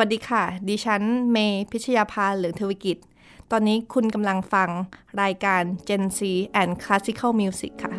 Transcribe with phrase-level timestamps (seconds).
[0.00, 2.98] วัสดีค่ะ ดิฉันเมย์พิชญาภาเหลืองทวีกิจ
[3.50, 4.68] ตอนนี้คุณกำลังฟัง
[5.22, 6.20] รายการ Gen Z
[6.60, 7.92] and Classical Music ค่ะ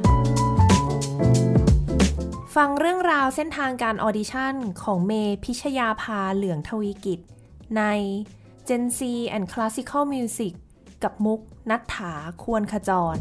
[2.56, 7.20] ฟังเรื่องราวเส้นทางการ audition ของเมย์พิชญาภาเหลืองทวีกิจ
[7.78, 7.84] ใน
[8.68, 9.00] Gen Z
[9.36, 10.54] and Classical Music
[11.04, 11.40] กับมุก
[11.70, 13.16] นัฐถาควรขจร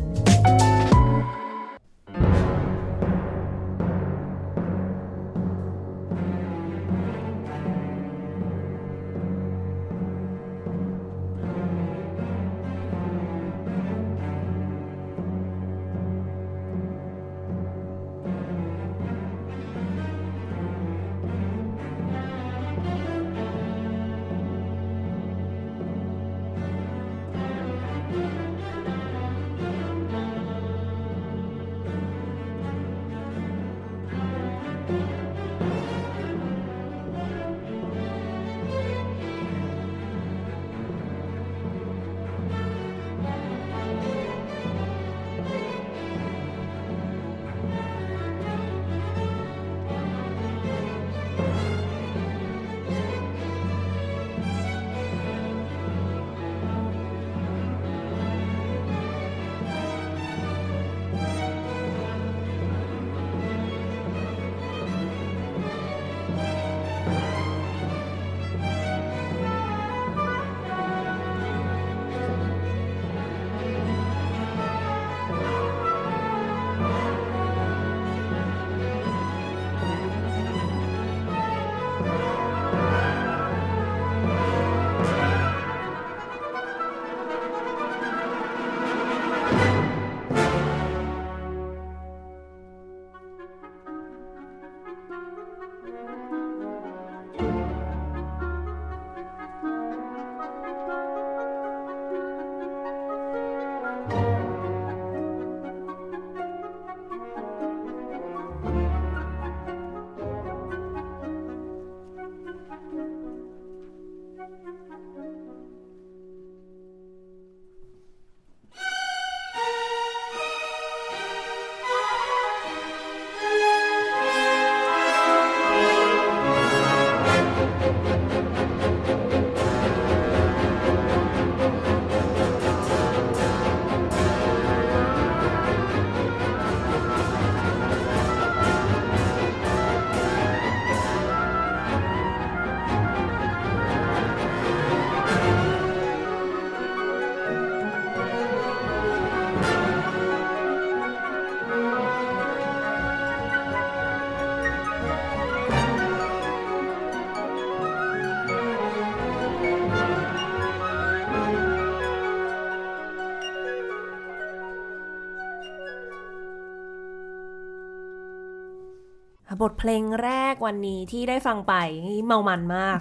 [169.71, 171.75] บทเพลงแรกวันนี้ที่ได้ฟังไป
[172.07, 172.99] นี่เมามันมาก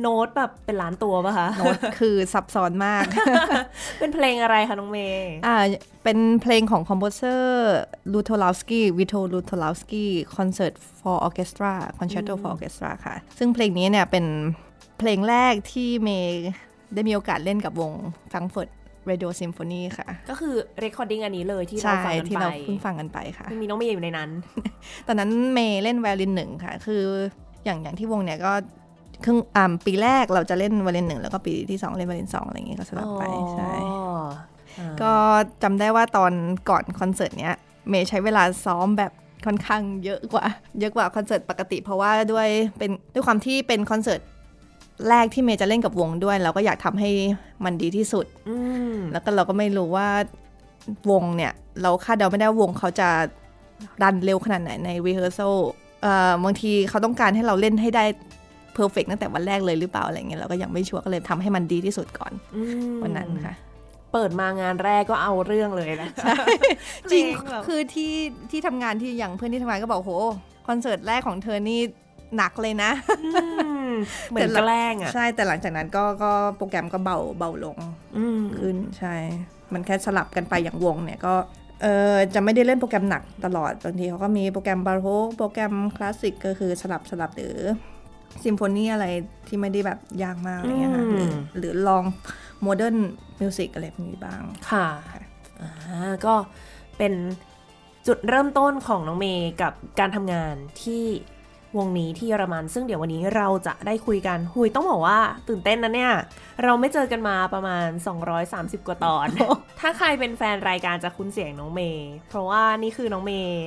[0.00, 3.04] โน้ตแบบเป็นล้านตัวปะคะโน้ตคือซับซ้อนมาก
[3.98, 5.56] เป็นเพลงอะไรคะน้องเมย์อ่า
[6.04, 7.74] เป็นเพลงของ composer
[8.12, 14.26] Lutosławski Witold Lutosławski concerto for orchestra concerto for orchestra ค่ะ ซึ่งเพลงนี้เนี่ยเป็น
[14.98, 16.50] เพลงแรกที่เมย์
[16.94, 17.92] ได้มีโอกาสเล่นกับวง
[18.30, 18.68] Frankfurt
[19.10, 24.30] Radio Symphony ค่ะ ก็คือ recording อันนี้เลยที่เราใช่ฟังกันที่ไปเราเพิ่งฟังกันไปค่ะมีน้องเมย์อยู่ในนั้น
[25.06, 27.02] ตอนนั้นเมย์เล่นไวโอลินหนึ่งค่ะ คือ
[27.64, 28.52] อย่างอย่างที่วงเนี่ยก็
[29.24, 33.22] ครึ่งอ่าปีแรกเราจะเล่นไวโอลินหนึ่งแล้วก็ปีที่สองเล่นไวโอลินสองอะไรอย่างเงี้ยก็สลับไป
[33.54, 34.24] ใช่อ๋อ
[34.78, 35.12] อ่าก็
[35.62, 36.32] จำได้ว่าตอน
[36.70, 37.56] ก่อนคอนเสิร์ตเนี้ย
[37.88, 39.12] เมย์ใช้เวลาซ้อมแบบ
[39.46, 40.44] ค่อนข้างเยอะกว่า
[40.80, 44.20] เยอะกว่าคอนเสิร์ตปกติ เพราะว่าด้วยเป็นด้วยความที่เป็นคอนเสิร์ต
[45.08, 47.10] แรกที่เมย์จะเล่นกับวงด้วย เราก็อยากทำให้
[47.64, 48.56] มันดีที่สุดอื
[48.92, 50.08] มแล้วก็เราก็ไม่รู้ว่า
[51.10, 51.52] วงเนี่ย
[51.82, 53.08] เราคาดเดาไม่ได้ว่าวงเขาจะ
[54.02, 55.56] รันเร็วขนาดไหนใน rehearsal
[56.02, 58.04] เอ่อบางทีเขาต้องการให้เราเล่นให้ได้
[58.76, 62.62] perfect ตั้งแต่วันแรกเลยหรือเปล่าอะไรเงี้ยเราก็ยังไม่ชัวร์ก็เลยทำให้มันดีที่สุดก่อนอื
[62.92, 63.54] มวันนั้นค่ะ
[64.12, 66.10] เปิดมางานแรกก็เอาเรื่องเลยนะ
[67.12, 68.12] จริงเพลแบบคือที่
[68.50, 70.12] ที่ทำงานที่อย่างเพื่อนที่ทำงานก็บอกโห
[70.68, 71.80] คอนเสิร์ตแรกของเธอนี่
[72.36, 72.90] หนักเลยนะ
[73.65, 73.65] ม
[74.30, 77.78] เหมือนแกล้งอะใช่แต่หลังจากนั้นก็ก็โปรแกรมก็เบาเบาลง
[78.16, 79.14] อืมขึ้นใช่
[79.72, 81.34] มันแค่สลับกันไปอย่างวงเนี่ยก็
[81.82, 87.56] เออจะไม่ได้เล่นโปรแกรมหนักตลอดบางทีเขาก็มีโปรแกรม baroque โปรแกรมคลาสสิกก็คือสลับสลับหรือ
[88.44, 89.06] ซิมโฟนีอะไร
[89.46, 92.04] ที่ไม่ได้แบบยากมากอะไรเงี้ยค่ะหรือหรือลอง
[92.62, 92.96] modern
[93.40, 95.20] music อะไรพวกนี้บ้างค่ะค่ะ
[95.60, 96.34] อ่าก็
[96.98, 97.12] เป็น
[98.06, 101.04] จุดเริ่มต้นของน้องเมย์กับการทำงานที่
[101.78, 105.18] วงนี้ที่เยอรมัน ซึ่งเดี๋ยววันนี้เราจะได้คุยกันหุยต้องบอกว่า
[105.48, 106.12] ตื่นเต้นนะเนี่ย
[106.64, 107.86] เราไม่เจอกันมาประมาณ
[108.38, 109.26] 230 กว่าตอน
[109.80, 113.62] ถ้าใครเป็นแฟนรายการจะคุ้นเสียงน้องเมย์เพราะว่านี่คือน้องเมย์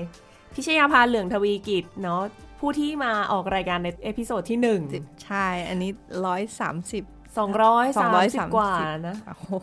[0.55, 2.21] พิชญาภาเหลืองทวีกิจเนาะ
[2.59, 4.59] ผู้ที่มาออกรายการใน episode ที่
[4.93, 5.91] 1ใช่ อันนี้
[6.25, 7.03] ร้อยสามสิบ
[7.39, 8.73] 230 กว่า
[9.07, 9.53] นะโอ้โห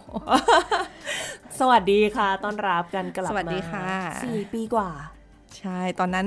[1.61, 3.89] สวัสดีค่ะ ต้อนรับกันกลับมาสวัสดีค่ะ
[4.25, 4.91] สี่ปีกว่า
[5.59, 6.27] ใช่ ตอนนั้น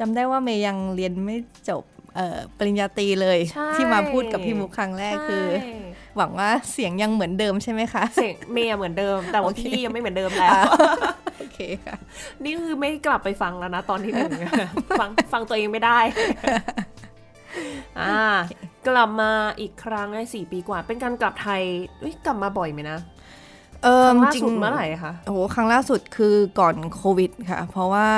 [0.00, 1.36] จำได้ว่าเมย์ยังเรียนไม่
[1.68, 1.84] จบ
[2.16, 5.74] เอ่อปริญญาตรีเลยใช่ที่มาพูดกับพี่มุกครั้งแรกคือใช่
[6.16, 10.62] หวังว่าเสียงยังเหมือนเดิมใช่ไหมคะ เสียงเมย์เหมือนเดิม แต่ว่าโอเคพี่ยังไม่เหมือนเดิมแล้ว
[11.38, 11.96] โอเคค่ะ
[12.44, 14.32] นี่คือไม่กลับไปฟังแล้วนะตอนที่หนึ่ง
[15.00, 15.98] ฟังฟังตัวเองไม่ได้
[18.00, 18.16] อ่า
[18.88, 19.30] กลับมา
[19.60, 21.62] อีกครั้งในสี่ปีกว่า เป็นการกลับไทย
[22.00, 22.98] เอ้ยกลับมาบ่อยไหมนะ
[23.84, 28.08] เออครั้งล่าจริงสุดเมื่อไหร่คะโอ้โหครั้งล่าสุดคือก่อนโควิดค่ะ เพราะว่า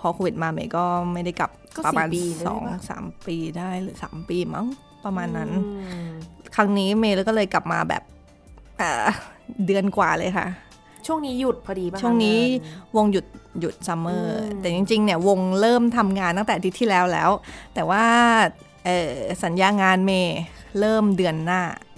[0.00, 4.66] พอโควิดมาเมย์ก็ไม่ได้กลับก็ประมาณสี่ปีสองได้ปะสามปีได้หรือสามปีมั้ง
[5.04, 5.62] ประมาณนั้นอื
[6.06, 6.08] ม
[6.54, 8.02] ครั้งนี้เมย์ก็เลยกลับมาแบบ
[8.78, 9.06] เอ่อ
[9.66, 10.46] เดือนกว่าเลยค่ะ
[11.06, 12.40] ช่วงนี้หยุดพอดีป่ะคะช่วงนี้
[12.94, 13.26] วงหยุด
[13.60, 17.30] หยุด summer อืมแต่จริงๆ เนี่ยวงเริ่มทำงานตั้งแต่อาทิตย์ที่แล้วแล้ว
[17.74, 18.04] แต่ว่า
[18.84, 19.12] เอ่อ
[19.44, 20.38] สัญญางานเมย์
[20.80, 21.93] เริ่มเดือนหน้าอ่า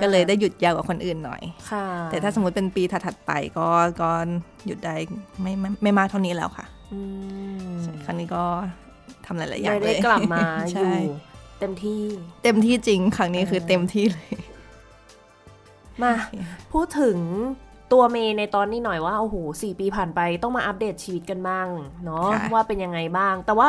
[0.00, 3.68] ก็เลยได้หยุดยาวกว่าคนอื่นหน่อยค่ะแต่ถ้าสมมติเป็นปีถัดๆไปก็
[4.02, 4.10] ก็
[4.66, 4.94] หยุดได้
[5.42, 7.00] ไม่ไม่ไม่มากเท่านี้แล้วค่ะอื
[7.74, 8.44] มครั้งนี้ก็
[9.26, 10.92] ทำหลายๆอย่างได้เลได้ยกลับมาอใช่ยู่
[11.58, 12.02] เต็มที่
[12.42, 14.30] เต็มที่จริงครั้งนี้คือเออเต็มที่เลย
[16.02, 16.12] มา
[16.72, 17.18] พูดถึง
[17.92, 21.66] ตัวเมย์ในตอนนี้หน่อยว่าโอ้โหสี่ปีผ่านไปต้องมาอัปเดตชีวิตกันบ้าง
[22.04, 23.68] เนาะค่ะว่าเป็นยังไงบ้าง แต่ว่า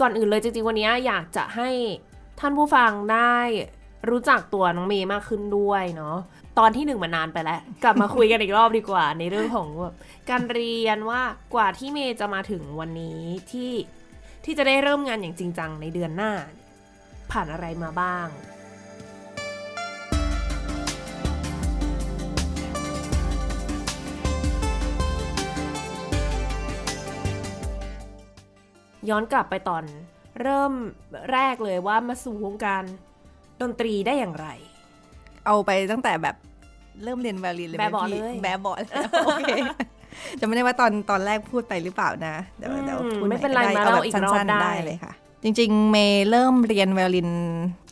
[0.00, 1.70] ก่อนอื่นเลยจริงๆวันนี้อยากจะให้
[2.40, 3.36] ท่านผู้ฟังได้
[4.08, 6.16] รู้จักตัวน้องเมย์มากขึ้นด้วยเนาะ
[6.58, 9.94] ตอนที่หนึ่งมานานไปแล้ว กลับมาคุยกันอีกรอบดีกว่า ในเรื่องของแบบ
[10.30, 11.22] การเรียนว่า
[11.54, 13.20] กว่าที่เมย์จะมาถึงวันนี้
[13.50, 13.72] ที่
[14.44, 16.32] ที่จะได้เริ่มงานอย่างจริงจังในเดือนหน้า
[17.30, 18.28] ผ่านอะไรมาบ้าง
[29.08, 29.84] ย้อนกลับไปตอน
[30.42, 30.72] เริ่ม
[31.32, 32.84] แรกเลยว่ามาสู่วงการ
[33.62, 34.46] ดนตรีได้อย่างไร
[35.46, 36.36] เอาไปตั้งแต่แบบ
[37.04, 38.94] เริ่มเรียนไวโอลินเลยไหมแบบเบาะพี่เลยแบบเบาะเลย
[39.26, 39.50] โอเค
[40.40, 45.12] จะไม่ได้ว่าตอนตอนแรกพูดไปหรือเปล่านะเดี๋ยวอืมเดี๋ยวพูดไม่เป็นไรใหมาก็เล่าแบบอีกรอบสั้นๆได้ได้เลยค่ะ
[45.42, 47.30] จริง ๆ เมย์เริ่มเรียนไวโอลิน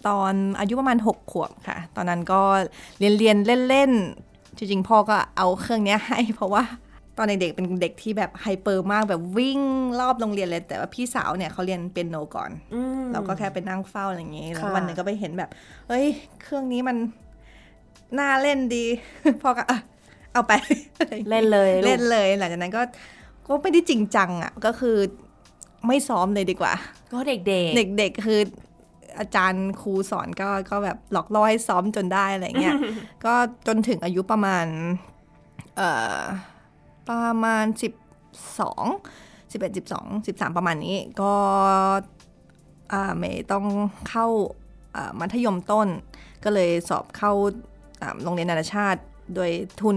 [0.08, 2.40] ตอนอายุประมาณ 6 ขวบค่ะ ตอนนั้นก็
[2.98, 3.36] เรียนเรียน
[3.68, 3.92] เล่น
[4.24, 6.62] ๆ จริง ๆ พ่อก็เอาเครื่องเนี้ยให้เพราะว่า
[7.18, 9.60] ตอนเด็กๆเป็นเด็กที่แบบไฮเปอร์มากแบบวิ่ง
[10.00, 15.50] รอบโรงเรียนเลย แต่ว่าพี่สาวเนี่ยเขาเรียนเปียโนก่อนอืมเราก็แค่ไปนั่งเฝ้าอะไรอย่างงี้แล้วค่ะวันหนึ่งก็ไปเห็นแบบ
[15.88, 16.06] เฮ้ย
[16.42, 16.96] เครื่องนี้มัน
[18.18, 18.84] น่าเล่นดี
[19.42, 19.78] พ่อก็อะ
[20.32, 20.52] เอาไป
[21.30, 22.82] เล่นเลยเล่นเลยหลังจากนั้นก็
[23.46, 24.96] ก็ไม่ได้จริงจังอะก็คือ
[25.86, 26.72] ไม่ซ้อมเลยดีกว่า
[27.12, 27.40] ก็เด็ก
[27.98, 28.40] เด็กๆ คือ
[29.18, 32.74] อาจารย์ครูสอนก็ก็แบบหลอกล่อให้ซ้อมจนได้อะไรเงี้ย
[33.24, 33.34] ก็
[33.66, 34.66] จนถึงอายุประมาณ
[35.76, 36.20] เอ่อ
[37.08, 37.92] ประมาณสิบ
[38.60, 38.84] สอง
[39.52, 41.32] สิบเอ็ดสิบสองสิบสามประมาณนี้ ก็
[42.92, 43.64] อ่าเมย์ต้อง
[44.08, 44.26] เข้า
[44.96, 45.88] อ่ามัธยมต้น
[46.44, 47.32] ก็เลยสอบเข้า
[48.00, 49.00] อ่าโรงเรียนนานาชาติ
[49.34, 49.50] โดย
[49.80, 49.96] ทุน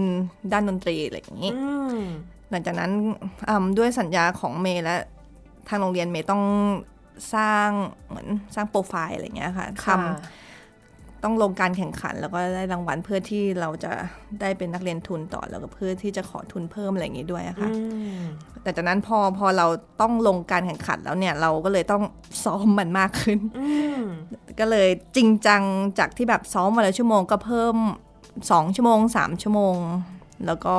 [0.52, 1.66] ด้านดนตรีอะไรอย่างนี้ๆอื
[1.96, 1.98] ม
[2.50, 2.90] หลังจากนั้น
[3.48, 4.94] อืมด้วยสัญญาของเมย์และ
[5.68, 6.44] ทางโรงเรียนเมย์ต้อง
[7.34, 7.68] สร้าง
[8.08, 10.41] เหมือนสร้างโปรไฟล์อะไรอย่างเงี้ยค่ะทค่ะำ
[11.24, 13.92] ต้องลงการแข่งขัน แล้วก็ได้รางวัลเพื่อที่เราจะ
[14.40, 17.76] ได้เป็นนักเรียนทุนต่อแล้วก็เพื่อที่จะขอทุนเพิ่มอะไรอย่างงี้ด้วยอะค่ะอื
[18.14, 18.18] ม
[18.62, 19.66] แต่จากนั้นพอพอเรา
[20.00, 22.02] ต้องลงการแข่งขันแล้วเนี่ยเราก็เลยต้อง
[22.44, 24.02] ซ้อมมันมากขึ้นอืม
[24.60, 25.62] ก็เลยจริงจัง
[25.98, 27.76] จากที่แบบซ้อมวันละชั่วโมงก็เพิ่ม
[28.30, 29.76] 2 ชั่วโมง 3 ชั่วโมง
[30.46, 30.74] แล้วก็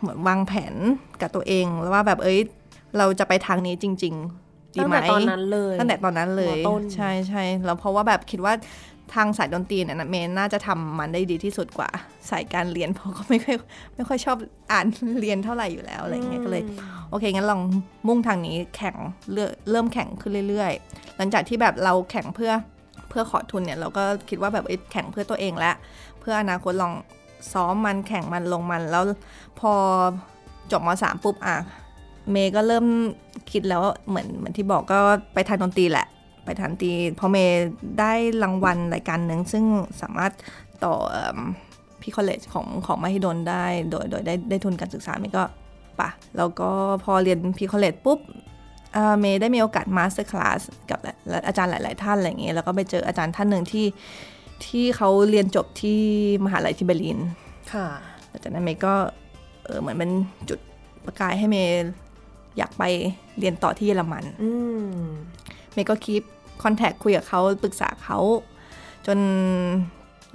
[0.00, 0.74] เหมือนวางแผน
[1.20, 2.38] กับตัวเองแล้วว่าแบบเอ้ย
[2.98, 8.52] เราจะไปทางนี้จริง ๆ ดีตั้งไหมแต่ตอนนั้นเลยตั้งแต่ตอนนั้นเลยมต้นใช่ใช่แล้วเพราะว่าแบบคิดว่า
[9.14, 11.90] ทางสายดนตรีเนี่ยนะเมย์น่าจะทำมันได้ดีที่สุดกว่า
[12.30, 13.56] สายการเรียนเพราะก็ไม่ค่อย
[13.94, 14.36] ไม่ค่อยชอบ
[14.72, 14.86] อ่าน
[15.20, 16.62] เรียนเท่าไหร่อยู่แล้วอะไรเงี้ยก็เลย
[17.10, 17.60] โอเคงั้นลอง
[18.06, 18.96] มุ่งทางนี้แข่ง
[19.32, 19.38] เร,
[19.70, 22.52] เริ่มแข่งขึ้นเรื่อยๆ หลังจากที่แบบเราแข่งเพื่อ
[23.08, 25.74] เพื่อขอทุนเนี่ยเราก็คิดว่าแบบแข่งเพื่อตัวเองแล้ว
[26.20, 26.94] เพื่ออนาคตลอง
[27.52, 29.04] ซ้อมมันแข่งมันลงมันแล้ว
[29.60, 29.72] พอ
[30.72, 31.56] จบมสามปุ๊บอะ
[32.30, 32.86] เมย์ก็เริ่ม
[33.52, 34.98] คิดแล้วเหมือนเหมือนที่บอกก็
[35.34, 36.06] ไปทางดนตรีแหละ
[36.50, 37.68] ไปทางดนตรีพอเมย์
[38.00, 39.64] ได้รางวัลรายการหนึ่งซึ่ง
[40.02, 40.32] สามารถ
[40.84, 41.38] ต่อเอิ่ม
[42.00, 45.44] pre-college ของของมหิดลได้โดยโดยได้ได้ทุนการศึกษาเมย์ก็
[46.00, 46.70] ปะแล้วก็
[47.04, 48.18] พอเรียน pre-college ปุ๊บ
[48.96, 53.86] อ่าเมย์ได้มีโอกาส masterclass กับหลายอาจารย์หลาย ๆ ท่านอะไรอย่างเงี้ยแล้วก็ไปเจออาจารย์ท่านหนึ่งที่
[54.66, 56.00] ที่เขาเรียนจบที่
[56.44, 57.18] มหาลัยที่เบอร์ลิน
[57.72, 57.86] ค่ะ
[58.28, 58.94] หลังจากนั้นเมย์ก็
[59.64, 60.10] เออเหมือนเป็น
[60.48, 60.58] จุด
[61.04, 61.72] ประกายให้เมย์
[62.58, 62.82] อยากไป
[63.38, 64.50] เรียนต่อที่เยอรมันอื
[64.84, 64.90] ม
[65.72, 66.22] เมย์ก็ keep
[66.62, 68.18] contact คุยกับเขาปรึกษาเขา
[69.06, 69.18] จน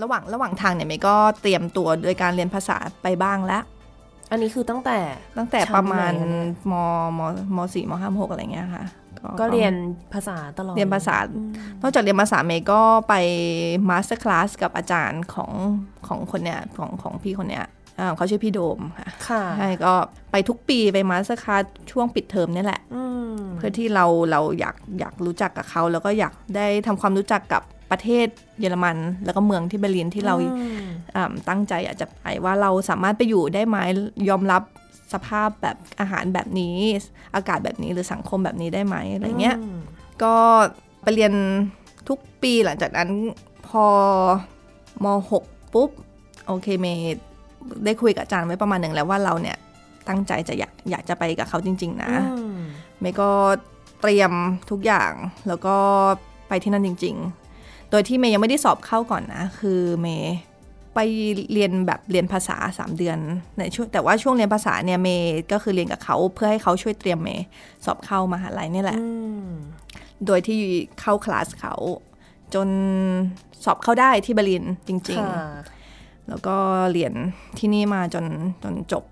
[0.01, 3.63] ระหว่างระหว่างทางเนี่ยเมย์ก็เตรียมตัวโดยการเรียนภาษาไปบ้างแล้ว
[4.31, 4.97] อันนี้คือตั้งแต่
[5.37, 6.73] ตั้งแต่ประมาณชั้นไหนอะม
[7.19, 7.21] ม
[7.55, 8.85] มสี่มห้ามหกอะไรเงี้ยค่ะ
[9.39, 9.73] ก็เรียน
[10.13, 11.51] ภาษาตลอด เรียนภาษาอืม
[11.81, 13.13] นอกจากเรียนภาษาเมย์ก็ไป
[13.89, 15.51] masterclass กับอาจารย์ของ
[16.07, 17.69] ของคนเนี้ยของของพี่คนเนี้ยอ่า
[18.15, 19.93] เขาชื่อพี่โดมค่ะค่ะใช่ก็
[20.31, 23.03] ไปทุกปีไป masterclass ช่วงปิดเทอมเนี่ยแหละอื
[23.35, 27.61] มเพื่อที่เราเราอยากอยากรู้จักกับเขา แล้วก็อยากได้ทำความรู้จักกับ
[27.91, 28.27] ประเทศ
[28.59, 30.85] เยอรมัน แล้วก็เมืองที่เบอร์ลินที่เราอืม
[31.15, 33.77] อ่าตั้งใจอยากจะไปว่าเราสามารถไปอยู่ได้ไหม
[34.29, 34.63] ยอมรับ
[35.13, 36.77] สภาพแบบอาหารแบบนี้
[37.35, 39.79] อากาศแบบนี้หรือสังคมแบบนี้ได้ไหมอะไรเงี้ยม
[40.23, 40.35] ก็
[41.03, 41.33] ไปเรียน
[42.09, 43.09] ทุกปีหลังจากนั้น
[43.67, 43.85] พอ
[45.03, 45.05] ม
[45.41, 45.89] .6 ปุ๊บ
[46.47, 47.21] โอเคเมย์
[47.85, 49.57] ได้คุยกับอาจารย์ไว้ประมาณหนึ่งแล้วว่าเราเนี่ย
[50.09, 52.59] ตั้งใจจะอยากอยากจะไปกับเขาจริง ๆ นะอืม
[52.99, 53.29] เมย์ก็
[54.01, 54.31] เตรียม
[54.71, 55.11] ทุกอย่าง
[55.47, 55.75] แล้วก็
[56.47, 57.15] ไปที่นั่นจริง
[57.53, 60.35] ๆ โดยที่เมย์ยังไม่ได้สอบเข้าก่อนนะ คือเมย์
[60.95, 60.99] ไป
[61.53, 63.17] เรียนแบบเรียนภาษา 3 เดือน
[63.57, 67.45] ในช่วงแต่ว่าช่วงเรียนภาษาเนี่ยเมย์ก็คือเรียนกับเขาเพื่อให้เขาช่วยเตรียมเมย์
[67.85, 69.07] สอบเข้ามหาลัยนี่แหละอื
[69.45, 69.49] ม
[70.25, 70.59] โดยที่
[70.99, 71.73] เข้าคลาสเขา
[72.53, 72.67] จน
[73.65, 75.74] สอบเข้าได้ที่เบอร์ลินจริงค่ะๆ
[76.29, 76.55] แล้วก็
[76.91, 77.13] เรียน
[77.57, 78.25] ที่นี่มาจน
[78.63, 79.03] จนจบ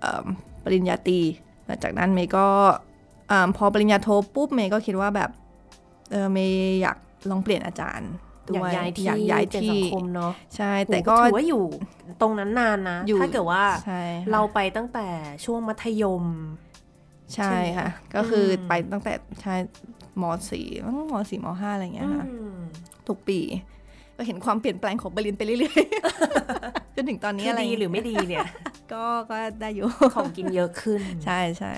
[0.00, 0.26] เอิ่ม
[0.62, 1.20] ปริญญาตรี
[1.66, 2.46] หลังจากนั้นเมย์ก็
[3.28, 5.30] เอมพอปริญญาโทปุ๊บเมย์ก็คิดว่าแบบ
[6.10, 6.98] เออเมย์อยาก
[7.30, 8.10] ลองเปลี่ยนอาจารย์
[8.48, 11.64] ด้อยากวยย้ายที่อยากย้ายเป็นที่สังคมเนาะใช่ แต่ก็โหถือว่าอยู่
[12.20, 15.08] ตรงนั้นนานนะอยู่ถ้าเกิดว่าใช่ค่ะเราไปตั้งแต่
[15.44, 16.24] ช่วงมัธยม
[17.34, 19.12] ใช่ใช่ไหมค่ะ ก็คืออมไปตั้งแต่
[19.42, 19.54] ใช่
[20.22, 22.56] มสี่มั้งมสี่มห้าอะไรอย่างเงี้ยค่ะอืม
[23.08, 23.40] ทุกปี
[24.20, 28.46] ก็เห็นความเปลี่ยนแปลงของเบอร์ลินไปเรื่อยๆจนถึงตอนนี้คืออะไรดีหรือไม่ดีเนี่ย
[28.92, 31.74] ก็ก็ได้อยู่ของกินเยอะขึ้น ใช่ใช่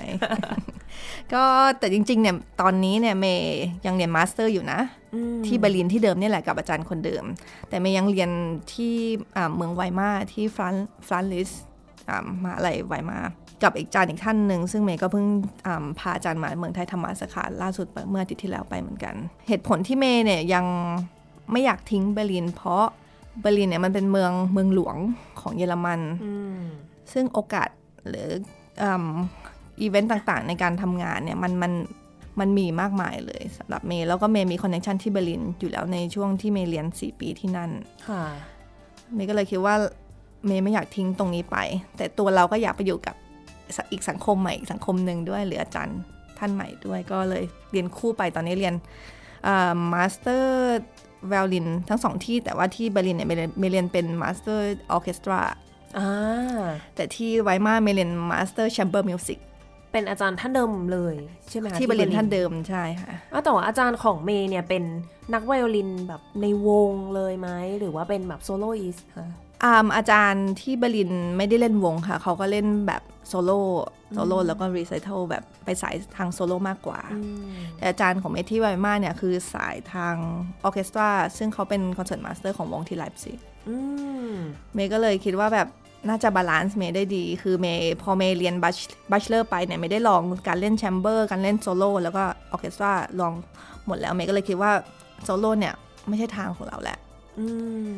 [1.33, 1.43] ก็
[1.79, 4.79] แต่จริงๆเนี่ยตอนนี้เนี่ยเมย์ยังเรียน master อยู่นะ
[5.13, 7.23] อืมที่เบอร์ลินที่เดิมเนี่ยแหละกับอาจารย์คนเดิม
[7.69, 8.29] แต่เมย์ยังเรียน
[8.73, 8.95] ที่
[9.37, 10.75] อ่าเมืองไวมาที่ Franz
[11.07, 11.49] Franz Liszt
[12.09, 13.19] อ่ามหาอะไรไวมา
[13.63, 15.25] กับอีกอาจารย์อีกท่านหนึ่งซึ่งเมย์ก็เพิ่ง
[15.67, 19.15] อ่าพาอาจารย์มาเมืองไทยธรรมสาขาล่าสุดเมื่ออาทิตย์ที่แล้วไปเหมือนกัน
[19.47, 20.65] เหตุผลที่เมย์เนี่ยยัง
[21.51, 22.85] ไม่อยากทิ้งเบอร์ลิน เพราะ
[23.41, 24.97] เบอร์ลินเนี่ยมันเป็นเมืองเมืองหลวง
[25.39, 26.61] ของเยอรมันอืม
[27.13, 27.69] ซึ่งโอกาส
[28.07, 28.29] หรือ
[28.81, 29.07] อืม
[29.81, 31.73] อีเวนต์ต่างๆ ในการทำงานเนี่ยมันมัน
[32.39, 37.71] มันมีมากมายเลยสำหรับเมย์แล้วก็เมย์มี connection ที่เบอร์ลินอยู่แล้วในช่วงที่เมย์เรียน 4 ปีที่นั่น
[38.09, 38.23] ค่ะ
[39.13, 39.75] เมย์ก็เลยคิดว่า
[40.45, 41.57] เมย์ไม่อยากทิ้งตรงนี้ไป
[41.97, 43.15] แต่ตัวเราก็อยากไปอยู่กับ
[43.91, 45.99] อีกสังคมใหม่อีกสังคมหนึ่งด้วยหรืออาจารย์
[46.37, 48.75] ท่านใหม่ด้วยก็เลยเรียนคู่ไปตอนนี้เรียน
[49.93, 50.79] master
[51.27, 55.41] ไวโอลินทั้งสองที่แต่ว่าที่เบอร์ลินเนี่ยเมย์เรียนเมย์เรียนเป็น master ออเคสตรา
[55.97, 56.09] อ่า
[56.95, 59.39] แต่ที่ไวมาเมย์เรียน master chamber music
[59.91, 61.15] เป็นอาจารย์ท่านเดิมเลย
[61.49, 64.83] ใช่ไหมคะที่เบอร์ลินท่านเดิมใช่ค่ะอ้าวแต่ว่าอาจารย์ของเมย์เนี่ยเป็น
[65.33, 67.49] นักไวโอลินแบบในวงเลยไหม
[67.79, 69.27] หรือว่าเป็นแบบ soloist ค่ะ
[69.63, 73.61] อาร์มอาจารย์ที่เบอร์ลินไม่ได้เล่นวงค่ะ เขาก็เล่นแบบ โซโล่
[74.13, 76.99] โซโล่แล้วก็ recital แบบไปสายทางโซโล่มากกว่า
[77.77, 80.15] แต่อาจารย์ของเมที่ไวมาเนี่ย คือสายทาง
[80.63, 83.39] ออเคสตราซึ่งเขาเป็น concertmaster ของวงที่ไลพ์ซิก
[83.69, 83.75] อื
[84.31, 84.33] ม
[84.73, 85.67] เมย์ก็เลยคิดว่าแบบ
[86.07, 88.55] น่าจะ balance เมย์ได้ดี คือเมย์พอเมย์เรียน
[89.11, 93.33] bachelor ไปเนี่ยไม่ได้ลองการเล่น chamber การเล่นโซโล่แล้วก็ออเคสตราลอง
[93.85, 94.71] หมดแล้วเมย์ก็เลยคิดว่า
[95.23, 95.73] โซโล่เนี่ย
[96.07, 96.97] ไม่ใช่ทางของเราแหละ
[97.39, 97.45] อื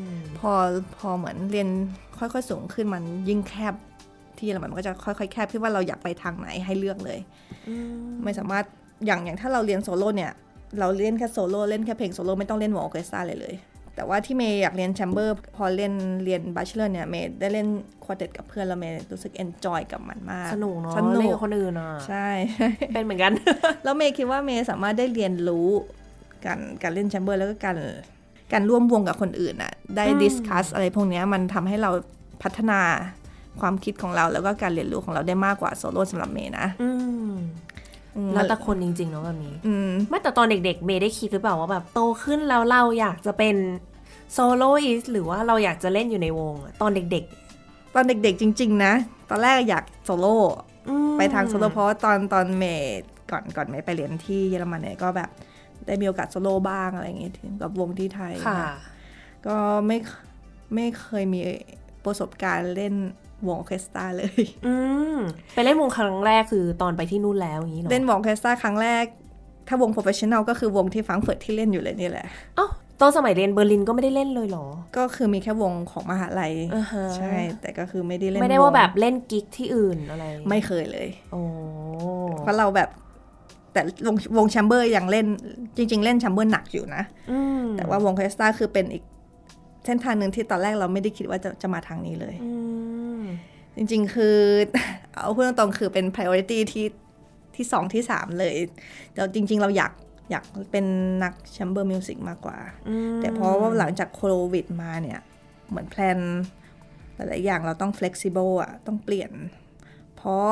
[0.02, 0.06] ม
[0.40, 0.52] พอ
[0.98, 1.70] พอเหมือนเรียน
[2.18, 3.74] ค่อยๆสูงขึ้นมันยิ่งแคบ
[4.38, 7.20] ที่เยอรมันมันก็จะค่อยๆแคบขึ้นว่าเราอยากไปทางไหนให้เลือกเลย
[7.68, 8.66] อืมไม่สามารถ
[9.06, 10.32] อย่างอย่างถ้าเราเรียนโซโล่เนี่ย
[10.80, 13.56] เราเล่นแค่โซโล่เล่นแค่เพลงโซโล่ไม่ต้องเล่นวงออเคสตราเลยเลย
[13.96, 17.68] แต่ว่าที่เมย์อยากเรียน chamber พอเล่นเรียน bachelor เนี่ยเมย์ได้เล่น
[18.04, 22.28] quartet กับเพื่อนแล้วเมย์รู้สึก enjoy กับมันมากสนุกเนาะสนุกเล่นกับคนอื่นอะใช่
[22.94, 23.32] เป็นเหมือนกัน
[23.84, 25.68] แล้วเมย์คิดว่าเมย์สามารถได้เรียนรู้
[26.46, 27.78] การการเล่น chamber แล้วก็การ
[28.54, 31.92] การร่วมวงกับคนอื่นอะได้อืม discuss อะไรพวกเนี้ยมันทำให้เรา
[32.44, 32.82] พัฒนา
[33.62, 36.90] ความคิดของเราแล้วก็การเรียนรู้ของเราได้มากกว่าโซโล่สำหรับเมย์นะอื
[37.30, 37.34] ม
[38.16, 43.56] อืมแล้วแต่คนจริงๆเนาะแบบนี้อืมไม่แต่ตอนเด็กๆ เมย์ได้คิดหรือเปล่าว่าแบบโตขึ้นแล้วเราอยากจะเป็น
[44.34, 47.26] soloist หรือว่าเราอยากจะเล่นอยู่ในวงอะตอนเด็ก
[47.96, 48.94] ตอนเด็กๆจริง ๆ นะ
[49.30, 55.30] ตอนแรกอยากโซโล่ๆอืมไปทางโซโล่เพราะว่าตอนตอนเมย์ก่อนก่อนเมย์ไปเรียนที่เยอรมันเนี่ยก็แบบ
[55.88, 58.62] ได้มีโอกาสโซโล่บ้างอะไรอย่างเงี้ยกับวงที่ไทยค่ะ
[59.48, 59.58] ก็
[59.88, 59.98] ไม่
[60.76, 61.42] ไม่เคยมี
[62.06, 62.94] ประสบการณ์เล่น
[63.48, 64.76] วงออร์เคสตราเลย อื
[65.16, 65.18] ม
[65.54, 69.06] ไปเล่นวงครั้งแรกคือตอนไปที่นู่นแล้วอย่างนี้เหรอเล่นวงออร์เคสตราครั้งแรก
[69.68, 72.68] ถ้าวงโปรเฟชชั่น a ลก็คือวงที่แฟรงก์เฟิร์ตที่เล่นอยู่เลยนี่แหละเอ้า
[73.02, 74.66] ตอนสมัยเรียนเบอร์ลินก็ไม่ได้เล่นเลยเหรอ
[74.98, 81.42] ก็คือมีแค่วงของมหาลัยอ่าฮะใช่ แต่ก็คือไม่ได้เล่น ไม่ได้ว่าแบบเล่น gig ที่อื่นอะไร ไม่เคยเลย โอ้
[82.40, 82.90] เพราะเราแบบ
[83.74, 85.26] แต่วงวง chamber ยังเล่น
[85.78, 89.04] จริง ๆ เล่น chamber หนักอยู่นะอืมแต่ว่าวงออเคสตราคือเป็นอีก
[89.86, 92.52] เส้นทางหนึ่งที่ตอนแรกเราไม่ได้คิดว่าจะจะมาทางนี้เลย อื
[92.92, 92.95] ม
[93.78, 94.38] จริงๆ คือ
[95.14, 96.88] เอาพูดตรงๆ คือเป็น priority ที่
[97.56, 98.56] ที่สองที่สามเลย
[99.14, 99.92] แต่จริง ๆ เราอยาก
[100.32, 100.86] อยากเป็น
[101.24, 102.58] นัก chamber music มากกว่า
[102.90, 105.20] อืมแต่เพราะว่าหลังจากโควิดมาเนี่ย
[105.70, 106.20] เหมือน plan
[107.16, 109.32] หลายๆอย่างเราต้อง flexible อะ ต้องเปลี่ยน
[110.16, 110.48] เพราะ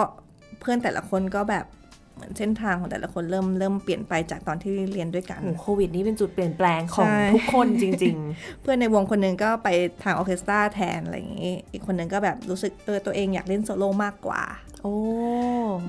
[0.60, 1.83] เพื่อนแต่ละคนก็แบบเห
[2.24, 8.16] มือนเส้นทางของแต่ละคนเริ่มเริ่มเปลี่ยนไปจากตอนที่เรียนด้วยกันโอ้โหโควิดนี่เป็นจุดเปลี่ยนแปลงของใช่ทุกคนจริง
[8.62, 9.70] เพื่อนในวงคนหนึ่งก็ไป
[10.04, 14.96] ทางออร์เคสตราแทนอะไรอย่างนี้ อีกคนหนึ่งก็แบบรู้สึกเออตัวเองอยากเล่นโซโล่มากกว่าๆโอ้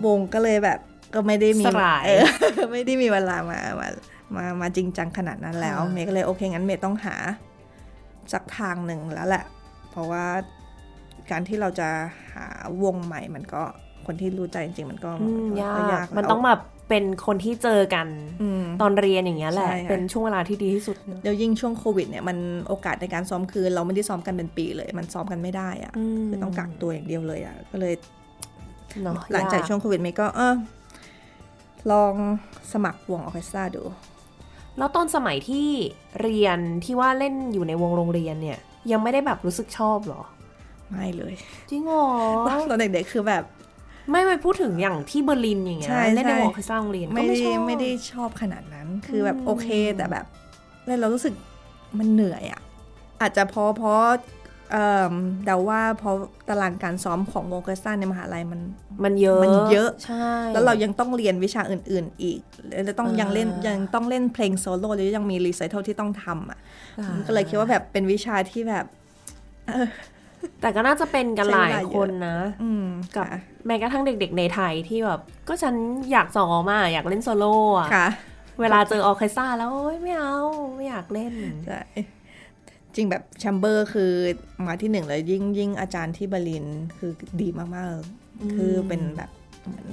[0.07, 0.79] วงก็เลยแบบ
[1.15, 2.25] ก็ไม่ได้มีสลายเออ
[2.73, 3.89] ไม่ได้มีเวลามามา
[4.37, 7.17] มามาจริงจังขนาดนั้นแล้วค่ะเมย์ก็เลยโอเคงั้นเมย์ต้องหา
[8.33, 9.45] สักทางหนึ่งแล้วแหละ
[9.91, 10.25] เพราะว่า
[11.31, 11.89] การที่เราจะ
[12.33, 12.47] หา
[12.83, 13.63] วงใหม่มันก็
[14.09, 15.47] คนที่รู้ใจจริงๆ มันก็อืม
[15.77, 18.07] ก็ยากแล้วมันต้องแบบเป็นคนที่เจอกัน
[18.43, 22.37] อืมตอนเรียนอย่างเงี้ยแหละใช่ค่ะเป็นช่วงเวลาที่ดีที่สุดเนอะแล้วยิ่งช่วงโควิดเนี่ยมัน
[22.69, 25.93] โอกาสในการซ้อมคือเราไม่ได้ซ้อมกันเป็นปีเลย มันซ้อมกันไม่ได้อะ
[26.23, 27.95] มคือต้องกักตัวอย่างเดียวเลยอะก็เลย
[29.03, 30.55] เนอะหลังจากช่วงโควิดเมย์ก็เออ
[31.91, 32.15] ลอง
[32.73, 33.83] สมัครวงออร์เคสตราดู
[34.79, 35.69] แล้วตอนสมัยที่
[36.23, 38.59] เรียนที่ว่าเล่นอยู่ในวงโรงเรียนเนี่ย
[38.91, 40.23] ยังไม่ได้แบบรู้สึกชอบเหรอ
[40.91, 41.35] ไม่เลย
[41.71, 42.07] จริงเหรอ
[42.71, 43.45] ตอนเด็กๆคือแบบ
[44.11, 50.27] ไม่ไปพูดถึงอย่างที่เบอร์ลินอย่างเงี้ยใช่เล่นในใช่วงออร์เคสตราโรงเรียนก็ไม่ไม่ได้ชอบไม่ได้ชอบขนาดนั้น คือแบบอืมโอเคแต่แบบ
[50.87, 51.35] เล่นเรารู้สึก
[51.99, 52.61] มันเหนื่อยอะค่ะ
[53.21, 54.01] อาจจะเพราะเพราะ
[54.73, 55.15] เอ่อ
[55.47, 56.15] เดาว่าเพราะ
[56.49, 58.61] ตารางการซ้อมของวงออร์เคสตราในมหาลัยมัน
[59.05, 62.41] มันเยอะมันเยอะใช่แล้วเรายังต้องเรียนวิชาอื่น ๆ อีก
[62.85, 66.59] แล้วต้องอ่ายัยังเล่นยังต้องเล่นเพลงโซโล่หรือยังมี recital ที่ต้องทำอะ
[66.99, 68.87] อ่าก็เลยคิดว่าแบบเป็นวิชาที่แบบ
[70.61, 72.87] แต่ก็น่าจะเป็นกันหลายคนนะอืม
[73.17, 75.75] กับค่ะแม้กระทั่งเด็กๆในไทยที่แบบ ก็ฉัน
[76.13, 78.09] อยากซ้อมอะอยากเล่นโซโล่อะค่ะ
[78.61, 80.37] เวลาเจอออร์เคสตราแล้วโอ๊ยไม่เอา
[80.75, 81.33] ไม่อยากเล่น
[81.67, 81.81] ใช่
[82.95, 84.13] จริงแบบ chamber คือ
[84.67, 86.67] มาที่หนึ่งเลยยิ่งยิ่งอาจารย์ที่เบอร์ลิน
[86.99, 89.31] คือดีมากๆ คือเป็นแบบ
[89.65, 89.87] เหมือน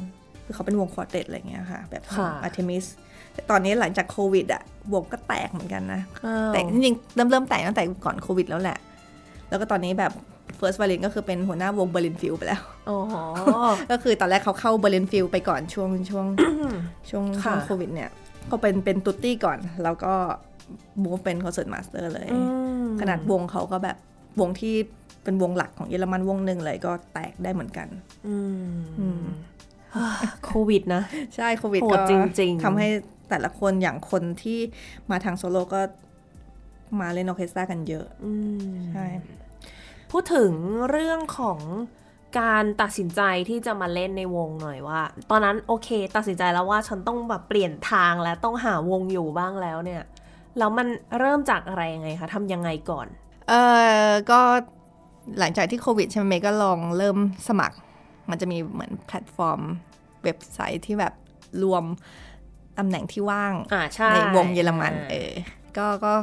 [0.46, 2.86] คือเขาเป็นวง quartet อะไรเงี้ยค่ะ แบบค่ะอาร์เทมิส
[3.34, 8.78] แต่ตอนนี้หลังจากโควิดอะวงก็แตกเหมือนกันนะอ้าวแต่จริงๆเริ่มเริ่มแตกตั้งแต่ก่อนโควิดแล้วแหละ
[9.50, 10.12] แล้วก็ตอนนี้แบบ
[10.60, 12.98] First v i o l i n ก็คือเป็นหัวหน้าวง Berlin Phil ไปแล้วอ๋อ
[13.92, 16.26] ก็คือตอนแรกเขาเข้า Berlin Phil ไปก่อนช่วงช่วง
[17.10, 18.10] ช่วงค่ะช่วงโควิดเนี่ย
[18.52, 20.14] ก็เป็นเป็น tutti ก่อน แล้วก็
[21.04, 22.40] move เป็น concertmaster เลยอื
[22.84, 23.98] มขนาดวงเขาก็แบบ
[24.40, 24.76] วงที่
[25.24, 27.88] เป็นวงหลักของเยอรมันวงหนึ่งเลยก็แตกได้เหมือนกัน
[28.28, 29.22] อืมอืม
[30.46, 31.04] โควิดนะ
[31.36, 32.88] ใช่โควิดโหดก็จริงๆทำให้
[33.30, 34.60] แต่ละคนอย่างคนที่
[35.12, 35.82] มาทางโซโล่ก็
[37.02, 38.34] มาเล่นออร์เคสตรากันเยอะอื
[38.70, 39.06] มใช่
[40.12, 40.54] พูดถึง
[40.90, 41.60] เรื่องของ
[42.40, 50.04] การตัดสินใจที่จะมาเล่นในวงหน่อยว่า ตอนนั้นโอเค ตัดสินใจแล้วว่าฉันต้องแบบเปลี่ยนทางแล้วต้องหาวงอยู่บ้างแล้วเนี่ย
[50.58, 50.88] แล้วมัน
[51.20, 53.08] เริ่มจากอะไรยังไงคะทำยังไงก่อน
[53.50, 53.54] เอ
[54.06, 54.42] อก็
[55.40, 57.78] หลังจากที่โควิดใช่ไหมก็ลองเริ่มสมัคร
[58.30, 59.62] มันจะมีเหมือนแพลตฟอร์ม
[60.24, 61.14] เว็บไซต์ที่แบบ
[61.64, 61.84] รวม
[62.78, 63.54] ตำแหน่งที่ว่าง
[63.96, 65.32] ในวงเยอรมันเออ
[65.78, 66.14] ก็ก็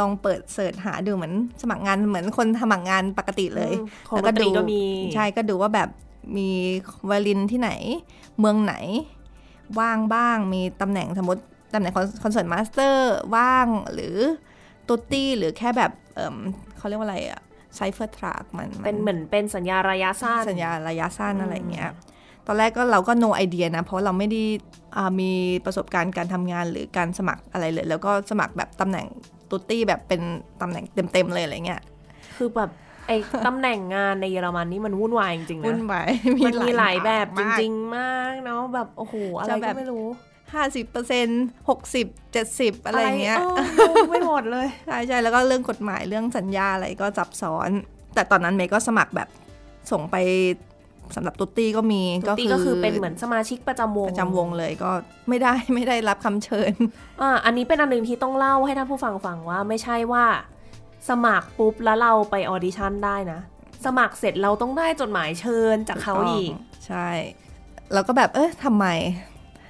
[0.00, 4.82] ลองเปิด search หาดูเหมือนสมัครงานเหมือนคนสมัครงานปกติเลยอืมของดนตรีก็มี
[5.14, 5.88] ใช่ก็ดูว่าแบบ
[6.36, 6.48] มี
[7.06, 7.70] ไวโอลินที่ไหน
[8.38, 8.74] เมืองไหน
[9.80, 11.42] ว่างบ้าง มีตำแหน่งสมมติ
[11.74, 14.16] ตำแหน่ง concertmaster ว่างหรือ
[14.88, 16.36] tutti หรือแค่แบบเอม
[16.76, 17.42] เขาเรียกว่าอะไรอะ
[17.76, 21.90] Zeitvertrag มันเป็นเหมือนเป็นสัญญาระยะสั้น สัญญาระยะสั้นอืมอะไรเงี้ย
[22.46, 24.42] ตอนแรกก็เราก็ no idea นะ เพราะเราไม่ได้
[24.96, 25.32] อ่ามี
[25.64, 29.06] ประสบการณ์การทำงานหรือการสมัครอะไรเลย แล้วก็สมัครแบบตำแหน่ง
[29.50, 30.20] ตุตตี้แบบเป็น
[30.60, 31.82] ตำแหน่งเต็มๆเลยอะไรเงี้ย
[32.36, 32.70] คือแบบ
[33.06, 36.08] ไอ้ตำแหน่งงานในเยอรมันนี่มันวุ่นวายจริงๆวุ่นนะวาย
[36.46, 40.06] มันมีหลายแบบมจกริง ๆ มากเนาะแบบโอ้โหอะไรจะแบก็บไม่รู้
[40.54, 47.70] ห้าสิบเปอร์เซ็นต์หกสิบเจ็ดสิบอะไรเงี้ยเอองงไม่หมดเลยใช่ใช่แล้วก็เรื่องกฎหมายเรื่องสัญญาอะไรก็ซับซ้อน
[48.14, 49.28] แต่ตอนนั้นเมย์ก็สมัครแบบ
[49.90, 50.16] ส่งไป
[51.16, 54.90] สำหรับตุตตี้ก็มีตุตี้ก็คือเป็นเหมือนสมาชิกประจำวงประจำวงเลยก็
[55.28, 56.72] ไม่ได้ไม่ได้รับคำเชิญ
[57.22, 60.24] อ่าอันนี้เป็นอันหนึ่งที่ต้องเล่าให้ท่านผู้ฟังฟังว่าไม่ใช่ว่า
[61.08, 63.40] สมัครปุ๊บแล้วเราไปออดิชั่นได้นะ
[63.86, 66.50] สมัครเสร็จเราต้องได้จดหมายเชิญจากเขาอีก
[66.86, 67.08] ใช่
[67.92, 68.86] เราก็แบบเอ๊ะทำไม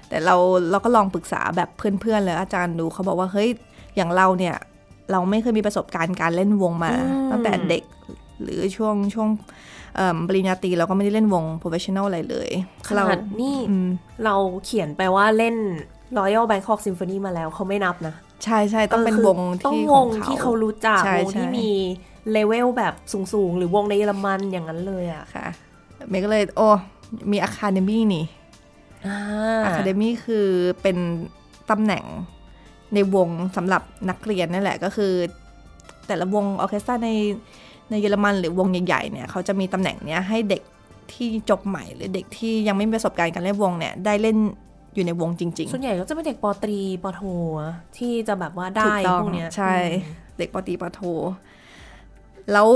[0.09, 0.37] แต่เรา
[0.71, 3.49] เราก็ลองปรึกษาแบบเพื่อนๆเลยอาจารย์ดูเขาบอกว่าเฮ้ย
[3.97, 4.57] อย่างเราเนี่ย
[5.13, 7.85] เราไม่เคยมีประสบการณ์การเล่นวงมาอืมตั้งแต่เด็ก
[8.43, 9.47] หรือช่วงช่วงเอิ่
[9.82, 9.82] ม
[10.29, 12.51] ปริญญาตรีเราก็ไม่ได้เล่นวง professional อะไรเลย
[12.87, 13.89] ขนาดเรานี่อืม
[14.25, 15.57] เราเขียนไปว่าเล่น
[16.19, 21.71] Royal Bangkok Symphony มาแล้วเขาไม่นับนะ ใช่ใช่ต้องเป็นคือต้องวงที่วงของเขาที่เขารู้จักใช่วงที่ใช่มี
[22.33, 25.47] เลเวลแบบสูงๆ หรือวงในเยอรมันอย่างนั้นเลยอะค่ะ
[26.09, 26.69] เมย์ก็เลยโอ้
[27.31, 28.25] มี academy นี่
[29.65, 30.47] academy คือ
[30.83, 30.97] เป็น
[31.71, 32.05] ตำแหน่ง
[32.95, 35.13] ในวงสำหรับนักเรียนนั่นแหละก็คือ
[36.07, 37.11] แต่ละวงออร์เคสตราใน
[37.93, 40.63] ในเยอรมันหรือวงใหญ่ๆเนี่ยเขาจะมีตำแหน่งเนี้ยให้เด็ก
[41.13, 44.37] ที่จบใหม่หรือเด็กที่ยังไม่มีประสบการณ์การเล่นวงเนี่ยได้เล่น
[44.95, 47.21] อยู่ในวงจริงส่วนใหญ่ก็จะเป็นเด็กป.ตรี ป.โท
[47.61, 51.01] อะที่จะแบบว่าๆได้ถูกต้องพวกเนี้ยใช่อืมเด็กปอตรีปอโท
[52.53, 52.67] แล้ว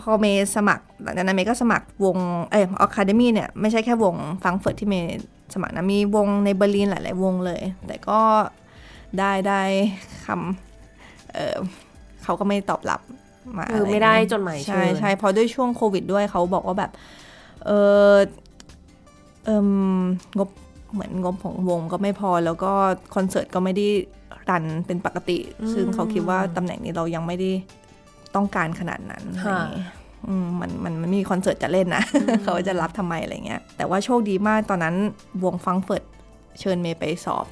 [0.00, 2.16] พอเมย์สมัครหลังจากนั้นเมย์ก็สมัครวง
[2.52, 5.18] เออ academy เนี่ยไม่ใช่แค่วงแฟรงก์เฟิร์ตที่เมย์
[5.54, 8.20] สมัครนะมีวงในเบอร์ลินหลาย ๆ วงเลย แต่ก็
[9.18, 9.62] ได้ได้
[10.26, 11.56] คำเออ
[12.22, 13.00] เขาก็ไม่ตอบรับ
[13.56, 16.90] มาคือไม่ได้จดหมายเชิญใช่ใช่เพราะด้วยช่วงโควิดด้วยเขาบอกว่าแบบ
[17.66, 17.70] เอ
[18.12, 18.14] อ
[19.44, 19.50] เอ
[20.00, 20.02] ม
[20.38, 20.48] งบ
[20.92, 22.72] เหมือนงบของวงก็ไม่พอแล้วก็
[23.14, 23.86] คอนเสิร์ตก็ไม่ได้
[24.48, 25.38] run เป็นปกติ
[25.72, 27.50] ซึ่งเขาคิดว่าตำแหน่งนี้เรายังไม่ได้
[28.34, 29.86] ต้องการขนาดนั้นอะไรอย่างงี้
[30.26, 32.04] อืมมันมันมันมีคอนเสิร์ตจะเล่นนะ
[32.44, 34.96] เขาจะรับทำไมอะไรเงี้ย แต่ว่าโชคดีมากตอนนั้น
[35.44, 36.04] วงฟังเฟิร์ต
[36.60, 37.46] เชิญเมย์ไปสอบ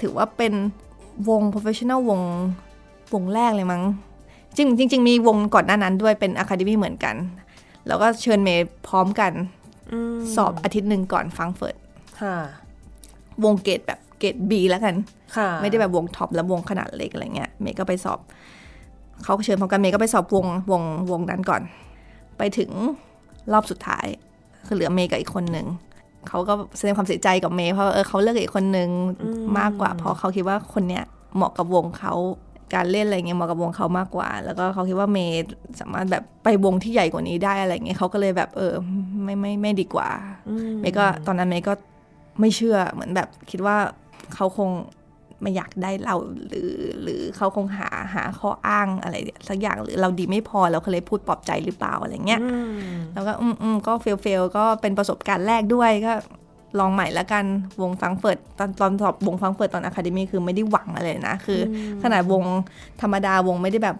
[0.00, 0.54] ถือว่าเป็น
[1.28, 2.20] วง professional วง
[3.14, 3.82] วงแรกเลยมั้ง
[4.56, 7.16] จริงจริงๆมีวงก่อนหน้านั้นด้วยเป็น Academy เหมือนกัน
[7.86, 9.32] แล้วก็เชิญเมย์พร้อมกัน
[10.14, 11.76] มสอบอาทิตย์หนึ่งก่อนฟังเฟิร์ต
[12.20, 12.36] ค่ะ
[13.44, 14.94] วงเกรดแบบเกรด B แล้วกัน
[15.36, 18.18] ค่ะไม่ได้แบบวงท็อปแล้ววงขนาดเล็กอะไรเงี้ยเมย์ก็ไปสอบ
[19.22, 21.62] เขาเชิญพร้อมกันเมย์ก็ไปสอบวงวงวงนั้นก่อน
[22.38, 22.70] ไปถึง
[23.52, 24.06] รอบสุดท้าย
[24.66, 25.66] คือเหลือเมย์กับอีกคนหนึ่ง
[26.28, 28.88] เขาก็แสดงความเสียใจกับเมย์เพราะเออเขาเลือกอีกคนหนึ่ง
[29.58, 31.04] มากกว่าเพราะเขาคิดว่าคนเนี้ย
[31.36, 32.14] เหมาะกับวงเขา
[32.74, 35.44] การเล่นอะไรเงี้ยเหมาะกับวงเขามากกว่า แล้วก็เขาคิดว่าเมย์
[35.80, 38.74] สามารถแบบไปวงที่ใหญ่กว่านี้ได้อะไรเงี้ยเขาก็เลยแบบเออ
[39.24, 40.08] ไม่ไม่ไม่ดีกว่า
[40.48, 41.72] อืมเมย์ก็ตอนนั้นเมย์ก็
[42.40, 43.76] ไม่เชื่อเหมือนแบบคิดว่า
[44.34, 44.70] เขาคง
[45.42, 46.16] ไม่อยากได้เรา
[46.48, 46.70] หรือ
[47.02, 49.16] หรือเขาคงหาหาข้ออ้างอะไร
[49.48, 56.12] สักอย่างหรือเราดีไม่พอเราก็เลยพูดปลอบใจหรือเปล่าอะไรเงี้ยอืมแล้วก็อืมอืมก็ fail fail ก็เป็นประสบการณ์แรกด้วยก็
[56.78, 57.44] ลองใหม่แล้วกัน
[57.82, 62.42] วงแฟรงก์เฟิร์ตตอนตอนสอบวงแฟรงก์เฟิร์ตตอน academy คือไม่ได้หวังอะไรเลยนะ คือขนาดวง
[63.00, 63.96] ธรรมดาวงไม่ได้แบบ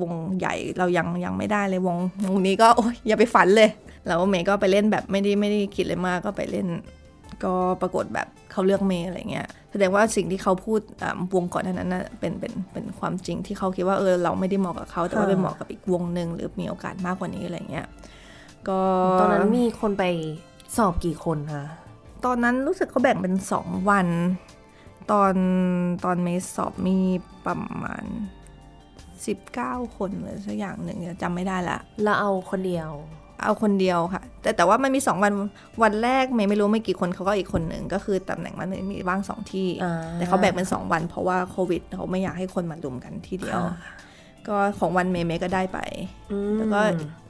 [0.00, 1.96] วงใหญ่เรายังยังไม่ได้เลยวง
[2.28, 3.70] วงนี้ก็โอ๊ยอย่าไปฝันเลย
[4.06, 6.66] แล้วเมย์ก็ไปเล่นแบบไม่ได้ไม่ได้คิดเลยมากก็ไปเล่น
[7.44, 17.86] ก็ปรากฏแบบเขาเลือกเมย์อะไรเงี้ยแสดงว่าสิ่งที่เขาพูดอ่าวงก่อนหนานั้นนะเป็นเป็นเป็นความจริงที่เขาคิดว่าเออเราไม่ได้เหมาะกับเขาแต่ว่าค่ะไปเหมาะกับอีกวงหนึ่งหรือมีโอกาสมากกว่านี้อะไรเงี้ย
[18.68, 18.80] ก็
[19.20, 20.04] ตอนนั้นมีคนไป
[20.76, 21.64] สอบกี่คนคะ
[22.24, 24.08] ตอนนั้นรู้สึกเขาแบ่งเป็นสองวัน
[25.10, 25.34] ตอน
[26.04, 26.96] ตอนเมย์สอบมี
[27.46, 28.04] ประมาณ
[29.00, 32.90] 19 คนหรือสักอย่างหนึ่งเนี่ยจำไม่ได้ละแล้วเอาคนเดียว
[33.42, 35.32] เอาคนเดียวค่ะ แต่แต่ว่ามันมีสองวัน
[35.82, 43.60] วันแรกเมย์ไม่รู้ไม่กี่คนเขาก็อีกคนหนึ่งก็คือตำแหน่งมันมีว่างสองที่อ่าแต่เขาแบ่งเป็นสองวัน เพราะว่าโควิดเขาไม่อยากให้คนมารุมกันที่เดียว
[44.48, 45.78] ก็ของวันเมย์เมย์ก็ได้ไป
[46.32, 46.80] อืมแล้วก็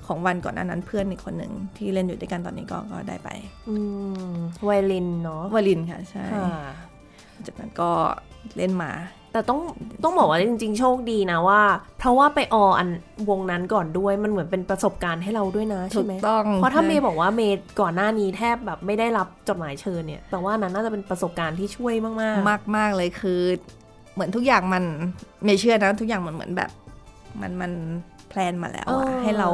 [0.07, 3.29] ของวันก่อนหน้านั้นเพื่อนอีกคนหนึ่งที่เล่นอยู่ด้วยกันตอนนี้ก็ก็ได้ไป
[3.69, 3.77] อื
[4.31, 6.49] มไวลินเนาะวลินค่ะใช่ค่ะ
[7.47, 7.90] จากนั้นก็
[8.57, 8.93] เล่นมา
[9.33, 9.61] แต่ต้อง
[10.05, 11.62] ต้องบอกว่าจริง ๆ โชคดีนะว่า
[11.99, 12.88] เพราะว่าไปอออัน
[13.31, 22.14] วงนั้นก่อนด้วยมันเหมือนเป็นประสบการณ์ให้เราด้วยนะถูใช่กไหมต้องเพราะถ้าเมย์บอกว่าเมย์ก่อนหน้านี้แทบแบบไม่ได้รับจดหมายเชิญเนี่ยแต่ว่านั้นน่าจะเป็นประสบการณ์ที่ช่วยมาก
[22.45, 23.40] ๆ มากมากๆเลยคือ
[24.14, 24.85] เหมือนทุกอย่างมัน
[25.45, 26.71] ไม่เชื่อนะ ทุกอย่างมันเหมือนแบบ
[27.40, 27.73] มันมัน
[28.13, 29.49] แพลนมาแล้วเออะอให้เรา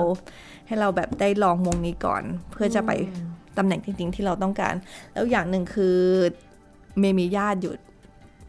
[0.66, 4.74] ให้เราแบบได้ลองวงนี้ก่อน เพื่อจะไปอืมตำแหน่งจริง ๆ ที่เราต้องการ
[5.12, 5.96] แล้วอย่างหนึ่งคือ
[6.98, 7.74] เมย์มีญาติอยู่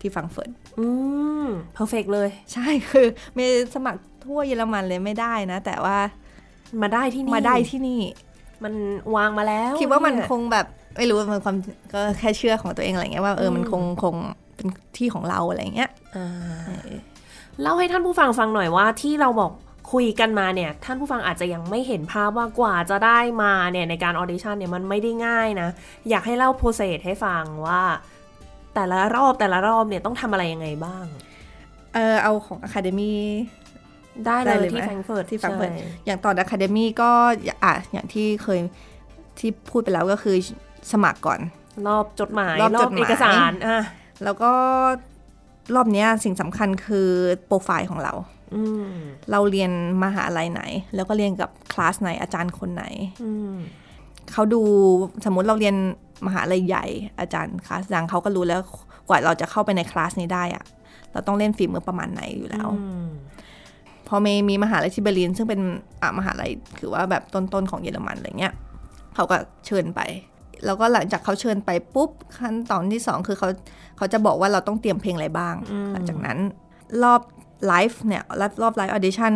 [0.01, 0.85] ที่แฟรงก์เฟิร์ตอื
[1.45, 5.97] ม perfect เลย ใช่คือเมย์สมัครทั่วเยอรมันเลยไม่ได้นะ แต่ว่า
[6.81, 8.01] มาได้ที่นี่มาได้ที่นี่
[8.63, 8.73] มัน
[9.15, 10.65] วางมาแล้ว คิดว่าเมย์คงแบบ
[10.97, 11.55] ไม่รู้มัน
[11.93, 14.15] ก็แค่ความเชื่อของตัวเองอะไรเงี้ยว่าเออมันอืมคงคง
[14.55, 14.67] เป็น
[14.97, 16.27] ที่ของเราอะไรเงี้ยอ่า
[16.65, 16.89] เออ
[17.61, 19.51] เล่าให้ท่านผู้ฟังฟังหน่อยว่าที่เราบอก
[19.91, 25.69] คุยกันมาเนี่ยท่านผู้ฟังอาจจะยังไม่เห็นภาพว่ากว่าจะได้มาเนี่ยในการ audition เนี่ยมันไม่ได้ง่ายนะ
[26.09, 27.81] อยากให้เล่า process ให้ฟังว่า
[28.75, 31.05] แต่ละรอบแต่ละรอบเนี่ยต้องทำอะไรยังไงบ้าง
[31.93, 33.13] เออเอาของ Academy
[34.25, 37.11] ได้เลยได้เลยที่ไหนแฟรงก์เฟิร์ตที่แฟรงก์เฟิร์ตใช่อย่างตอน Academy ก็
[37.63, 38.59] อะอย่างที่เคย
[39.39, 40.35] ที่พูดไปแล้วก็คือ
[40.91, 41.39] สมัครก่อน
[41.87, 43.83] รอบจดหมายรอบจดหมายเอกสารอะ
[44.23, 44.51] แล้วก็
[45.75, 47.09] รอบเนี้ยสิ่งสำคัญคือ
[47.45, 48.40] โปรไฟล์ของเราอืม
[49.31, 49.71] เราเรียน
[50.03, 50.61] มหาลัยไหน
[50.95, 52.83] แล้วก็เรียนกับคลาสไหนอาจารย์คนไหน
[53.23, 53.55] อืม
[54.31, 54.61] เขาดู
[55.25, 55.75] สมมุติเราเรียน
[56.27, 56.85] มหาลัยใหญ่
[57.19, 58.61] อาจารย์คลาสดังเขาก็รู้แล้ว
[59.09, 60.63] กว่าเราจะเข้าไปในคลาสนี้ได้อะ
[61.11, 63.07] เราต้องเล่นฝีมือประมาณไหนอยู่แล้วอืม
[64.07, 65.61] พอเมย์มีมหาลัยที่เบอร์ลิน ซึ่งเป็น
[66.01, 68.53] อะมหาลัยถือว่าแบบต้นๆของเยอรมันอะไรเงี้ย
[69.15, 70.01] เขาก็เชิญไป
[70.65, 73.49] แล้วก็หลังจากเขาเชิญไปปุ๊บขั้นตอนที่สองคือเขา
[73.97, 75.55] เขาจะบอกว่าเราต้องเตรียมเพลงอะไรบ้าง
[75.91, 76.37] หลังจากนั้น
[77.03, 77.21] รอบ
[77.67, 79.33] ไลฟ์เนี่ยรอบรอบ live audition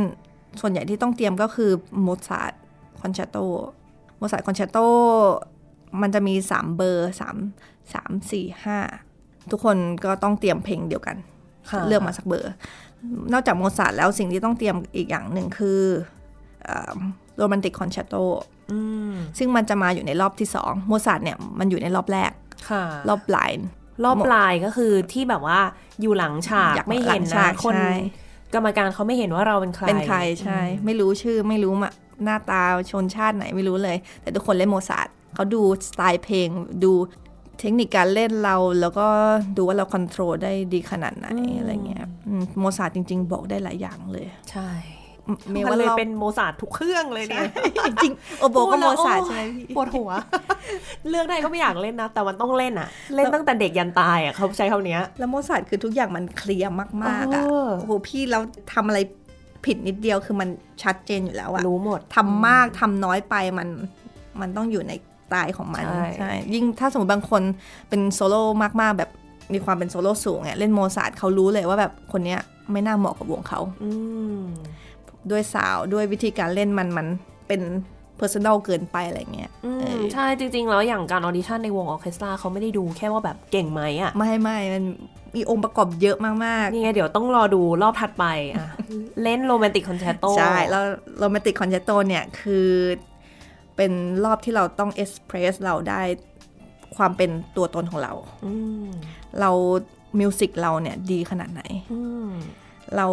[0.62, 2.54] ส่วนใหญ่ที่ต้องเตรียมก็คือโมซาร์ท
[3.02, 3.38] concerto
[4.18, 4.78] โมซาร์ท concerto
[6.02, 11.18] มันจะมี 3 เบอร์ 3 3 4 5 ทุกคนก็ต้องเตรียมเพลงเดียวกัน
[11.70, 12.52] ค่ะเลือกมาสักเบอร์
[13.34, 15.82] นอกจากโมซาร์ทแล้วสิ่งที่ต้องเตรียมอีกอย่างหนึ่งคือ
[17.38, 18.14] romantic concerto
[18.72, 18.80] อื
[19.12, 22.32] มซึ่งมันจะมาอยู่ในรอบที่สองโมซาร์ทเนี่ยมันอยู่ในรอบแรก
[22.70, 23.68] ค่ะรอบ blind
[24.04, 25.60] รอบ blind ก็คือที่แบบว่า
[26.02, 27.94] อยู่หลังฉากอยากไม่เห็นหลังฉานะกคนใช่
[28.54, 31.92] กรรมการเขาไม่เห็นว่าเราเป็นใครเป็นใครใช่ ไม่รู้ชื่อไม่รู้มา
[32.24, 36.48] หน้าตาชนชาติไหนไม่รู้เลย แต่ทุกคนเล่นโมซาร์ทเขาดูสไตล์เพลง
[36.84, 36.94] ดู
[37.60, 39.08] เทคนิคการเล่นเราแล้วก็
[39.58, 41.28] ดูว่าเรา control ได้ดีขนาดไหน
[41.60, 44.70] อะไรเงี้ยอืมโมซาร์ทจริง ๆ บอกได้หลายอย่างเลย ใช่
[45.52, 47.50] เมมันว่าเลยเราเป็นโมซาร์ททุกเครื่องเลยเนี่ย
[47.88, 50.12] จริงๆโอโบก็โมซาร์ทใช่ไหมพี่ปวดหัว
[51.10, 58.42] เลือกได้ก็ไม่อยากเล่นนะ แต่มันต้องเล่นอะเล่นตั้งแต่เด็กยันตายอะเขาใช้คำเนี้ยแล้วโมซาร์ทคือทุกอย่างมันเคลียร์มากๆอะเออโอ้โหพี่แล้ว
[58.74, 59.00] ทำอะไร
[59.66, 60.50] ผิดนิดเดียวคือมัน
[60.84, 63.68] ชัดเจนอยู่แล้วอะรู้หมดทำมากทำน้อยไปมัน
[64.42, 65.86] มันต้องอยู่ในสไตล์ของมัน
[66.20, 67.42] ใช่ ยิ่งถ้าสมมติบางคน
[67.90, 68.42] เป็นโซโล่
[68.82, 69.12] มากๆ แบบ
[69.54, 72.40] มีความเป็นโซโล่สูงเนี่ยเล่นโมซาร์ทเขารู้เลยว่าแบบคนเนี้ย
[72.72, 73.92] ไม่น่าเหมาะกับวงเขาอื
[74.38, 74.40] ม
[75.32, 77.08] ด้วยสาวด้วยวิธีการเล่นมันมัน
[77.48, 77.62] เป็น
[78.18, 84.84] เพอร์ซัน l ลเกินไปอะไรเงี้ยอืมเออใช่จริง ๆ แล้วอย่างการ audition ในวงออร์เคสตราเขาไม่ได้ดูแค่ว่าแบบเก่งไหมอะไม่ไม่มัน
[85.36, 88.70] มีองค์ประกอบเยอะมากนี่ไงเดี๋ยวต้องรอดูรอบถัดไปอะ
[89.24, 90.84] เล่น romantic concerto ๆใช่ แล้ว
[91.20, 92.70] romantic concerto เนี่ยคือ
[93.76, 93.92] เป็น
[94.26, 96.02] รอบที่เราต้อง express เราได้
[96.98, 98.14] ความเป็นตัวตนของเรา
[98.46, 98.54] อื
[98.86, 98.88] ม
[99.40, 99.52] เรา
[100.20, 102.30] music เราเนี่ยดีขนาดไหนอืม
[102.96, 103.08] เรา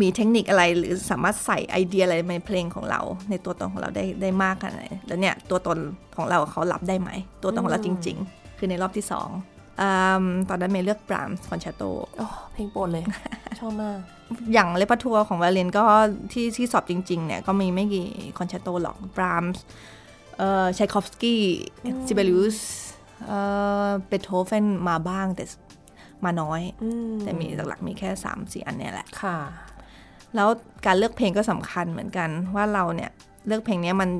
[0.00, 5.78] มีเทคนิคอะไรหรือสามารถใส่ไอเดียอะไรในเพลงของเรา ในตัวตนของเราได้ได้มากขนาดไหนแล้วเนี่ยตัวตน
[6.16, 7.10] ของเราเขารับได้ไหม
[7.42, 9.28] ตัวตนของเราจริง ๆ คือในรอบที่สอง
[9.80, 9.82] อื
[10.22, 11.82] มตอนนั้นเมย์เลือกบรามส์ concerto
[12.18, 13.04] โอ้เพลงโปรดเลย
[13.60, 13.98] ชอบมาก
[14.52, 15.84] อย่าง repertoire ของไวโอลินก็
[16.32, 19.62] ที่ที่สอบจริง ๆ เนี่ย ก็มีไม่กี่concerto หรอกบรามส์
[20.38, 21.42] เอ่อไชคอฟสกี้
[22.06, 22.58] ซิเบลิอุส
[23.26, 23.38] เอ่
[23.86, 25.44] อเบโธเฟนมาบ้างแต่
[26.24, 29.36] มาน้อยอืมแต่มีหลักๆมีแค่สามสี่อันเนี่ยแหละ ค่ะ
[30.34, 30.48] แล้ว
[30.86, 33.10] การเลือกเพลงก็สำคัญเหมือนกัน ว่าเราเนี่ย
[33.46, 34.10] เลือกเพลงเนี้ยมัน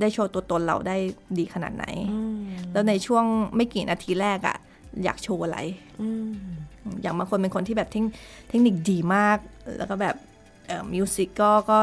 [0.00, 0.96] ได้โชว์ตัวตนเราได้
[1.38, 2.38] ดีขนาดไหนอืม
[2.72, 3.24] แล้วในช่วง
[3.56, 4.56] ไม่กี่นาทีแรกอะ
[5.04, 5.58] อยากโชว์อะไร
[6.00, 6.32] อืม
[7.02, 8.04] อย่างบางคนเป็นคนที่แบบเทค
[8.48, 9.38] เทคนิคดีมาก
[9.78, 10.16] แล้วก็แบบ
[10.66, 11.78] เอ่อ music ก็ก็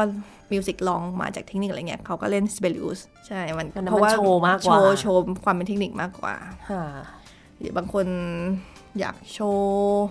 [0.52, 6.34] music รองมาจากเทคนิคอะไรเงี้ยเขาก็เล่นซิเบลิอุสใช่ มันอันนั้นมันโชว์มากกว่า โชว์โชว์ความเป็นเทคนิคมากกว่า
[6.70, 6.84] ค่ะ
[7.58, 8.06] หรือบางคน
[8.98, 10.02] อยากโชว์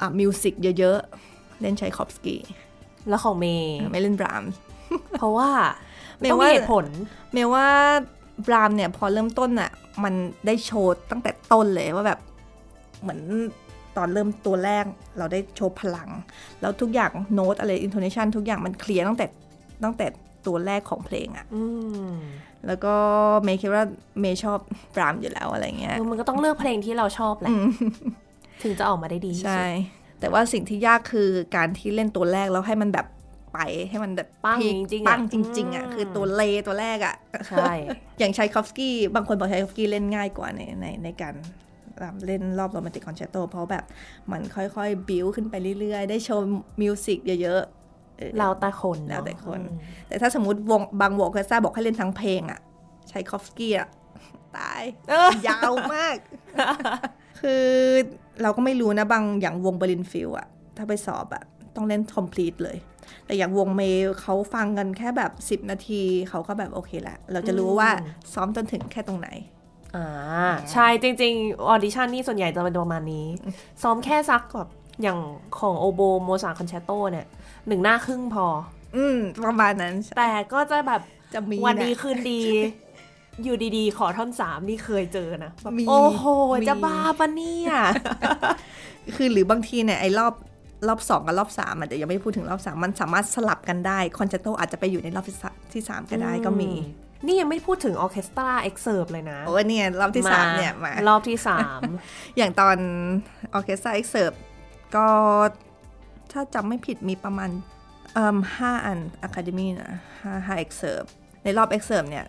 [0.00, 2.40] อะ music เยอะๆ เล่นไชคอฟสกี้
[3.08, 4.58] แล้วของเมย์ไม่เล่นบรามส์
[5.18, 5.50] เพราะว่า
[6.18, 6.86] เมย์ต้องว่ามีเหตุผล
[7.32, 7.66] เมย์ว่า
[8.46, 9.70] บรามส์เนี่ยพอเริ่มต้นอะ
[10.04, 10.14] มัน
[10.46, 12.20] ได้โชว์ตั้งแต่ต้นเลยว่าแบบ
[13.02, 13.20] เหมือน
[13.96, 14.84] ตอนเริ่มตัวแรก
[15.18, 16.08] เราได้โชว์พลัง
[16.60, 19.26] แล้วทุกอย่างโน้ตอะไร intonation ทุกอย่างมันเคลียร์ตั้งแต่
[19.84, 20.06] ตั้งแต่
[20.46, 21.64] ตัวแรกของเพลงอะอื
[22.08, 22.10] ม
[22.66, 22.94] แล้วก็
[23.42, 23.84] เมย์คิดว่า
[24.20, 24.58] เมย์ชอบ
[24.94, 27.50] บรามส์อยู่แล้วอะไรเงี้ยเออมันก็ต้องเลือกเพลงที่เราชอบแหละ
[28.62, 29.66] ถึงจะออกมาได้ดีที่สุดใช่
[30.20, 33.06] แต่ว่าสิ่งที่ยากคือการที่เล่นตัวแรกแล้วให้มันแบบ
[33.54, 33.58] ไป
[33.90, 37.16] ให้มันแบบปัง peak จริงๆอะปังจริง ๆอะอืมคือตัวเลตัวแรกอะ
[37.48, 37.72] ใช่
[38.18, 41.34] อย่างชัยคอฟสกี้บางคนบอกชัยคอฟสกี้เล่นง่ายกว่าในในในการ
[42.26, 43.84] เล่นรอบ romantic concerto เพราะแบบ
[44.30, 46.46] มันค่อยๆ บิวขึ้นไปเรื่อยๆ ได้โชว์
[46.82, 49.78] music เยอะๆเออเราแต่คนเอะแล้วแต่คนอืม
[50.08, 52.60] แต่ถ้าสมมติวงบางวงก็ซ่าบอกให้เล่นทั้งเพลงอะ
[53.10, 53.88] ไชคอฟสกี้อะ
[54.56, 54.82] ตาย
[55.48, 56.16] ยาวมาก
[57.40, 57.64] คือ
[58.42, 60.46] เราก็ไม่รู้นะบางอย่างวงเบอร์ลินฟิลอะ
[60.76, 61.44] ถ้าไปสอบอะ
[61.76, 62.78] ต้องเล่น complete เลย
[63.26, 67.90] แต่อย่างวงเมย์เขาฟังกันแค่แบบ 10 นาทีเขาก็แบบโอเคละ เราจะรู้ว่า
[68.34, 69.28] ซ้อมจนถึงแค่ตรงไหน
[69.96, 70.06] อ่า
[70.72, 73.26] ใช่จริงๆ audition นี่ส่วนใหญ่จะเป็นประมาณนี้
[73.82, 74.70] ซ้อมแค่ซักแบบ
[75.02, 75.18] อย่าง
[75.58, 77.26] ของโอโบโมซาร์ท concerto เนี่ย
[77.68, 78.46] หนึ่งหน้าครึ่งพอ
[78.96, 81.02] อืมประมาณนั้น แต่ก็จะแบบ
[81.34, 82.40] จะมีวันดีนะคืนดี
[83.44, 86.24] อยู่ดีๆ ขอท่อนสามนี่เคยเจอนะแบบมีโอ้โห
[86.60, 87.72] มีจะบ้าปะเนี่ย
[89.16, 90.34] คือหรือบางทีเนี่ยไอ้รอบ
[90.88, 96.70] รอบสองกับรอบสามอะเดี๋ยวยังไม่พูดถึงรอบสามมันสามารถสลับกันได้ concerto อาจจะไปอยู่ในรอบที่สามที่สามก็ได้ก็มี
[97.26, 101.80] นี่ยังไม่พูดถึง orchestra excerpt เลยนะโอ้เนี่ยรอบที่สามเนี่ยมารอบที่สาม
[102.36, 102.76] อย่างตอน
[103.54, 104.30] orchestra excerpt
[104.96, 105.08] ก็
[106.32, 107.50] ถ้าจำไม่ผิดมีประมาณ
[108.14, 111.02] เอ่มห้าอัน academy นะห้าห้า excerpt
[111.44, 112.26] ในรอบ excerpt เนี่ย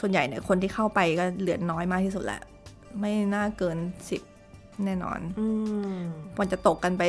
[0.00, 2.40] ส่วนใหญ่เนี่ยคนที่เข้าไปก็เหลือน้อยมากที่สุดแหละ
[3.00, 3.78] ไม่น่าเกิน
[4.10, 4.22] สิบ
[4.84, 5.46] แน่นอนอื
[5.94, 5.96] ม
[6.38, 7.02] มันจะตกกันไป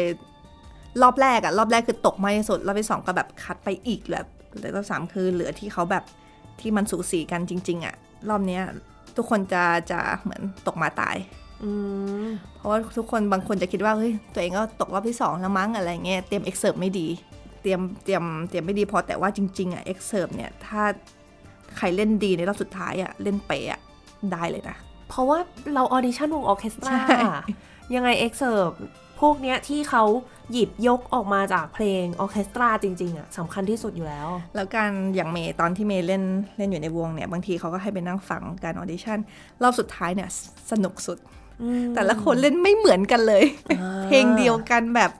[1.01, 4.27] รอบแรกอะรอบแรกคือตกมากที่สุด รอบที่สองก็แบบคัดไปอีกแบบ
[4.59, 6.03] แล้วรอบสามคือเหลือที่เขาแบบ
[6.59, 7.95] ที่มันสูสีกันจริง ๆอะ
[8.29, 8.61] รอบเนี้ย
[9.15, 11.17] ทุกคนจะจะเหมือนตกมาตาย
[11.63, 11.71] อื
[12.25, 17.07] มเพราะว่าทุกคนบางคนจะคิดว่าเฮ้ยตัวเองก็ตกรอบที่สองแล้วมั้งอะไรเงี้ยเตรียมเอ็กเซิร์ไม่ดี
[17.61, 20.83] เตรียมเตรียมเตรียมไม่ดีพอแต่ว่าจริงๆอะเอ็กเซิร์เนี่ยถ้า
[21.77, 23.81] ใครเล่นดีในรอบสุดท้ายอะเล่นเป๊ะอะ
[24.31, 24.77] ได้เลยนะ
[25.09, 25.39] เพราะว่า
[25.73, 27.19] เรา audition วงออร์เคสตราใช่
[27.95, 28.69] ยังไงเอ็กเซิร์
[29.19, 30.03] พวกเนี้ยที่เขา
[30.51, 36.23] หยิบยกออกมาจากเพลงออร์เคสตราจริงๆอะสำคัญที่สุดอยู่แล้ว แล้วการอย่างเมย์ตอนที่เมย์เล่น
[36.57, 39.19] เล่นอยู่ในวงเนี่ย บางทีเขาก็ให้ไปนั่งฟังการ audition
[39.63, 40.29] รอบสุดท้ายเนี่ย
[40.71, 41.17] สนุกสุด
[41.95, 43.43] แต่ละคนเล่นไม่เหมือนกันเลย
[43.81, 45.11] อ่าเพลงเดียวกันแบบ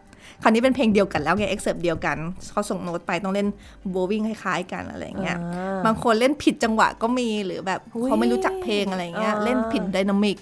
[0.43, 2.17] คราวนี้เป็นเพลงเดียวกันแล้วไงเอ็กเซปเดียวกัน
[2.51, 3.47] เขาส่งโน้ตไปต้องเล่น
[3.91, 10.37] bowing คล้ายๆกันอะไรอย่างเงี้ยอ่าบางคนเล่นผิดจังหวะก็มีหรือแบบอุ๊ยเขาไม่รู้จักเพลงอะไรอย่างเงี้ยอ่าเล่นผิด dynamic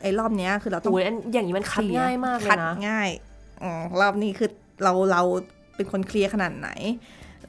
[0.00, 3.10] ไอ้รอบเนี้ยคือเราต้องโอ้ยอันอย่างนี้มันคัดง่ายมากเลยคัดนะง่าย
[3.62, 4.50] อืมรอบนี้คือ
[4.82, 5.22] เราเรา
[5.76, 6.70] เป็นคนเคลียร์ขนาดไหน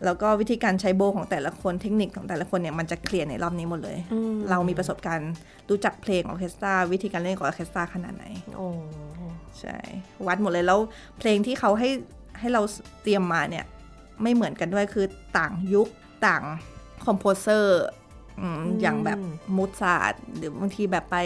[0.05, 5.31] แล้วก็วิธีการใช้โบของแต่ละคนเทคนิคของแต่ละคนเนี่ยมันจะเคลียร์ในรอบนี้หมดเลยอืมเรามีประสบการณ์
[5.69, 8.25] รู้จักเพลงออร์เคสตราวิธีการเล่นของออร์เคสตราขนาดไหน
[8.57, 8.67] โอ้
[9.61, 9.77] ใช่
[10.27, 10.79] วัดหมดเลยแล้ว
[11.19, 11.89] เพลงที่เขาให้
[12.39, 12.61] ให้เรา
[13.03, 13.65] เตรียมมาเนี่ย
[14.21, 15.05] ไม่เหมือนกันด้วยคือ
[15.37, 15.87] ต่างยุค
[16.25, 16.43] ต่าง
[17.05, 17.83] คอมโพเซอร์
[18.81, 19.19] อย่างแบบ
[19.55, 21.17] มูซาร์ทหรือบางทีแบบไป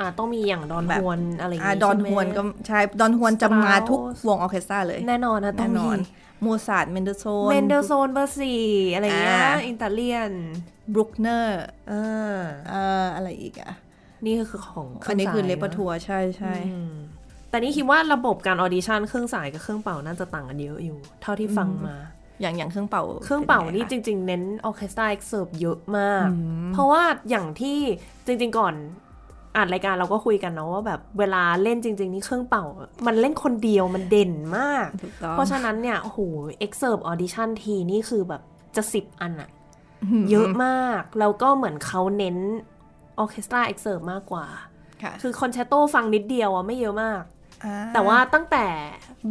[0.00, 5.98] อ่าต้องมีอย่างดอนแบบฮวนอะไรอย่างอ่างี้ดอนใช่ไหมฮวนก็ใช่ดอนฮวนจะมา Strauss ทุกวงออร์เคสตราเลย แน่นอนนะต้อแน่งนมีอน
[6.44, 8.62] มูซาร์ทเมนเดลโซนเมนเดลโซนเบอร์สี่
[8.94, 10.32] อะไรอย่างเงี้ยอ่าอิตาเลียน
[10.92, 13.72] บรุกเนอร์อ่าเอ่ออะไรอีกอะ
[14.26, 16.94] นี่คือของอันนี้คือ repertoire ใช่ใช่อืม
[17.54, 21.96] แต่นี่คิดว่าระบบการออดิชั่นเครื่องสายกับเครื่องเป่าน่าจะต่างกันเยอะอยู่ เท่าที่ฟังมา
[22.40, 26.28] อย่างอย่างเครื่องเป่า เครื่องเป่านี่ป็นไงคะจริง ๆ เน้น orchestra excerpt เยอะมาก
[26.72, 27.78] เพราะว่าอย่างที่
[28.26, 28.74] จริง ๆ ก่อน
[29.56, 32.64] อัดรายการเราก็คุยกันเนาะว่าแบบเวลาเล่นจริง ๆ นี่เครื่องเป่า
[33.06, 36.18] มันเล่นคนเดียวมันเด่นมากถูกต้องเพราะฉะนั้นเนี่ยโอ้โห
[36.58, 38.42] excerpt ออดิชั่นทีนี่คือแบบ
[38.76, 39.50] จะสิบอันอะ
[40.30, 42.36] เยอะมาก แล้วก็เหมือนเขาเน้น
[43.18, 44.46] orchestra excerpt มากกว่า
[45.02, 47.33] ค่ะคือ concerto ฟังนิดเดียวอะไม่เยอะมากอ่
[47.94, 48.66] แต่ว่าตั้งแต่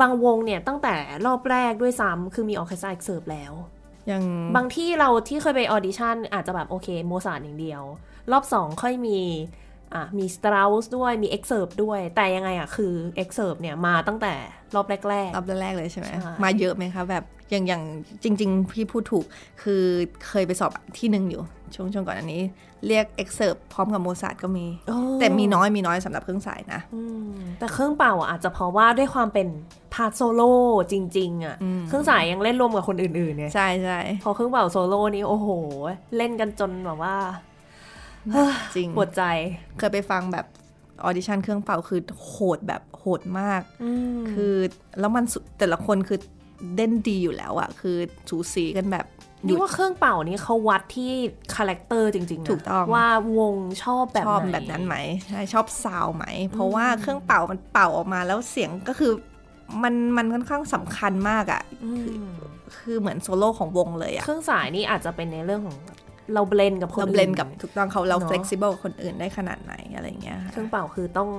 [0.01, 3.53] บางวงเนี่ยตั้งแต่รอบแรกด้วยซ้ำคือมี orchestra excerpt แล้ว
[4.07, 4.23] อย่าง
[4.55, 7.81] บางที่เราที่เคยไปออดิชั่นอาจจะแบบโอเคโมซาร์ทอย่างเดียว
[8.31, 9.19] รอบสองค่อยมี
[9.93, 14.33] อะมีสตราสด้วยมี excerpt ด้วย แต่ยังไงอะคือ excerpt เนี่ยมาตั้งแต่
[14.75, 15.01] รอบแรก
[15.35, 17.83] รอบแรกๆเลยใช่ไหมใช่มาเยอะไหมคะแบบอย่างอย่าง
[18.23, 19.25] จริง ๆ พี่พูดถูก
[19.61, 19.83] คือ
[20.29, 21.41] เคยไปสอบที่หนึ่งอยู่
[21.75, 22.41] ช่วงช่วงก่อนอันนี้
[22.87, 27.01] เรียกเอ็กเซิร์พร้อมกับโมซาร์ทก็มีๆโอ้แต่มีน้อยมีน้อยสำหรับเครื่องสายนะอื
[27.33, 29.47] มแต่เครื่องเป่าอะอาจจะเพราะว่าด้วยความเป็น
[29.93, 30.51] part solo
[30.91, 31.55] จริง ๆ อะ
[31.87, 35.49] เครื่องสายยังเล่นรวมกับคนอื่นๆเนี่ยใช่ใช่พอเครื่องเป่าโซโล่นี่โอ้โห
[36.17, 37.15] เล่นกันจนแบบว่า
[38.75, 39.23] จริงปวดใจ
[39.77, 40.45] เคยไปฟังแบบ
[41.03, 43.61] ออดิชั่นเครื่องเป่าคือโหดแบบโหดมาก
[44.15, 44.55] มคือ
[44.99, 46.19] แล้วมันสุดแต่ละคนคือ
[46.75, 47.97] เด่นดีอยู่แล้วอะคือ
[48.29, 49.12] สูสีกันแบบหยุ
[49.47, 51.11] นี่คิดว่าเครื่องเป่านี่เขาวัดที่
[51.55, 53.07] character จริงๆนะถูกต้องว่า
[53.39, 54.95] วงชอบแบบชอบไหนแบบนั้นไหม
[55.29, 59.11] ใช่ชอบซาวไหม เพราะว่าเครื่องเป่ามันเป่าออกมาแล้วเสียงก็คือ
[59.83, 61.93] มันมันค่อนข้างสำคัญมากอะ่ะอื
[62.25, 62.29] ม
[62.77, 65.77] คือเหมือนโซโล่ของวงเลยอะค่ะ เครื่องสายนี่อาจจะเป็นในเรื่องของ
[66.33, 71.29] เรา blend กับคนเราอื่น blend กับถูกต้องเขาเราเนอะ flexible กับคนอื่นได้ขนาดไหนอะไรอย่างเงี้ยค่ะเครื่องเป่าคือต้อง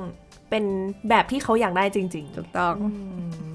[0.51, 0.65] เป็น
[1.09, 2.89] แบบที่เขาอยากได้จริงถูกต้องๆอื
[3.51, 3.55] ม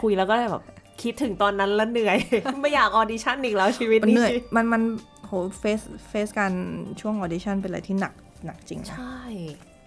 [0.00, 0.64] คุยแล้วก็แบบ
[1.02, 2.16] คิดถึงตอนนั้นแล้วเหนื่อย
[2.60, 4.82] ไม่อยากออดิชั่นอีกแล้วชีวิตมันนี้เหนื่อยมันมัน
[5.26, 6.52] โห phase phase การ
[7.00, 8.12] ช่วงออดิชั่นเป็นอะไรที่หนัก
[8.46, 9.22] หนักจริงนะใช่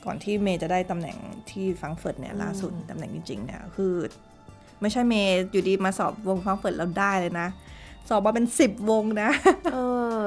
[0.06, 1.18] ก่อนที่เมย์จะได้ตำแหน่ง
[1.50, 3.94] ที่แฟรงก์เฟิร์ตเนี่ยล่าสุดตำแหน่งจริงๆเนี่ยคือ
[4.82, 7.48] ไม่ใช่เมย์อยู่ดีมาสอบวงแฟรงก์เฟิร์ตแล้วได้เลยนะ
[8.10, 9.30] สอบมาเป็นสิบวงนะ
[9.74, 9.78] เอ
[10.20, 10.22] อ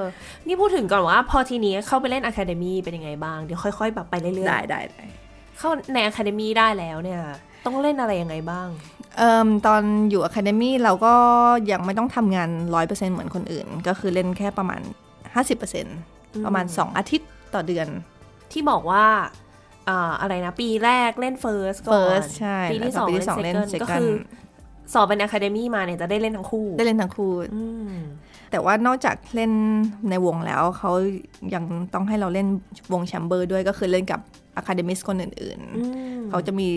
[0.47, 7.21] นี่พูดถึงก่อนว่าพอทีนี้เข้าไปเล่น academy เป็นยังไงบ้าง เดี๋ยวค่อยๆแบบไปเรื่อยได้ได้ได้ๆเข้าใน academy ได้แล้วเนี่ย
[7.67, 8.69] ต้องเล่นอะไรยังไงบ้าง
[9.17, 11.15] เอ่มตอนอยู่ academy เราก็
[11.73, 12.51] ยังไม่ต้องทำงาน
[12.83, 14.81] 100%เหมือนคนอื่น ก็คือเล่นแค่ประมาณ
[15.63, 17.89] 50%ประมาณ 2 อาทิตย์ต่อเดือน
[18.53, 19.05] ที่บอกว่า
[19.89, 24.11] อ่าอะไรนะ ปีแรกเล่น First ก่อน First ใช่ปีที่แล้วก็สองปีที่เล่นสองเล่น Second ก็ Second คือ
[24.93, 27.93] สอบเป็น academy มาเนี่ยจะได้เล่นทั้งคู่ ได้เล่นทั้งคู่อืม
[28.51, 29.53] แต่ว่านอกจากเล่น
[30.11, 30.91] ในวงแล้วเขา
[31.55, 32.49] ยังต้องให้เราเล่น
[32.93, 34.21] วง chamber ด้วยก็คือเล่นกับ
[34.57, 35.83] academist คนอื่นอื
[36.17, 36.69] มๆเขาจะมี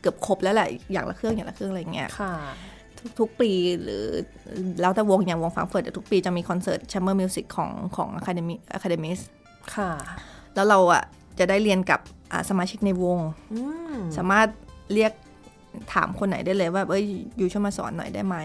[0.00, 2.34] เกือบครบแล้วแหละอย่างละเครื่องอย่างละเครื่องอะไรเงี้ยค่ะ
[2.98, 3.50] ทุกทุกปี
[3.82, 4.04] หรือ
[4.80, 9.18] แล้วแต่วงอย่างวงแฟรงก์เฟิร์ตทุกปีจะมีคอนเสิร์ต chamber music ของของ academy academist
[9.74, 9.90] ค่ะ
[10.54, 11.02] แล้วเราอะ
[11.38, 12.00] จะได้เรียนกับ
[12.32, 13.18] อ่าสมาชิกในวง
[13.52, 13.60] อื
[13.94, 14.48] มสามารถ
[14.92, 15.12] เรียก
[15.94, 17.04] ถามคนไหนได้เลยว่าเอ้ย
[17.36, 18.36] อยู่ช่วยมาสอนหน่อยได้ไหม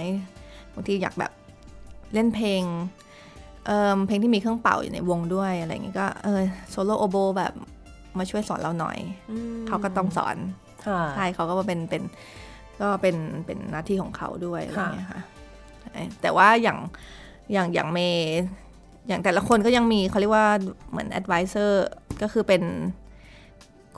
[0.74, 1.32] บางทีอยากแบบ
[2.14, 2.64] เล่นเพลง
[3.66, 7.54] เอ่อเพลงที่มีเครื่องเป่าอยู่ในวงด้วยอะไรอย่างเงี้ยก็เออ solo oboe แบบ
[8.18, 8.98] มาช่วยสอนเราหน่อย
[9.32, 10.63] อืมเขาก็ต้องสอนค่ะ
[11.16, 12.04] ใช่เขาก็มาเป็นเป็น
[12.82, 13.16] ก็เป็น
[13.46, 15.22] เป็นหน้าที่ของเขาด้วยอะไรอย่างเงี้ยค่ะ
[15.82, 16.78] ใช่แต่ว่าอย่าง
[17.54, 18.42] อย่างอย่างเมย์
[19.08, 20.48] อย่างแต่ละคนก็ยังมีเขาเรียกว่า
[20.90, 21.72] เหมือน advisor
[22.22, 22.64] ก็คือเป็น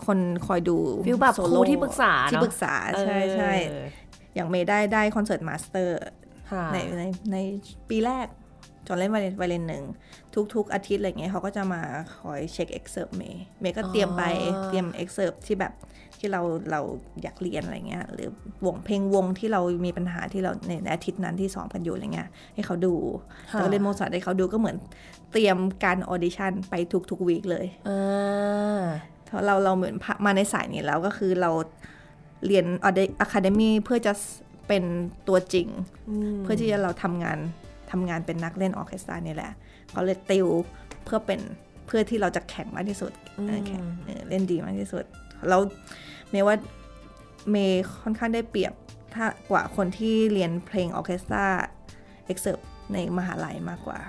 [0.05, 0.77] คนคอยดู
[1.07, 3.85] feel แบบโซคโล่รูที่ปรึกษาที่เนอะปรึกษาใช่ใช่เออ
[4.35, 5.99] อย่างเมย์ได้ได้ concertmaster
[6.51, 7.37] ค่ะในในใน
[7.89, 8.27] ปีแรก
[8.87, 9.83] ตอนเล่นไวโอลินไวโอลินหนึ่ง
[10.53, 11.81] ทุก ๆ อาทิตย์อะไรเงี้ยเขาก็จะมา
[12.17, 14.23] คอยเช็คเอ็กเซิร์เมย์เมย์ก็เตรียมไป
[14.53, 15.73] อ๋อเตรียมเอ็กเซิร์ที่แบบ
[16.19, 16.41] ที่เรา
[16.71, 16.81] เรา
[17.21, 18.29] อยากเรียนอะไรเงี้ยหรือ
[18.65, 22.93] วงเพลงวงที่เรามีปัญหาที่เราในในอาทิตย์นั้นที่ซ้อมกันอยู่อะไรเงี้ยให้เขาดู
[23.51, 24.77] ค่ะแล้วก็เล่นโมซาร์ทให้เขาดูก็เหมือน
[25.31, 26.73] เตรียมการออดิชั่นไป
[27.11, 28.81] ทุกๆ week เลยอ่า
[29.27, 29.95] เพราะเราเราเหมือน
[30.25, 31.51] มาในสายนี้แล้วก็คือเรา
[32.47, 32.65] เรียน
[33.19, 34.13] academy เพื่อจะ
[34.67, 34.83] เป็น
[35.27, 35.67] ตัวจริง
[36.43, 37.37] เพื่อที่จะเราทำงาน
[37.91, 39.51] ทำงานเป็นนักเล่นออร์เคสตรานี่แหละ
[39.91, 40.47] เขาเลยติว
[41.05, 41.41] เพื่อเป็น
[41.87, 43.11] เพื่อที่เราจะแข่งมากที่สุด
[43.47, 45.05] เออแข่งเออเล่นดีมากที่สุด
[45.49, 45.61] แล้ว
[46.29, 46.55] เมย์ว่า
[47.51, 48.73] เมย์ค่อนข้างได้เปรียบ
[49.13, 53.99] ถ้ากว่าคนที่เรียนเพลง orchestra excerpt ในมหาลัยมากกว่า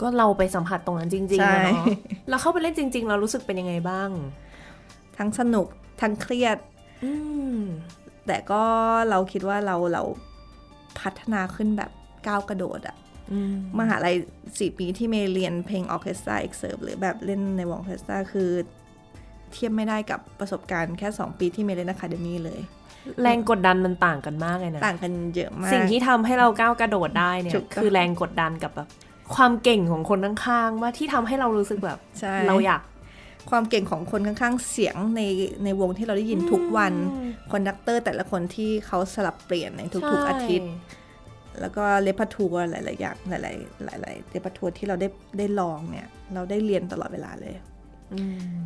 [0.00, 1.84] ก็เราไปสัมผัสตรงนั้นจริงๆใช่อะเนาะ
[2.28, 4.10] เราเข้าไปเล่นจริง ๆ เรารู้สึกเป็นยังไงบ้าง
[5.18, 5.66] ทั้งสนุก
[6.00, 6.58] ทั้งเครียด
[7.04, 7.12] อื
[7.56, 7.60] ม
[8.26, 8.62] แต่ก็
[9.10, 10.02] เราคิดว่าเราเรา
[11.00, 11.90] พัฒนาขึ้นแบบ
[12.26, 12.96] ก้าวกระโดดอะ
[13.32, 14.14] อืมมหาลัย
[14.58, 18.50] สี่ปีที่เมย์เรียนเพลง orchestra excerpt หรือแบบเล่นในวงออร์เคสตราคือ
[19.52, 22.60] เทียบไม่ได้กับประสบการณ์แค่ 2 ปีที่เมย์เล่น academy เลย
[23.22, 28.88] แรงกดดันมันต่างกันมากเลยนะ ต่างกันเยอะมาก สิ่งที่ทำให้เราก้าวกระโดดได้เนี่ยถูกต้องคือแรงกดดันกับแบบ
[29.34, 32.82] ความเก่งของคนข้างๆว่าที่ทำให้เรารู้สึกแบบใช่เราอยาก
[33.50, 35.22] ความเก่งของคนข้างๆ เสียงใน
[35.64, 36.94] ในวงที่เราได้ยินทุกวัน
[37.52, 40.70] conductor แต่ละคนที่เขาสลับเปลี่ยนในทุกๆอาทิตย์
[41.60, 47.54] แล้วก็ repertoire หลายๆอย่างหลายๆหลายๆ repertoire ที่เราได้ได้ลองเนี่ย เราได้เรียนตลอดเวลาเลย
[48.14, 48.22] อื
[48.54, 48.56] ม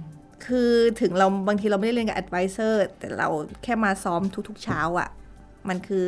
[0.46, 0.70] คือ
[1.00, 3.28] ถึงเราบางทีเราไม่ได้เรียนกับ advisor แต่เรา
[3.62, 5.08] แค่มาซ้อมทุก ๆ เช้าอะ่ะ
[5.68, 6.04] มันคือ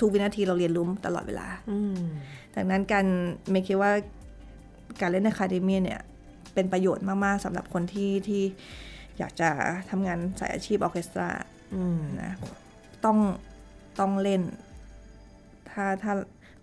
[0.00, 1.96] ทุก ๆ วินาทีเราเรียนรู้ตลอดเวลาอืม
[2.54, 3.06] ดังนั้นการ
[3.50, 3.92] ไม่คิดว่า
[5.00, 6.00] การเล่นใน academy เนี่ย
[6.54, 8.42] เป็นประโยชน์มาก ๆสำหรับคนที่ที่
[9.18, 9.48] อยากจะ
[9.90, 11.28] ทำงานสายอาชีพออร์เคสตรา
[11.74, 12.32] อืมนะ
[13.04, 13.18] ต้อง
[14.00, 14.42] ต้องเล่น
[15.70, 16.12] ถ้าถ้า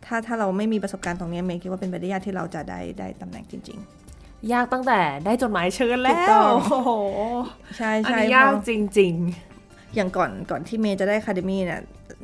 [0.05, 3.79] ถ้าถ้าเราไม่มีประสบการณ์ตรงนี้เมย์คิดว่าเป็นไปได้ยากที่เราจะได้ได้ตำแหน่งจริง
[4.53, 9.15] ยากตั้งแต่ได้จดหมายเชิญแล้ถูกต้องโอ้โหใช่ๆใช่อันนี้ยากเพราะจริง
[9.95, 11.81] อย่างก่อนก่อนที่เมย์จะได้ academy เนี่ย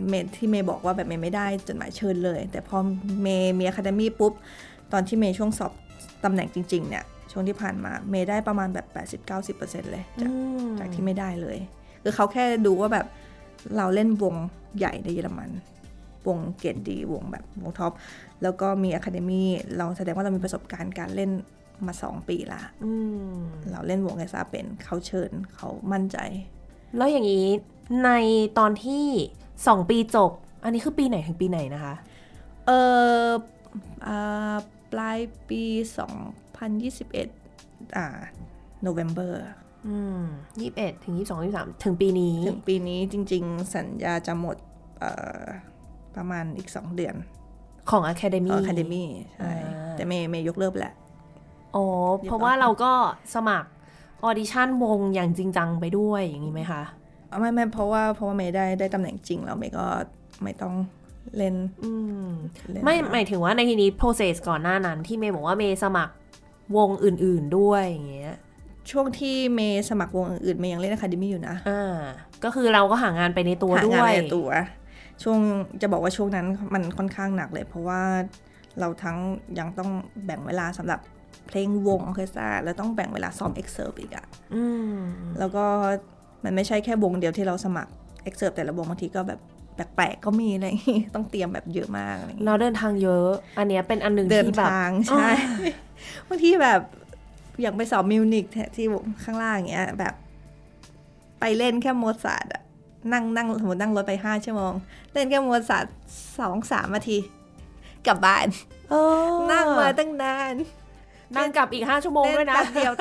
[0.07, 2.77] เมย์ที่เมย์บอกว่าแบบเมย์ไม่ได้จดหมายเชิญเลย แต่พอ
[3.21, 4.33] เมย์มี academy ปุ๊บ
[4.93, 5.71] ตอนที่เมย์ช่วงสอบ
[6.23, 8.87] ตำแหน่งจริง ๆ เนี่ย ช่วงที่ผ่านมาเมย์ได้ประมาณแบบ
[9.29, 11.57] 80-90%เลยๆจากอืมจากที่ไม่ได้เลย
[12.03, 13.05] คือเขาแค่ดูว่าแบบ
[13.77, 14.35] เราเล่นวง
[14.77, 15.49] ใหญ่ในเยอรมัน
[16.27, 17.91] วงเกรดดีวงแบบวง top
[18.43, 21.31] แล้วก็มี academy เราแสดงว่าเรามีประสบการณ์การเล่น
[21.85, 22.91] มา2ปีละอื
[23.33, 23.37] ม
[23.71, 26.17] เราเล่นวงไอซาเป็นเขาเชิญเขามั่นใจ
[26.97, 27.47] แล้วอย่างนี้
[28.05, 28.09] ใน
[28.57, 29.05] ตอนที่
[29.67, 30.31] สองปีจบ
[30.63, 31.95] อันนี้คือปีไหนถึงปีไหนนะคะ
[32.65, 32.71] เอ
[33.25, 33.29] อ
[34.07, 34.55] อ่า
[34.91, 35.19] ปลาย
[35.49, 35.61] ปี
[36.59, 38.05] 2021 อ่า
[38.85, 39.33] November
[39.87, 40.23] อืม
[40.59, 44.57] ยี่สิบเอ็ดถึงยี่สิบสองยี่สิบสามถึงปีนี้ ถึงปีนี้จริง ๆ สัญญาจะหมด
[44.99, 45.11] เอ่
[45.41, 45.43] อ
[46.15, 47.15] ประมาณอีก2เดือน
[47.89, 49.03] ของ Academy ของ Academy
[49.35, 50.95] ใช่อ่าแต่เมย์เมย์ยกเลิกไปแล้ว
[51.75, 51.85] อ๋อ
[52.23, 52.91] เพราะว่าเราก็
[53.35, 53.69] สมัคร
[54.23, 56.83] audition วงอย่างจริงจังไปด้วยอย่างนี้ไหมคะ
[57.39, 59.85] ไม่ไม่เพราะว่าเพราะว่าเมย์ได้ได้ตำแหน่งจริงแล้วเมย์ก็
[60.43, 60.73] ไม่ต้อง
[61.37, 61.91] เล่นอื
[62.25, 62.29] ม
[62.69, 66.13] เล่นไม่หมายถึงว่าในทีนี้ process ก่อนหน้านั้น ที่เมย์บอกว่าเมย์สมัคร
[66.77, 68.35] วงอื่น ๆด้วยอย่างเงี้ย
[68.91, 71.95] ช่วงที่เมย์สมัครวงอื่นๆเมย์ยังเล่น academy อยู่นะอ่า
[72.43, 74.49] ก็คือเราก็หางานไปในตัวหางานในตัวด้วย
[75.23, 75.39] ช่วง
[75.81, 78.01] จะบอกว่าช่วงนั้นมันค่อนข้างหนักเลย เพราะว่า
[78.79, 79.17] เราทั้ง
[79.59, 79.89] ยังต้อง
[80.25, 80.99] แบ่งเวลาสำหรับ
[81.47, 84.25] เพลงวงออร์เคสตราแล้วต้องแบ่งเวลาซ้อมเอ็กเซิร์อีกอะ
[84.55, 84.95] อืม
[85.39, 85.65] แล้วก็
[86.43, 87.91] มันไม่ใช่แค่วงเดียวที่เราสมัคร
[88.23, 89.39] เอ็กเซิร์แต่ละวงบางทีก็แบบ
[89.75, 95.29] แปลกๆก็มีอะไรอย่างงี้ต้องเตรียมแบบเยอะมากอะไรอย่างงี้เราเดินทางเยอะ อันเนี้ยเป็นอันหนึ่งที่แบบเดินทางใช่
[96.27, 96.81] บางทีแบบ
[97.61, 98.85] อยากไปสอบมิวนิกที่
[99.23, 100.13] ข้างล่างอย่างเงี้ยแบบ
[101.39, 102.63] ไปเล่นแค่โมซาร์ทอะ
[103.13, 104.73] นั่งนั่งสมมตินั่งรถไปห้าชั่วโมง
[105.13, 105.85] เล่นแค่โมซาร์ท
[106.39, 107.17] สองสามนาที
[108.07, 108.47] กลับบ้าน
[108.89, 108.95] เอ
[109.31, 110.55] อนั่งมาตั้งนาน
[111.37, 112.93] นั่งกลับอีกห้าชั่วโมงด้วยนะเล่นแป๊บเดียว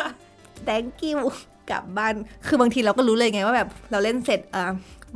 [0.68, 1.18] thank you
[1.70, 2.14] กลับบ้าน
[2.46, 4.70] คือบางทีเราก็รู้เลยไงว่าแบบเราเล่นเสร็จเออ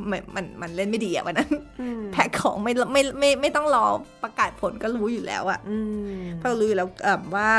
[0.09, 1.51] มันมันมันเล่นไม่ดีอะวันนั้น
[1.81, 3.85] อืมแพ็คของไม่ไม่ไม่ไม่ต้องรอ
[4.23, 5.77] ประกาศผลก็รู้อยู่แล้วอะอื
[6.11, 7.49] มเพราะเรารู้อยู่แล้วเอิ่มว่า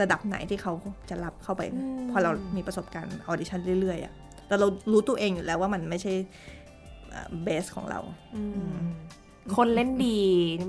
[0.00, 0.72] ระดับไหนที่เขา
[1.10, 4.12] จะรับเข้าไปอืมพอเรามีประสบการณ์ออดิชั่นเรื่อยๆอะ
[4.46, 6.12] แต่เรารู้ตัวเองอยู่แล้วว่ามันไม่ใช่
[7.42, 8.00] เบสของเรา
[8.36, 8.42] อื
[8.74, 8.82] ม
[9.56, 10.18] คนเล่นดี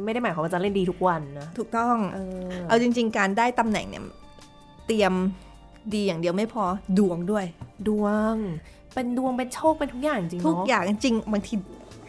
[0.06, 2.18] ไม่ได้หมายความว่าจะเล่นดีทุกวันนะ ถูกต้อง เอ
[2.48, 4.04] อเอาจริง ๆ การได้ตำแหน่งเนี่ย
[4.88, 5.14] เตรียม
[5.94, 6.64] ดีอย่างเดียวไม่พอ
[7.00, 7.46] ดวงด้วย
[7.88, 8.36] ดวง
[8.94, 11.54] เป็นดวงเป็นโชคเป็นทุกอย่างจริงทุกเนาะอย่างจริงบางที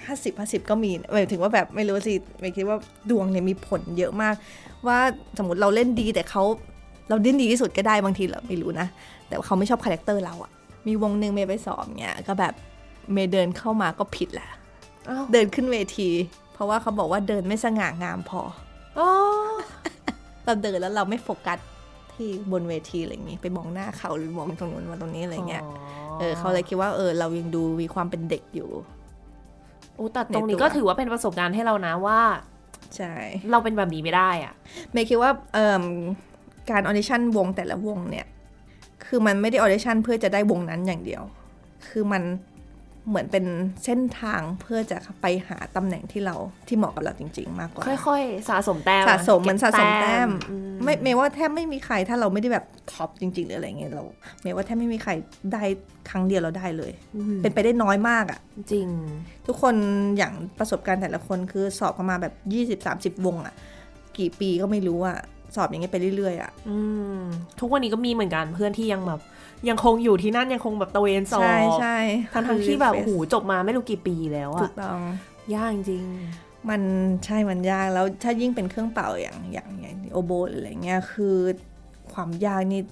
[0.07, 2.77] ห้าสิบห้าสิบก็มีหมายถึงว่าแบบไม่รู้สิไม่คิดว่า
[3.11, 4.35] ดวงเนี่ยมีผลเยอะมาก
[4.87, 4.99] ว่า
[5.39, 6.43] สมมติเราเล่นดีแต่เขา
[7.09, 8.87] เราเล่นดีที่สุดก็ได้บางทีเราไม่รู้นะ
[9.29, 10.51] แต่ว่าเขาไม่ชอบ character เราอะ
[10.87, 12.55] มีวงหนึ่งเมย์ไปสอบเนี่ยก็แบบ
[13.13, 14.49] เมย์เดินเข้ามาก็ผิดแหละ
[15.09, 16.09] อ้าวเดินขึ้นเวที
[16.53, 18.43] เพราะว่าเขาบอกว่าเดินไม่สง่างามพอ
[18.99, 19.09] อ๋อ
[20.45, 21.59] เราเดินแล้วเราไม่โฟกัส
[22.15, 25.65] ที่บนเวทีอะไรอย่างงี้ไปมองหน้าเขาหรือมองตรงนู้นมาตรงนี้อะไรเงี้ย
[26.19, 28.71] เออเขาเลยคิดว่าเออเรายังดูมีความเป็นเด็กอยู่
[29.97, 32.21] โอ้แต่ตรงนี้ก็ถือว่าเป็นประสบการณ์ให้เรานะว่า
[32.97, 33.13] ใช่
[33.51, 34.55] เราเป็นแบบนี้ไม่ได้อะ
[34.93, 35.85] เมย์คิดว่าเอ่ม
[36.71, 38.27] การ audition วงแต่ละวงเนี่ย
[39.07, 41.23] คือมันไม่ได้ audition เพื่อจะได้วงนั้นอย่างเดียว
[41.89, 42.23] คือมัน
[43.09, 43.45] เหมือนเป็น
[43.85, 46.37] เส้นทางเพื่อจะไปหาตำแหน่งที่เรา
[46.69, 54.05] ที่เหมาะกับเราจริง ๆ มากกว่า ค่อยๆ สะสมแต้มสะสมเหมือนสะสมแต้มอืมไม่เมย์ว่าแทบไม่มีใครถ้าเราไม่ได้แบบ top จริง ๆ หรืออะไรเงี้ยเรา
[54.43, 55.13] เมย์ว่าแทบไม่มีใคร
[55.53, 55.63] ได้
[56.11, 58.87] ครั้งเดียวเราได้เลยอืมเป็นไปได้น้อยมากอะจริง
[59.47, 59.75] ทุกคน
[60.17, 62.35] อย่างประสบการณ์แต่ละคนคือสอบกันมาแบบ
[63.19, 63.55] 20-30 วงอะ
[64.19, 65.19] กี่ปีก็ไม่รู้อะ
[65.57, 66.77] สอบอย่างเงี้ยไปเรื่อยๆอะอื
[67.17, 67.21] ม
[67.61, 69.21] ทุกวันนี้ก็มีเหมือนกันเพื่อนที่ยังแบบ
[69.69, 71.97] ยังคงอยู่ที่นั่นยังคงแบบตะเวนสอบใช่ใช่
[72.33, 75.01] ทั้งทั้งๆที่แบบโอ้โหูจบมาไม่รู้กี่ปีแล้วถูอะกต้อง
[75.55, 76.05] ยากจริง
[76.71, 76.83] มัน
[77.25, 81.37] ใช่มันยากแล้วถ้ายิ่งเป็นเครื่องเป่าอย่างอย่างอย่างโอโบหรืออะไรเงี้ยคือ
[82.13, 82.83] ความยากนี่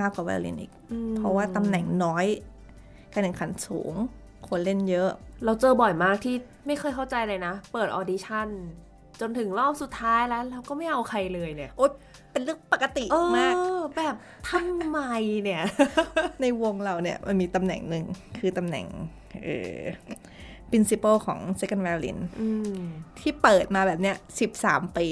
[0.00, 2.26] มากกว่าไวโอลินอีกอืมเพราะว่าตำแหน่งน้อย
[3.12, 3.94] การแข่งขันสูง
[4.48, 5.10] คนเล่นเยอะ
[5.44, 6.36] เราเจอบ่อยมากที่
[6.66, 8.48] ไม่เคยเข้าใจเลยนะ เปิดออดิชั่น
[9.20, 11.92] จนถึงรอบสุดท้ายแล้ว เราก็ไม่เอาใครเลยเนี่ยโอ๊ย
[12.36, 13.54] เป็นเรื่องปกติเออมาก
[13.96, 14.14] แบบ
[14.50, 15.00] ทำไม
[15.44, 15.62] เนี่ย
[16.40, 18.04] ในวงเราเนี่ยมันมีตำแหน่งหนึ่ง
[18.38, 18.86] คือตำแหน่ง
[19.44, 19.78] เออ
[20.70, 22.80] principal ของ second violin อืม
[23.20, 24.16] ที่เปิดมาแบบเนี้ย
[24.56, 25.06] 13 ปี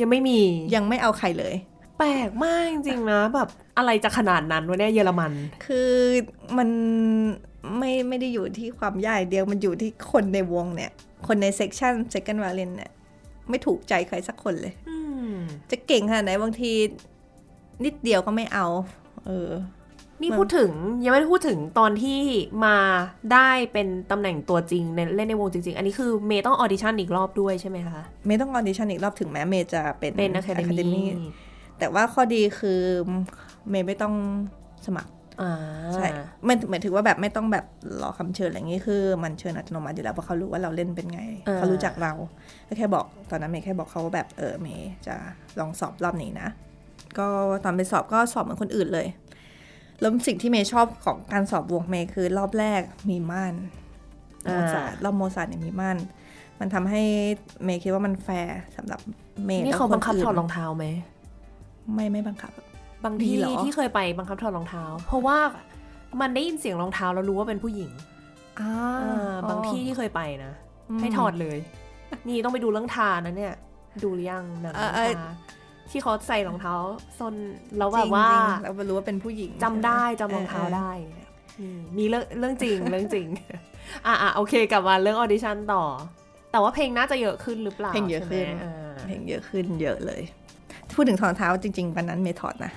[0.00, 0.38] ยังไม่มี
[0.74, 1.54] ยังไม่เอาใครเลย
[1.98, 3.48] แปลกมากจริงๆนะ แบบ
[3.78, 5.32] อะไรจะขนาดนั้นวะเนี่ยเยอรมัน
[5.64, 5.90] คือ
[6.58, 6.68] มัน
[7.78, 10.90] ไม่ไม่ได้อยู่ที่ความยากอย่างเดียวมันอยู่ที่คนในวงเนี่ย
[11.26, 12.90] คนในเซ c ชัน second violin เนี่ย
[13.48, 14.97] ไม่ถูกใจใครสักคนเลย อืม
[15.70, 16.72] จะเก่งขนาดไหนบางที
[17.84, 18.66] นิดเดียวก็ไม่เอา
[19.26, 19.50] เออ
[20.20, 20.70] นี่มันพูดถึง
[21.04, 22.20] ยังไม่ได้พูดถึงตอนที่
[22.64, 22.76] มา
[23.32, 31.30] ได้เป็นตำแหน่งตัวจริงในเล่นในวงจริง ๆ อันนี้คือเมย์ต้อง audition อีกรอบด้วยใช่ไหมคะ เมย์ต้อง audition อีกรอบถึงแม้เมย์จะเป็นเป็นอะคาเด Academy มี่
[31.78, 32.80] แต่ว่าข้อดีคือ
[33.70, 34.14] เมย์ไม่ต้อง
[34.86, 35.17] สมัครอ่า
[35.94, 36.06] ใช่
[36.44, 37.64] ไม่หมายถึงว่าแบบไม่ต้องแบบ
[38.02, 41.20] รอคำเชิญอะไรอย่างงี้คือ มันเชิญอัตโนมัติอยู่แล้วเพราะเขารู้ว่าเราเล่นเป็นไง
[41.56, 42.12] เขารู้จักเรา
[42.68, 45.14] ก็แค่บอกตอนนั้นเมย์แค่บอกเขาว่าแบบเออเมย์จะ
[45.58, 46.48] ลองสอบรอบนี้นะ
[47.18, 47.26] ก็
[47.64, 49.06] ตอนไปสอบก็สอบเหมือนคนอื่นเลย
[50.00, 52.80] แล้วสิ่งที่เมย์ชอบของการสอบวงเมย์คือรอบแรก
[53.10, 53.54] มีม่าน
[54.44, 55.96] โมซาร์ทรอบโมซาร์ทเนี่ยมีม่าน
[56.60, 57.02] มันทำให้
[57.64, 59.00] เมย์คิดว่ามันแฟร์สำหรับ
[59.44, 60.86] เมย์นี่เขาและบังคับนถอดรองเท้าไหม
[61.94, 62.52] ไม่ไม่บังคับ
[63.04, 65.38] บางมีที่เหรอที่เคยไปบังคับถอดรองเท้า เพราะว่า
[66.20, 67.90] มันได้ยินเสียงรองเท้าแล้วรู้ว่าเป็นผู้หญิง
[68.60, 68.72] อ่า
[69.02, 70.52] อ่าบางที่ที่เคยไปนะ
[71.00, 71.58] ให้ถอดเลย
[72.28, 73.54] นี่ต้องไปดูเรื่องทานะเนี่ย
[74.02, 75.30] ดูหรือยังหนังเอเรื่อองเออทา
[75.90, 76.74] ที่เขาใส่รองเท้า
[77.18, 77.34] ส้น
[77.78, 81.28] แล้วจแบริบงว่าจริงแล้วรู้ว่าเป็นผู้หญิงจำได้ใช่จำหมรองเท้าออได้เนี่ย
[81.62, 83.26] นี่มีเรื่องเรื่องจริงเรื่องจริง
[84.06, 85.84] อะอะโอเคกลับมาเรื่อง audition ต่อ
[86.52, 90.22] แต่ว่าเพลงน่าจะเยอะขึ้นหรือเปล่าเพลงเยอะขึ้นใช่ไหมอ่าเพลงเยอะขึ้นเยอะเลย
[90.94, 92.72] พูดถึงถอดรองเท้าจริง ๆ วันนั้นเมย์ถอดนะ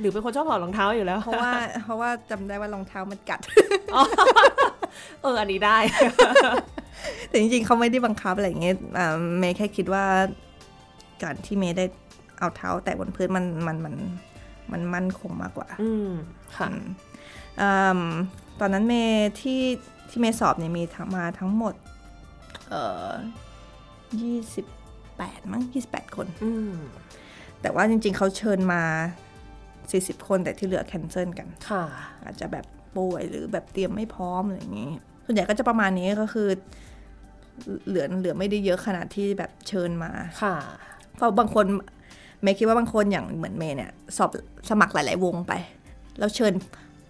[0.00, 1.50] หรือเป็นคนชอบถอดรองเท้าอยู่แล้ว เพราะว่า
[1.84, 3.40] เพราะว่าจำได้ว่ารองเท้ามันกัด
[5.22, 5.78] เอออันนี้ได้
[7.28, 10.04] แต่จริงๆเขาไม่ได้บังคับอะไรอย่างเงี้ยอ่าเมย์แค่คิดว่า
[11.22, 11.84] การที่เมย์ได้
[12.38, 13.94] เอาเท้า แตะบนพื้นมันมันมัน
[14.72, 16.10] มันมั่นคงมากกว่า อืม
[16.56, 16.84] ค่ะอืม
[17.60, 18.00] อืม
[18.60, 19.60] ตอนนั้นเมย์ที่
[20.08, 21.74] ที่เมย์สอบเนี่ยมีทั้งมาทั้งหมด
[22.68, 23.10] เอ่อ
[24.20, 24.66] ยี่สิบ
[25.16, 26.74] แปดมั้งยี่สิบแปดคนอืม
[27.60, 28.82] แต่ว่าจริง ๆเขาเชิญมา
[29.98, 31.84] 40 คนแต่ที่เหลือแคนเซิลกันค่ะ
[32.24, 32.64] อาจจะแบบ
[32.96, 34.90] ป่วยหรือแบบเตรียมไม่พร้อมอะไรอย่างนี้
[35.24, 36.48] ส่วนใหญ่ก็จะประมาณนี้ก็คือ
[37.88, 40.10] เหลือเหลือไม่ได้เยอะขนาดที่แบบเชิญมา
[40.42, 40.56] ค่ะ
[41.16, 41.66] เพราะบางคน
[42.42, 44.30] เมย์คิดว่าบางคนอย่างเหมือนเมย์เนี่ยสอบ
[44.70, 45.52] สมัครหลาย ๆ วงไป
[46.18, 46.54] แล้วเชิญ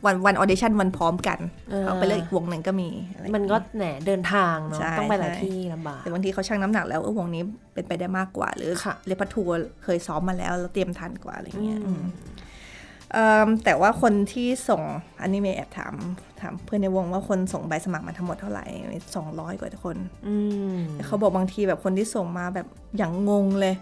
[0.07, 1.39] วันวันออเดชั่นวันพร้อมกัน
[1.71, 7.43] เออเขาไปเลือกอีกวงหนึ่งก็มีอะไรอย่างมันก็แหนเดินทางเนาะใช่ต้องไปหลายใช่ที่ลำบากแต่บางทีเขาชั่งน้ำหนักแล้วเออวงนี้
[7.75, 12.09] เป็นไปได้มากกว่า หรือค่ะเรพัทัวร์เคยซ้อมมาแล้วแล้วเตรียมทันกว่าอะไรอย่างเงี้ยอืมอืมเอิ่ม
[13.65, 14.83] แต่ว่าคนที่ส่ง
[15.21, 15.95] อันนี้เมย์แอบถาม
[16.41, 18.65] ถามเพื่อนในวงว่าคนส่งใบสมัครมาทั้งหมดเท่าไหร่
[19.17, 19.97] สองร้อยกว่าคน
[20.29, 20.37] อื
[20.75, 23.75] มแต่เขาบอกบางทีแบบคนที่ส่งมาแบบอย่างงงเลย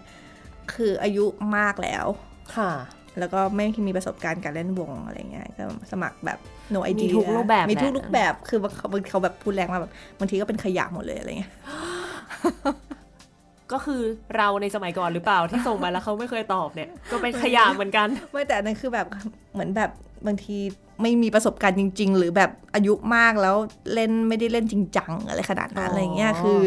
[0.73, 1.25] คืออายุ
[1.57, 2.05] มากแล้ว
[2.57, 2.71] ค่ะ
[3.19, 6.39] แล้วก็ไม่มีประสบการณ์การเล่นวงอะไรเงี้ยก็สมัครแบบ
[6.75, 11.53] no idea มีทุกรูปแบบมีทุกแหละรูปแบบคือบางเขาบางเขาแบบพูดแรงมากแบบบางทีก็เป็นขยะหมดเลยอะไรเงี้ย
[13.71, 14.01] ก็คือ
[14.37, 19.07] เราในสมัยก่อนหรือเปล่าที่ส่งมาแล้วเขาไม่เคยตอบเนี่ย ก็เป็นขยะเหมือนกัน ไม่แต่อันนั้นคือแบบ
[19.53, 19.89] เหมือนแบบ
[20.27, 20.57] บางที
[21.01, 23.55] ไม่มีประสบการณ์จริง ๆ หรือแบบอายุมากแล้ว
[23.93, 26.61] เล่นไม่ได้เล่นจริงจังอะไรขนาดนั้นอ๋ออะไรเงี้ยคือ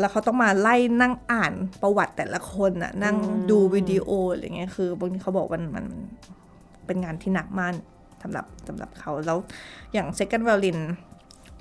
[0.00, 1.52] แล้วเขาต้องมาไล่นั่งอ่าน
[1.82, 3.16] ประวัติแต่ละคนน่ะนั่ง
[3.50, 5.86] ดูวิดีโออะไรเงี้ยคือบางทีเขาบอกว่ามันมัน
[6.86, 7.72] เป็นงานที่หนักมาก
[8.22, 9.38] สำหรับสำหรับเขาแล้ว
[9.92, 10.78] อย่าง second violin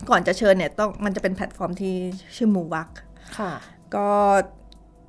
[0.10, 1.94] ก่อนจะเชิญเนี่ยต้องมันจะเป็นแพลตฟอร์มที่
[2.36, 2.90] ชื่อ muvac
[3.38, 3.52] ค่ะ
[3.96, 4.08] ก็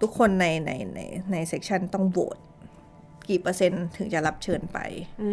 [0.01, 1.01] ทุกคนในในใน
[1.33, 2.39] ใน section ต้องโหวต
[3.29, 4.79] กี่เปอร์เซ็นต์ถึงจะรับเชิญไป
[5.23, 5.33] อื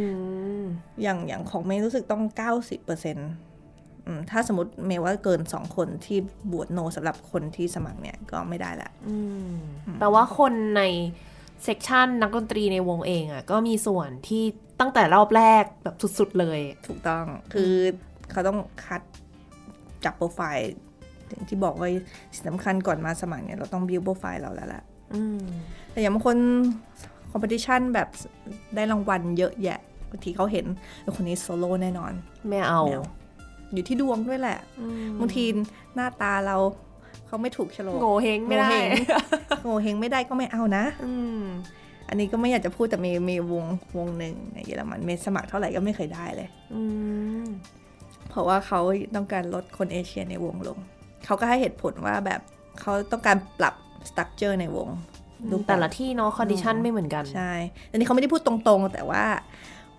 [0.59, 0.63] ม
[1.01, 2.23] อย่างอย่างของเมย์รู้สึกต้อง
[2.55, 3.29] 90เปอร์เซ็นต์
[4.31, 6.19] ถ้าสมมติเมย์ว่าเกินสองคนที่
[6.51, 9.17] บวชโนสำหรับคนที่สมัครเนี่ยก็ไม่ได้ละอื
[9.53, 9.55] ม
[9.99, 10.81] แปลว่าคนใน
[11.63, 14.43] section นักดนตรีในวงเองอะ่ะก็มีส่วนที่
[14.79, 17.73] ตั้งแต่รอบแรกแบบสุดๆเลย ถูกต้องคือ
[18.31, 19.01] เขาต้องคัด
[20.05, 20.73] จับโปรไฟล์
[21.29, 21.89] อย่างที่บอกว่า
[22.33, 25.39] สิ่งสำคัญก่อนมาสมัครเนี่ยเราต้อง build profile เราแล้วแหละอืม
[25.91, 26.37] แต่อย่างบางคน
[27.31, 28.07] competition แบบ
[28.75, 30.65] ได้รางวัลเยอะแยะบางทีเขาเห็น
[31.01, 32.11] เออคนนี้โซโล่แน่นอน
[32.49, 33.07] ไม่เอาไม่เอา
[33.73, 35.43] อยู่ที่ดวงด้วยแหละอืมบางที
[35.95, 36.57] หน้าตาเรา
[37.27, 38.95] เขาไม่ถูกโฉลกโหงวเฮ้งไม่ได้โหงวเห้ง
[39.63, 41.43] โหงวเฮ้งไม่ได้ก็ไม่เอานะอืม
[42.09, 43.65] อันนี้ก็ไม่อยากจะพูดแต่มีมีวง
[43.97, 46.81] วงหนึ่งในเยอรมันเมย์สมัครเท่าไหร่ก็ไม่เคยได้เลยอื
[47.41, 47.45] ม
[48.29, 48.79] เพราะว่าเขา
[49.15, 50.79] ต้องการลดคนเอเชียในวงลง
[51.25, 52.41] เขาก็ให้เหตุผลว่าแบบ
[52.81, 53.75] เขาต้องการปรับ
[54.09, 54.89] structure ในวง
[55.51, 57.51] รูปแบบแต่ละที่เนาะ condition ไม่เหมือนกัน ใช่
[57.91, 59.23] อันนี้เขาไม่ได้พูดตรงๆ แต่ว่า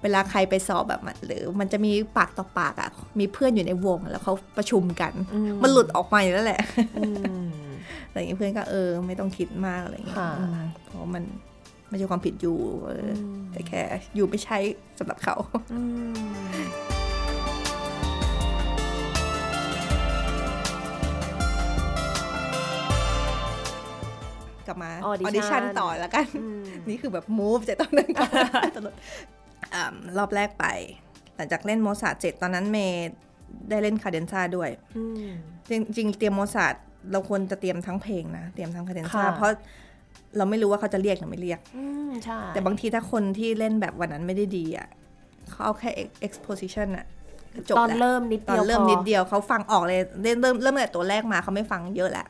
[0.03, 6.63] เวลาใครไปสอบแบบมันหรือมันจะมีปากต่อปากอะ่ะ มีเพื่อนอยู่ในวงแล้วเขาประชุมกันอืมมันหลุดออกมาอยู่แล้วแหละ
[6.99, 7.03] อื
[7.41, 7.45] ม
[8.09, 10.55] อะไรอย่างนี้เพื่อนก็เออ ไม่ต้องคิดมากอะไรอย่างเงี้ยค่ะอืม
[10.87, 11.25] เพราะมัน
[11.89, 13.83] ไม่ใช่ความผิด you เอออแต่แค่
[14.15, 14.59] you ไม่ใช่
[14.99, 15.37] สำหรับเขา
[24.67, 28.31] กลับมา Audition ออดิชั่นต่อแล้วกันอืมนี่คือแบบ move จากตอนนั้นก่อน
[28.77, 28.95] ตลอด
[29.75, 30.67] อ่ารอบแรกไป
[31.37, 33.11] หลังจากเล่นโมซาร์ทเสร็จตอนนั้นเมย์
[33.71, 35.29] ได้เล่น cadenza ด้วยอืม
[35.69, 36.75] จริงจริงๆเตรียมโมซาร์ท
[37.13, 39.51] เราควรจะเตรียมทั้งเพลงนะ เตรียมทั้ง cadenza ค่ะเพราะ
[40.37, 44.89] เราไม่รู้ว่าเขาจะเรียกหรือไม่เรียกอืมใช่แต่บางทีถ้าคนที่เล่นแบบวันนั้นไม่ได้ดีอะ
[45.51, 45.91] เขาเอาแค่
[46.27, 47.07] exposition อะ
[47.55, 52.27] ก็จบตอนแล้วเริ่มนิดตอเดีนยวเริ่มพอนิดเดียวเขาฟังออกเลยเริ่มเริ่มเริ่มตั้งแต่ตัวแรกมาเขาไม่ฟังเยอะแหละ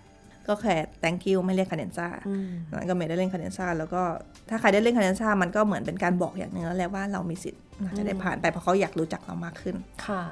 [0.49, 4.03] ก็แค่ thank you ไม่เรียก cadenza อืมนั้นก็ไม่ได้เล่น cadenza แล้วก็
[4.51, 9.76] ถ้าใครได้เล่น cadenza มันก็เหมือนเป็นการบอกอย่างหนึ่งแล้วแหละว่าเรามีสิทธิ์น่าจะได้ผ่านไปเพราะเขาอยากรู้จักเรามากขึ้น
[10.07, 10.22] ค่ะ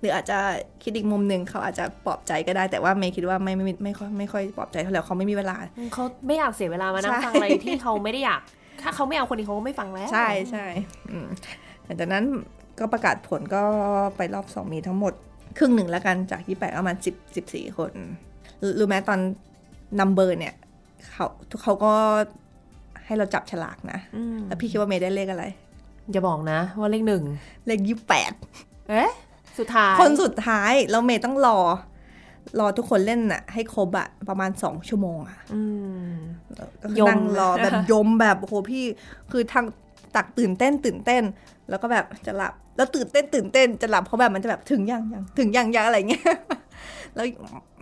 [0.00, 0.38] หรืออาจจะ
[0.82, 5.56] คิดอีกมุมหนึ่งเขาอาจจะปลอบใจก็ได้แต่ว่าเมย์คิดว่าไม่ไม่ไม่ไม่ค่อยไม่ค่อยปลอบใจเท่าไหร่เขาไม่มีเวลา
[5.94, 8.40] เขาไม่อยากเสียเวลามานั่งใช่ฟังอะไรที่เขาไม่ได้อยาก
[8.82, 10.66] ถ้าเขาไม่เอาคนนี้เขาก็ไม่ฟังแล้ว ใช่ใช่
[11.10, 11.26] อืม
[11.84, 12.24] หลังจากนั้น
[12.78, 13.62] ก็ประกาศผลก็
[14.16, 15.14] ไปรอบสองมีทั้งหมด
[15.58, 17.92] ครึ่งหนึ่งแล้วกันจากยี่แปดประมาณสิบสิบสี่คน
[18.62, 19.18] รู้รู้ไหมตอน
[20.00, 20.54] นัมเบอร์เนี่ย
[21.10, 21.92] เขาทุกเขาก็
[23.04, 25.44] ให้เราจับฉลากนะอืมแล้วพี่คิดว่าเมย์ได้เลขอะไร
[26.10, 27.22] อย่าบอกนะ ว่าเลขหนึ่ง
[27.66, 28.32] เลขยี่แปด
[28.90, 29.10] เอ๊ะ
[29.58, 31.58] สุดท้าย คนสุดท้าย แล้วเมย์ต้องรอ
[32.60, 35.62] รอทุกคนเล่นน่ะให้ครบอะประมาณสองชั่วโมงอะอื
[36.06, 36.10] ม
[36.82, 38.84] ก็คืยอมนั่งรอแบบยมแบบโอ้โหพี่
[39.30, 39.64] คือทาง
[40.16, 41.22] ตักตื่นเต้นตื่นเต้น
[41.68, 46.24] แล้วก็แบบจะหลับ แล้วตื่นเต้นตื่นเต้นจะหลับเพราะแบบมันจะแบบถึงยังยังถึงยังยังอะไรเงี้ย
[47.14, 47.26] แล้ว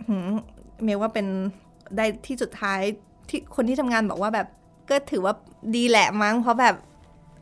[0.09, 0.33] หืม
[0.83, 1.27] เมย์ว่าเป็น
[1.97, 2.81] ได้ที่สุดท้าย
[3.29, 4.47] ที่คนที่ทำงานบอกว่าแบบ
[4.89, 5.33] ก็ถือว่า
[5.75, 6.75] ดีแหละมั้ง เพราะแบบ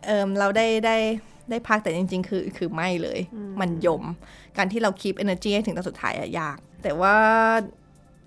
[0.05, 0.97] เออเราได้ได้
[1.49, 3.19] ได้พักแต่จริง ๆ คือคือไม่เลย
[3.61, 4.03] มันยม
[4.57, 7.15] การที่เราคีป energy ให้ถึงตอนสุดท้ายอะยาก แต่ว่า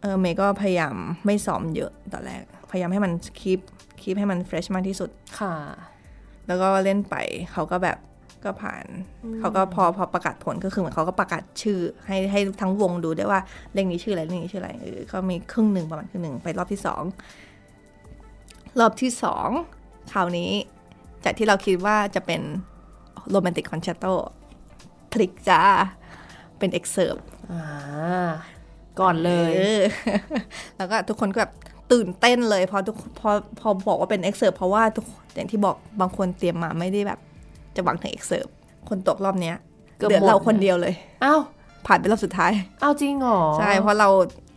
[0.00, 0.94] เออเมย์ก็พยายาม
[1.26, 3.60] ไม่ซ้อมเยอะตอนแรก พยายามให้มันkeep
[4.00, 5.10] keep ให้มัน fresh มากที่สุด
[5.40, 5.54] ค่ะ
[6.46, 7.16] แล้วก็เล่นไป
[7.52, 7.98] เขาก็แบบ
[8.44, 8.84] ก็ผ่าน
[9.38, 13.40] เขาก็พอพอประกาศผลก็คือเหมือนเขาก็ประกาศชื่อ ให้ให้ทั้งวงดูได้ว่า
[13.74, 17.02] เลขนี้ชื่ออะไรเลขนี้ชื่ออะไรเออก็มีครึ่งหนึ่งประมาณครึ่งหนึ่งไปรอบที่สอง
[18.80, 19.48] รอบที่สอง
[20.12, 20.50] คราวนี้
[21.24, 22.40] จากที่เราคิดว่าจะเป็น
[23.30, 24.04] romantic concerto
[25.12, 25.62] พลิกจ้า
[26.58, 27.16] เป็นเอ็กเซิร์
[27.52, 27.64] อ่า
[29.00, 29.82] ก่อนเลยออ
[30.76, 31.52] แล้วก็ทุกคนก็แบบ
[31.92, 33.30] ตื่นเต้นเลยพอทุกพอ
[33.60, 37.20] พอบอกว่าเป็นเอ็กเซิร์เพราะว่าทุกอย่างที่บอกบางคนเตรียมมาไม่ได้แบบ
[37.76, 38.50] จะหวังถึงเอ็กเซิร์
[38.88, 39.56] คนตกรอบเนี้ย
[39.98, 40.94] เกือบเหลือหมดเราคนเดียวเลย
[41.24, 41.40] อ้าว
[41.86, 42.52] ผ่านไปรอบสุดท้าย
[42.82, 44.08] อ้าวจริงเหรอใช่เพราะเรา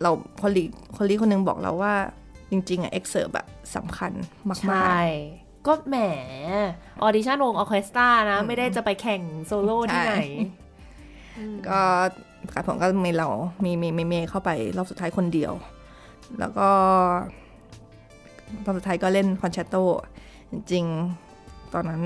[0.03, 0.11] เรา
[0.41, 0.63] colleague
[0.95, 1.93] คน colleague คนหนึ่งบอกเราว่า
[2.51, 3.45] จริง ๆอะเอ็กเซิร์แบบ
[3.76, 4.11] สำคัญ
[4.49, 4.99] มากใช่
[5.68, 5.97] ก็แหม
[7.01, 11.80] audition วงออร์เคสตรานะ ไม่ได้จะไปแข่งโซโล่ที่ไหนๆก็
[12.45, 13.28] ประกาศผลก็มีเรา
[13.63, 15.53] มีมีมีเมย์เข้าไปรอบสุดท้ายคนเดียว
[16.39, 16.70] แล้วก็
[18.66, 19.76] รอบสุดท้ายก็เล่น concerto
[20.51, 22.03] จริงๆตอนนั้น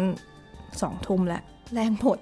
[0.81, 1.41] สองทุ่มแล้ว
[1.73, 2.19] แรงหมด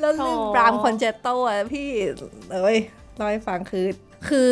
[0.00, 1.88] แล้วลืมโถ่ Brahms concerto อะพี่
[2.52, 2.76] เอ้ย
[3.16, 3.86] เล่าให้ฟังคือ
[4.28, 4.50] คือ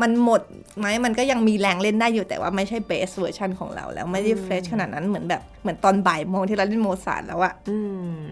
[0.00, 0.42] มันหมด
[0.78, 7.78] ไหมมันก็ยังมีแรงเล่นได้อยู่แต่ว่าไม่ใช่ best version ของเราแล้วไม่ได้ fresh ขนาดนั้นเหมือนแบบเหมือนตอนบ่ายโมงที่เราเล่นโมซาร์ทแล้วอะอื
[8.20, 8.22] ม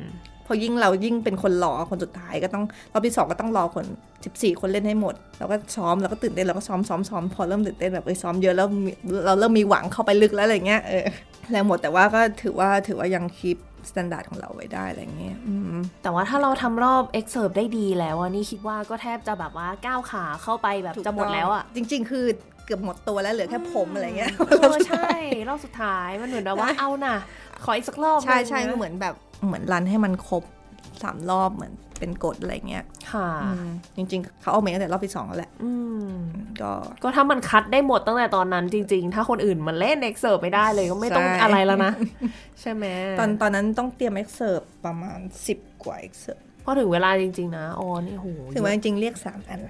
[0.46, 3.86] พอยิ่งเรายิ่งเป็นคนรอคนสุดท้ายก็ต้องรอบที่สองก็ต้องรอคน
[4.22, 8.90] 14 คนเล่นให้หมด แล้วก็ซ้อมแล้วก็ตื่นเต้นแล้วก็ซ้อมซ้อมซ้อมพอเริ่มตื่นเต้นแบบเอ้ยซ้อมเยอะแล้วมี
[9.26, 11.04] เราเริ่มมีหวังเข้าไปลึกแล้วอะไรเงี้ยเออ
[11.50, 13.58] แรงหมดแต่ว่าก็ถือว่าถือว่ายัง keep
[13.90, 22.24] standard ของเราไว้ได้อะไรเงี้ยอืมแต่ว่าถ้าเราทำรอบ e x c e r ได้ดีแล้วอะนี่คิดว่าก็แทบจะแบบว่าก้าวขาเข้าไปแบบจะหมดแล้วอะจริง ๆ คือ
[22.66, 25.08] เกือบหมดตัวแล้วเหลือแค่ผมอะไรเงี้ยเออใช่
[25.48, 27.16] รอบสุดท้ายมันเหมือนแบบว่าเอาน่ะ
[27.64, 29.14] ขออีกสักรอบ ใช่ใช่อะไรอย่างเหเงี้ยมือนแบบ
[29.44, 30.42] เหมือน run ให้มันครบ
[31.02, 35.72] สามรอบเหมือนเป็นกฎอะไรเงี้ย ค่ะอืมจริง ๆ เขาเอาเมย์ตั้งแต่รอบที่สองแล้วแหละอื
[36.06, 36.10] ม
[36.60, 36.72] ก็
[37.02, 41.92] ก็ถ้ามันคัดได้หมดตั้งแต่ตอนนั้นจริง ๆ ถ้าคนอื่นมันเล่นเอ็กเซิร์ไม่ได้เลยก็ไม่ต้องใช่อะไรแล้วนะ
[42.60, 42.84] ใช่ไหม
[43.18, 45.18] ตอนตอนนั้นต้องเตรียมเอ็กเซิร์ประมาณ
[45.52, 49.60] 10กว่าเอ็กเซิร์พอถึงเวลาจริง ๆ นะอ๋อนี่โหถึงว่าจริงๆเรียก3อัน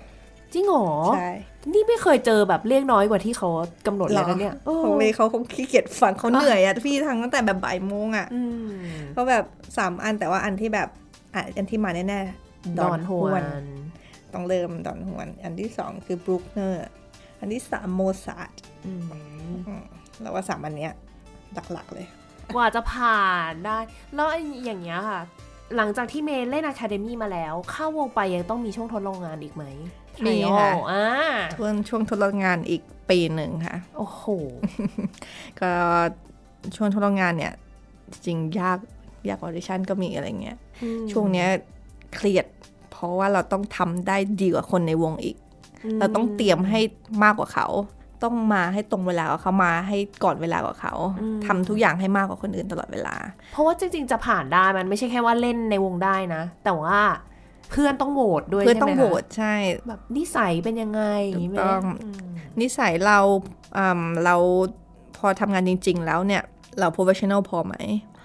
[0.52, 1.30] จริงเหรอใช่
[1.72, 3.48] นี่ไม่เคยเจอแบบเรียกน้อยกว่าที่เขา
[3.86, 8.68] กำหนดเลยนะเนี่ยเออของเมย์เขาคงขี้เกียจฟังเขาเหนื่อยอะพี่ทางตั้งแต่แบบบ่ายโมงอะอืม
[9.16, 9.44] ก็แบบ
[9.74, 10.88] 3อันแต่ว่าอันที่แบบ
[11.34, 13.44] อะอันที่มาแน่ๆดอนฮวน
[14.34, 16.82] ต้องเริ่มดอนฮวน อันที่สองคือบรูคเนอร์
[17.40, 18.50] อันที่สามโมซาร์ท
[18.86, 18.92] อื
[19.78, 19.82] ม
[20.20, 20.92] แล้วว่าสามอันเนี้ย
[21.72, 22.06] หลักๆเลย
[22.54, 23.78] กว่าจะผ่านได้
[24.14, 25.20] แล้วไอ้อย่างเงี้ยค่ะ
[25.76, 29.64] หลังจากที่เมย์เล่น academy มาแล้ว เข้าวงไปยังต้องมีช่วงทดลองงานอีกไหม
[30.24, 31.06] มี Trial ค่ะอ่า
[31.56, 34.24] ช่วงช่วงทดลองงานอีกปีหนึ่งค่ะ โอ้โห
[35.60, 35.72] ก็
[36.76, 37.54] ช่วงทดลองงานเนี่ย
[38.24, 38.78] จริงยาก
[39.28, 40.58] ยากออดิชั่นก็มีอะไรเงี้ย
[41.12, 41.48] ช่วงเนี้ย
[42.16, 42.46] เครียด
[42.90, 45.36] เพราะว่าเราต้องทำได้ดีกว่าคนในวงอีก
[45.98, 46.80] เราต้องเตรียมให้
[47.24, 47.66] มากกว่าเขา
[48.24, 50.94] ต้องมาให้ตรงเวลากว่าเขามาให้ก่อนเวลากว่าเขา
[51.46, 53.14] ทำทุกอย่างให้มากกว่าคนอื่นตลอดเวลา
[53.52, 56.98] เพราะว่าจริง ๆ จะผ่านได้มันไม่ใช่แค่ว่าเล่นในวงได้นะ แต่ว่า
[57.70, 59.54] เพื่อนต้องโหวตด้วยเพื่อใช่ต้องไหมโหวคะตใช่
[59.88, 62.28] แบบนิสัยเป็นยังไงอย่างงี้ไหมถูกต้องอืม
[62.60, 63.18] นิสัยเรา
[63.76, 64.36] อืมเรา
[65.16, 66.42] พอทำงานจริง ๆ แล้วเนี่ย
[66.78, 67.74] เรา professional พอไหม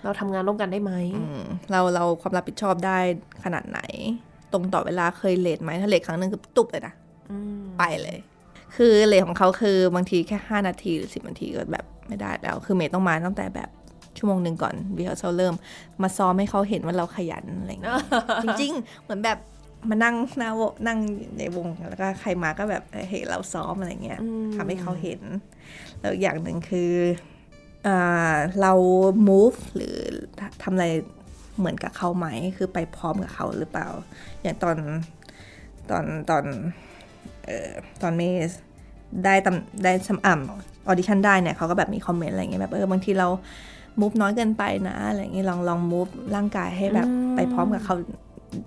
[0.04, 2.98] เราทำงานร่วมกันได้ไหมอืมเราเราความรับผิดชอบได้
[3.44, 3.80] ขนาดไหน
[4.52, 6.94] ตรงต่อเวลาเคยเลทไหมถ้าเลทครั้งหนึงคือตุบเลยนะ
[7.32, 8.20] อืมไปเลย
[8.76, 13.70] คือเลทของเขาคือบางทีแค่ 5 นาทีหรือ 10 นาทีก็แบบไม่ได้แล้ว คือเมย์ต้องมาตั้งแต่แบบ
[14.18, 15.54] ชั่วโมงหนึ่งก่อนวิเขาเริ่ม
[16.02, 17.96] มาซ้อมให้เขาเห็นว่าเราขยันอะไรอย่างเงี้ย
[18.44, 19.38] จริง ๆ เหมือนแบบ
[19.90, 21.00] มานั่งหน้าวงนั่ง
[21.38, 25.22] ในวงแล้วก็ใครมาก็แบบเห็นเราซ้อมอะไรเงี้ยอืมทำให้เขาเห็น
[26.02, 26.94] แล้วอย่างหนึ่งคือ
[27.88, 28.74] อ่าเรา
[29.30, 29.96] move หรือ
[30.64, 30.88] ทำอะไร
[31.60, 33.88] เหมือนกับเขาไหม คือไปพร้อมกับเขาหรือเปล่า
[34.42, 34.78] อย่างตอน
[35.90, 36.44] ตอนตอน
[37.46, 38.52] เอ่อตอนเมย์
[39.26, 43.28] ได้ตำได้สมอ่ำ audition ได้เนี่ยเขาก็แบบมี comment อะไรเงี้ยแบบเออบางทีเรา
[44.02, 47.96] move น้อยเกินไปนะอะไรเงี้ยลองลอง move ร่างกายให้แบบไปพร้อมกับเขา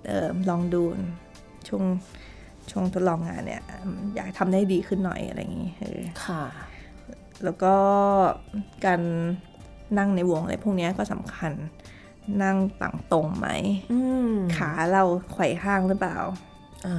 [0.07, 0.83] เออลองดู
[1.69, 1.85] ช่วง
[2.71, 6.45] ช่วงทดลองงานเนี่ยอืมอยากทำได้ดีขึ้นหน่อยอะไรอย่างงี้เออค่ะ
[7.45, 7.75] แล้วก็
[8.85, 9.01] การ
[9.99, 11.53] นั่งในวงอะไรพวกเนี้ยก็สำคัญ
[12.43, 13.49] นั่งต่างตรงไหม
[13.93, 16.19] อืมขาเราไขว่ข้างหรือเปล่า
[16.87, 16.97] อ่า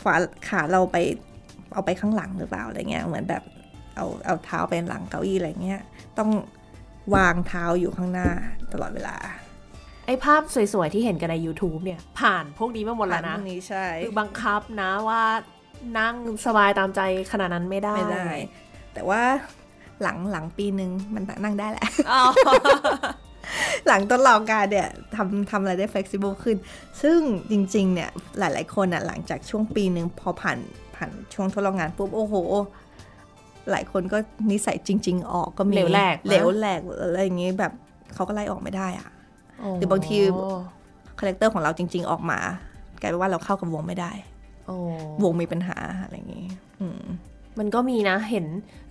[0.00, 0.14] ขวา
[0.48, 0.96] ขาเราไป
[1.72, 3.42] เอาไปข้างหลังหรือเปล่าอะไรเงี้ยเหมือนแบบ
[3.96, 5.80] เอาเอาเท้าไปหลังเก้าอี้อะไรเงี้ย
[6.18, 6.30] ต้อง
[7.14, 8.28] วางเท้าอยู่ข้างหน้า
[8.72, 9.16] ตลอดเวลา
[10.06, 15.22] ไอภาพสวยๆ ที่เห็นกันใน YouTube เนี่ย ผ่านพวกนี้มาหมดแล้วผ่านะพวกนี้ใช่คือบังคับนะว่า
[15.98, 16.14] นั่ง
[16.46, 17.00] สบายตามใจ
[17.32, 18.30] ขนาดนั้นไม่ได้ไม่ได้
[18.94, 19.22] แต่ว่า
[20.02, 22.22] หลังหลังปีหนึ่งมันนั่งได้แหละอ๋อ
[23.86, 26.56] หลังทดลองการเนี่ยทำทำอะไรได้ flexible ขึ้น
[27.02, 27.18] ซึ่ง
[27.50, 30.58] จริง ๆ เนี่ย หลาย ๆ คนอะหลังจากช่วงปีหนึ่งพอผ่าน
[30.96, 32.34] ผ่านช่วงทดลองงานปุ๊บ โอ้โห
[33.70, 34.18] หลายคนก็
[34.50, 37.72] นิสัยจริง ๆ ออกก็มีเหลวแหลกนะเหลวแหลกอะไรอย่างงี้แบบ
[38.14, 39.08] เขาก็ไล่ออกไม่ได้อะ
[39.76, 40.16] หรือบางที
[41.18, 42.38] character ของเราจริง ๆ ออกมา
[43.00, 44.12] กลายเป็นว่าเราเข้ากับวงไม่ได้
[44.66, 44.76] โอ้
[45.22, 46.46] วงมีปัญหาอะไรอย่างงี้
[46.80, 47.02] อืม
[47.58, 48.46] มันก็มีนะเห็น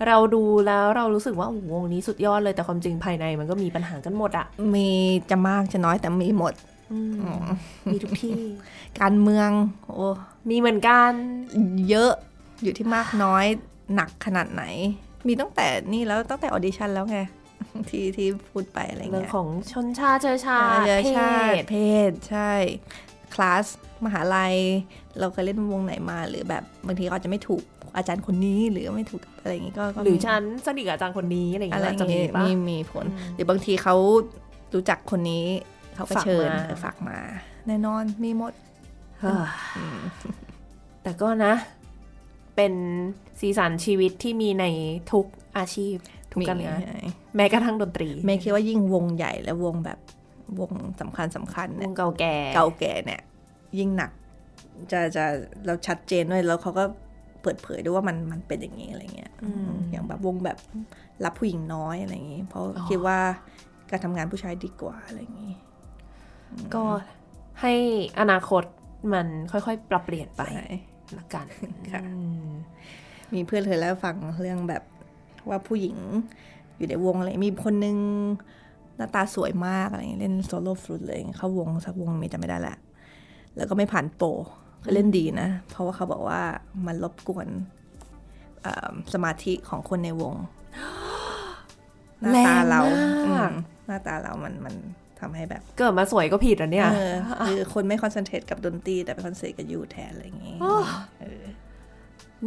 [0.08, 4.90] เราดูแล้วเรารู้สึกว่าโอ้โหวงนี้สุดยอดเลยแต่ความจริงภายในมันก็มีปัญหากันหมดอะมี
[5.30, 6.54] จะมากจะน้อยแต่มีหมด
[6.92, 7.00] อื
[7.44, 7.46] ม
[7.92, 8.40] มีทุกที่
[9.02, 9.50] การเมือง
[9.86, 10.08] โอ้
[10.50, 11.12] มีเหมือนกัน
[11.90, 12.12] เยอะ
[12.64, 13.46] อยู่ที่มากน้อย
[13.96, 14.64] หนักขนาดไหน
[15.28, 17.20] มีตั้งแต่นี่แล้วตั้งแต่ออดิชั่นแล้วไง
[17.90, 21.76] ที่ที่พูดไปอะไรเรื่องเงี้ยของชนชาติเชื้อชาติเชื้อเพชาติศเพ
[22.10, 22.52] ศใช่
[23.34, 23.66] คลาส
[24.06, 24.56] มหาลัย
[25.20, 27.64] เราเคยเล่นวงไหนมาหรือแบบบางทีอาจจะไม่ถูก
[27.96, 33.96] อาจารย์คนนี้หรือไม่ถูกอะไรอย่างงี้ก็ก็มีหรือฉันสนิทกับอาจารย์คนนี้อะไรอย่างอะไรเงี้ยจะมีเงี้ยปะมีมีผล หรือบางทีเขา
[34.74, 35.46] รู้จักคนนี้
[35.96, 37.18] เขาก็ฝากเชิญมาเออฝากมา
[37.68, 38.54] แน่นอนมีหมด
[39.20, 39.34] เฮ้ย
[41.04, 41.54] แต่ก็นะ
[42.58, 42.74] เป็น
[43.40, 44.66] สีสันชีวิตที่มีใน
[45.12, 45.26] ทุก
[45.58, 45.96] อาชีพ
[46.34, 46.86] ทุกการงานมี
[47.36, 50.00] แม้กระทั่งดนตรีเมย์คิดว่ายิ่งวงใหญ่และวงแบบ
[50.60, 53.22] วงสำคัญสำคัญวเนี่ยงเก่าแก่เก่าแก่เนี่ย
[53.78, 54.12] ยิ่งหนัก
[54.92, 55.26] จะจะ
[55.66, 56.84] เราชัดเจนด้วยแล้วเขาก็
[57.42, 59.34] เปิดเผยด้วยว่ามันมันเป็นอย่างนี้อะไรเงี้ย
[59.92, 60.58] อย่างแบบวงแบบ
[61.26, 63.20] รับผู้หญิงน้อยอะไรอย่างงี้ เพราะคิดว่า
[63.90, 65.56] การทำงานผู้ชายดีกว่าอะไรอย่างงี้
[66.76, 66.84] ก็
[67.62, 67.74] ให้
[68.20, 68.64] อนาคต
[69.14, 70.68] มันค่อยๆ ปรับเปลี่ยนไปใช่
[71.18, 71.48] ละกัน
[71.92, 72.12] ค่ะอื
[72.48, 72.50] ม
[73.34, 74.84] มีเพื่อนเคยเล่าให้ฟังเรื่องแบบ
[75.50, 75.98] ว่าผู้หญิง
[76.78, 77.98] อยู่ในวงอะไรมีคนนึง
[78.96, 82.76] หน้าตาสวยมากอะไรเงี้ยเล่นโซโล่ฟลุตเลยเข้าวงสักวงมีจำไม่ได้ละ
[83.56, 84.28] แล้วก็ไม่ผ่านโปร
[84.84, 86.42] ก็เล่นดีนะ เพราะว่าเขาบอกว่า
[86.86, 87.48] มันรบกวน
[88.62, 90.34] เอ่อสมาธิของคนในวง
[92.22, 93.54] หน้าตาเราแรงมากอืม
[93.86, 94.76] หน้าตาเรามันมัน
[95.22, 97.14] ทำให้แบบเกิดมาสวยก็ผิดอะเนี่ยเออ
[97.48, 100.58] คือคนไม่ concentrate กับดนตรีแต่ไป concentrate กับ you แทนอะไรอย่างงี้
[101.22, 101.44] เออ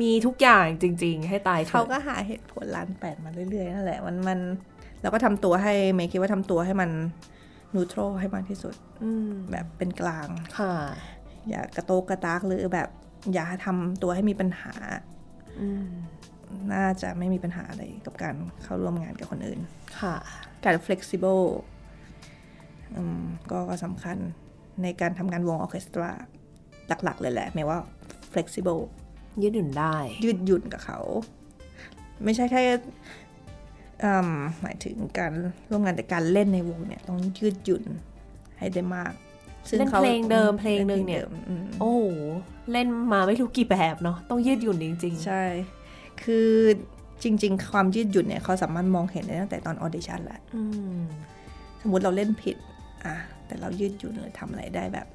[0.01, 4.39] มีทุกอย่างจริง ๆ ให้ตายเถอะเขาอะก็หาเหตุผลล้านแปดมาเรื่อยๆนั่นแหละมันมัน
[5.03, 6.91] เราก็ทำตัวให้เมย์คิดว่าทำตัวให้มัน
[7.74, 10.75] neutral ให้มากที่สุดอืมแบบเป็นกลางค่ะ
[11.49, 12.89] อย่ากระโตกกระตากหรือแบบ
[13.33, 14.73] อย่าทำตัวให้มีปัญหา
[15.61, 15.89] อืม
[16.73, 19.61] น่าจะไม่มีปัญหาอะไรกับการเข้าร่วมงานกับคนอื่น
[20.01, 20.14] ค่ะ
[20.64, 21.80] การ flexible อืม
[23.51, 24.16] ก็ก็สำคัญ
[24.82, 26.11] ในการทำงานวงออร์เคสตรา
[27.05, 27.78] หลัก ๆ เลยแหละหมายว่า
[28.32, 28.82] flexible
[29.43, 31.01] ยืดหยุ่นได้ ยืดหยุ่นกับเขา
[32.24, 32.62] ไม่ใช่แค่
[34.05, 34.30] อืม
[34.62, 35.32] หมายถึงการ
[35.70, 37.84] ร่วมงานแต่การเล่นในวงเนี่ย ต้องยืดหยุ่น
[38.59, 39.12] ให้ได้มาก
[39.78, 42.03] เล่นขาเพลงเดิมเพลงหนึ่งเนี่ยล่พลดิมอืมโอ้โห
[42.72, 45.43] เล่นมาไม่รู้กี่แบบเนาะต้องยืดหยุ่นจริงใช่
[46.22, 46.51] คือ
[47.22, 50.62] จริง ๆ ความยืดหยุ่นเนี่ยเขาสามารถมองเห็นได้ตั้งแต่ตอนออเดชั่นแหละๆอื
[50.97, 51.01] ม
[51.82, 52.57] สมมติเราเล่นผิด
[53.07, 55.07] อะแต่เรายืดหยุ่นหรือทำอะไรได้แบบ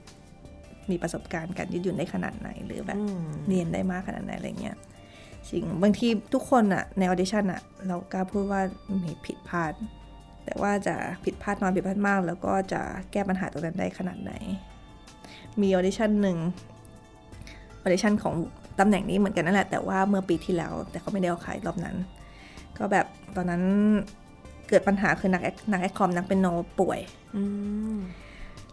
[0.91, 4.77] มีประสบการณ์การยืดหยุ่นได้ขนาดไหน หรือแบบอืมเรียนได้มากขนาดไหนอะไรเงี้ย
[5.49, 8.61] สิ่งบางทีทุกคนอะในออดิชั่นอะเรากล้าพูดว่า
[9.03, 9.73] มีผิดพลาด
[10.45, 12.81] แต่ว่าจะผิดพลาดน้อยผิดพลาดมาก แล้วก็จะ
[13.11, 14.33] แก้ปัญหาตรงนั้นได้ขนาดไหน
[15.61, 16.37] มีออดิชั่นหนึ่ง
[17.81, 18.35] ออดิชั่นของ
[18.79, 21.95] ตำแหน่งนี้เหมือนกันนั่นแหละแต่ว่าเมื่อปีที่แล้ว แต่เขาไม่ได้เอาใครรอบนั้น
[22.77, 23.05] ก็แบบ
[23.35, 23.63] ตอนนั้น
[24.69, 26.47] เกิดปัญหาคือนัก acc นัก accom นักเปียโน
[26.79, 26.99] ป่วย
[27.35, 27.43] อื
[27.95, 27.97] ม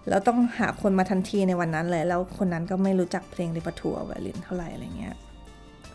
[0.08, 5.16] แล้วต้องหาคนมาทันทีในวันนั้นเลย แล้วคนนั้นก็ไม่รู้จักเพลง repertoire ไวโอลินเท่าไหร่อะไรเงี้ย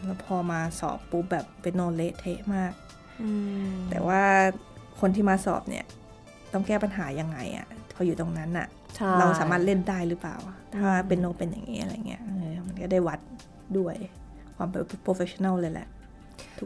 [0.04, 2.74] แล้วพอมาสอบปุ๊บแบบเปียโนเละเทะมาก
[3.22, 3.30] อื
[3.72, 4.22] มแต่ว่า
[5.00, 5.86] คนที่มาสอบเนี่ย
[6.54, 10.36] ต้องแก้ปัญหายังไงอะพออยู่ตรงนั้นอะใช่เราสามารถเล่นได้หรือเปล่า
[10.78, 13.20] ถ้าอืมเปียโนเป็นอย่างนี้อะไรเงี้ยเออมันก็ได้วัด
[13.78, 13.96] ด้วย
[14.56, 15.97] ความเป็น professional เลยแหละทุก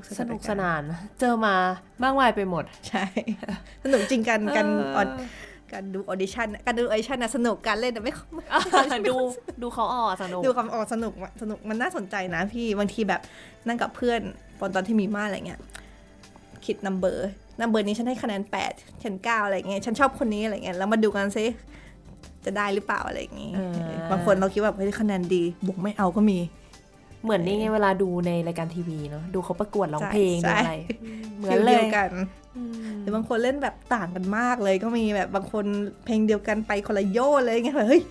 [0.07, 0.83] สถานุการณ์สนาน
[1.19, 1.55] เจอมา
[2.03, 3.03] มากมายไปหมด ใช่
[3.83, 4.65] สนุกจริงกันกัน
[4.95, 5.07] เออ
[5.73, 8.43] การดูออดิชั่นการดูออดิชั่นนะสนุกการเล่นนะไม่ไม่
[9.09, 9.17] ดู
[9.61, 13.21] ดูเขาออกสนุกดูความออกสนุกอะสนุกมันน่าสนใจนะพี่บางทีแบบ
[13.67, 14.19] นั่งกับเพื่อน
[14.59, 15.59] ตอนตอนที่มีมาอะไรเงี้ย
[16.65, 21.45] คิด number number นี้ฉันให้คะแนนแปดฉันเก้าอะไรเงี้ยฉันชอบคนนี้อะไรเงี้ยแล้วมาดูกันซิ
[22.45, 23.59] จะได้หรือเปล่าอะไรอย่างงี้เอ
[23.91, 26.39] อบางคนเราคิดว่าเฮ้ยคะแนนดีบุกไม่เอาก็มี
[27.23, 30.73] เหมือนนี่ไงเวลาดูในรายการทีวีเนาะดูเขาประกวดร้องใช่เพลงใช่ดูอะไร
[31.37, 32.09] เหมือนฟิลเลเดียวกัน
[32.57, 35.65] อืมหรือบางคนเล่นแบบต่างกันมากเลยก็มีแบบบางคน
[36.05, 38.03] เพลงเดียวกันไปคนละโยชน์เลยเงี้ยแบบเฮ้ย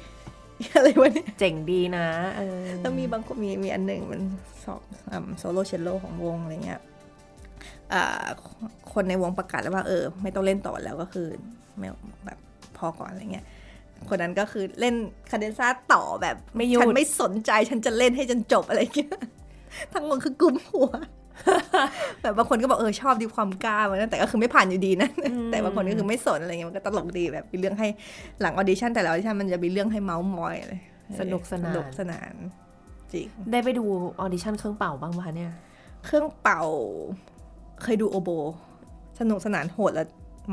[0.74, 2.06] อะไรวะเนี่ยเจ๋งดีนะ
[2.36, 4.20] เออแล้วมีบางคนมีมีอันหนึ่งมัน
[4.64, 4.80] สอบ
[5.38, 6.80] โซโล่เชลโลของวงอะไรเงี้ย
[7.92, 8.26] อ่า
[8.92, 11.26] คนในวงประกาศแล้วว่าเออ ไม่ต้องเล่นต่อแล้วก็คือ
[11.78, 11.88] ไม่
[12.26, 12.38] แบบ
[12.76, 13.46] พอก่อนอะไรเงี้ย
[14.08, 14.94] คนนั้นก็คือเล่น
[15.30, 19.18] คาเดนซ่าต่อแบบไม่หยุดฉันไม่สนใจฉันจะเล่นให้จนจบอะไรเงี้ย
[19.92, 20.90] ทั้งวงคือกลุ่มหัว
[22.22, 25.08] แบบบางคนก็บอกเออชอบดีความกล้ามันนะแต่ก็คือไม่ผ่านอยู่ดีนะ
[25.50, 27.88] แต่บางคนก็คือไม่สนอะไรเงี้ยมันก็ตลกดีแบบมีเรื่องให้
[28.40, 30.80] หลังออดิชั่นแต่ละออดิชั่นมันจะมีเรื่องให้เมาส์มอยเลย
[31.20, 32.32] สนุกสนานสนุกสนาน
[33.12, 33.84] จริงได้ไปดู
[34.20, 35.52] ออดิชั่นเครื่องเป่าบ้างปะเนี่ย
[36.04, 36.62] เครื่องเป่า
[37.82, 38.30] เคยดูโอโบ
[39.20, 40.04] สนุกสนานโหดและ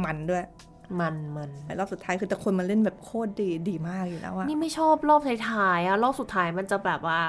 [0.05, 0.43] มันด้วย
[0.99, 7.21] มันมันแต่รอบสุดท้ายคือแต่คนมาเล่นแบบโคตรดีดีมากอยู่แล้วอะนี่ไม่ชอบรอบท้ายๆอะรอบสุดท้ายมันจะแบบว่า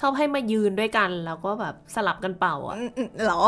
[0.00, 3.42] ชอบให้มายืนด้วยกันแล้วก็แบบสลับกันเป่าอะอืมอืมเหรอ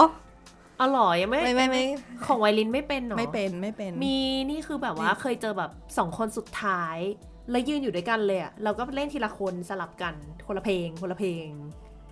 [0.82, 1.84] อร่อยยังไม่ไม่ไม่ไม่
[2.26, 4.16] ของไวลินไม่เป็นหรอไม่เป็นไม่เป็น มี
[4.50, 6.96] นี่คือแบบว่าเคยเจอแบบสองคนสุดท้าย
[7.50, 10.14] แล้วยืนอยู่ด้วยกันเลยอะเราก็เล่นทีละคนสลับกัน
[10.46, 11.48] คนละเพลงคนละเพลง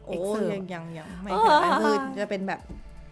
[0.05, 2.61] โอ้ Excel ยังยังยังไม่เอเคอยคือจะเป็นแบบ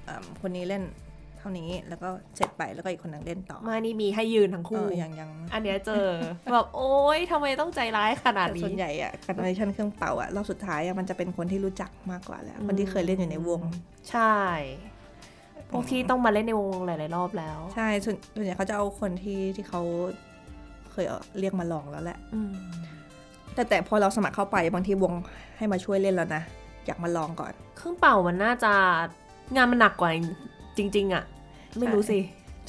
[0.09, 6.07] อ่าคนนี้เล่นเท่านี้ แล้วก็เสร็จไปแล้วก็อีกคนนึงเล่นต่อ มานี่มีให้ยืนทั้งเอคู่อยังยังอันเนี้ยเจอ
[6.53, 13.61] แบบโอ๊ยทำไมต้องใจร้ายขนาดแต่นี้ส่วนใหญ่อะการออดิชั่นเครื่องเป่าอะรอบสุดท้ายอะมันจะเป็นคนที่รู้จักมากกว่าแหละคนที่เคยเล่นอยู่ในวง
[14.11, 14.36] ใช่
[15.70, 19.82] พวกที่ต้องมาเล่นในวงหลาย ๆ รอบแล้ว ใช่ส่วนส่วนใหญ่เขาจะเอาคนที่ที่เขา
[20.92, 22.53] เคยเอาเรียกมาลองแล้วแหละอืม
[23.55, 25.12] แต่แต่พอเราสมัครเข้าไปบางทีวง
[25.57, 26.42] ให้มาช่วยเล่นแล้วนะ
[26.86, 28.72] อยากมาลองก่อน เครื่องเป่ามันน่าจะ
[29.55, 30.11] งานมันหนักกว่า
[30.76, 31.24] จริง ๆอะ
[31.79, 32.18] ไม่รู้สิ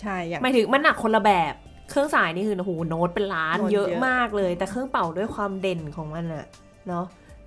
[0.01, 1.53] ใช่อย่างหมายถึงมันหนักคนละแบบ
[1.89, 6.45] เครื่องสายนี่คือโอ้โหโน้ตเป็นล้านโน้ตเยอะเยอะมากเลย แต่เครื่องเป่าด้วยความเด่นของมันอะ
[6.88, 7.05] เนาะ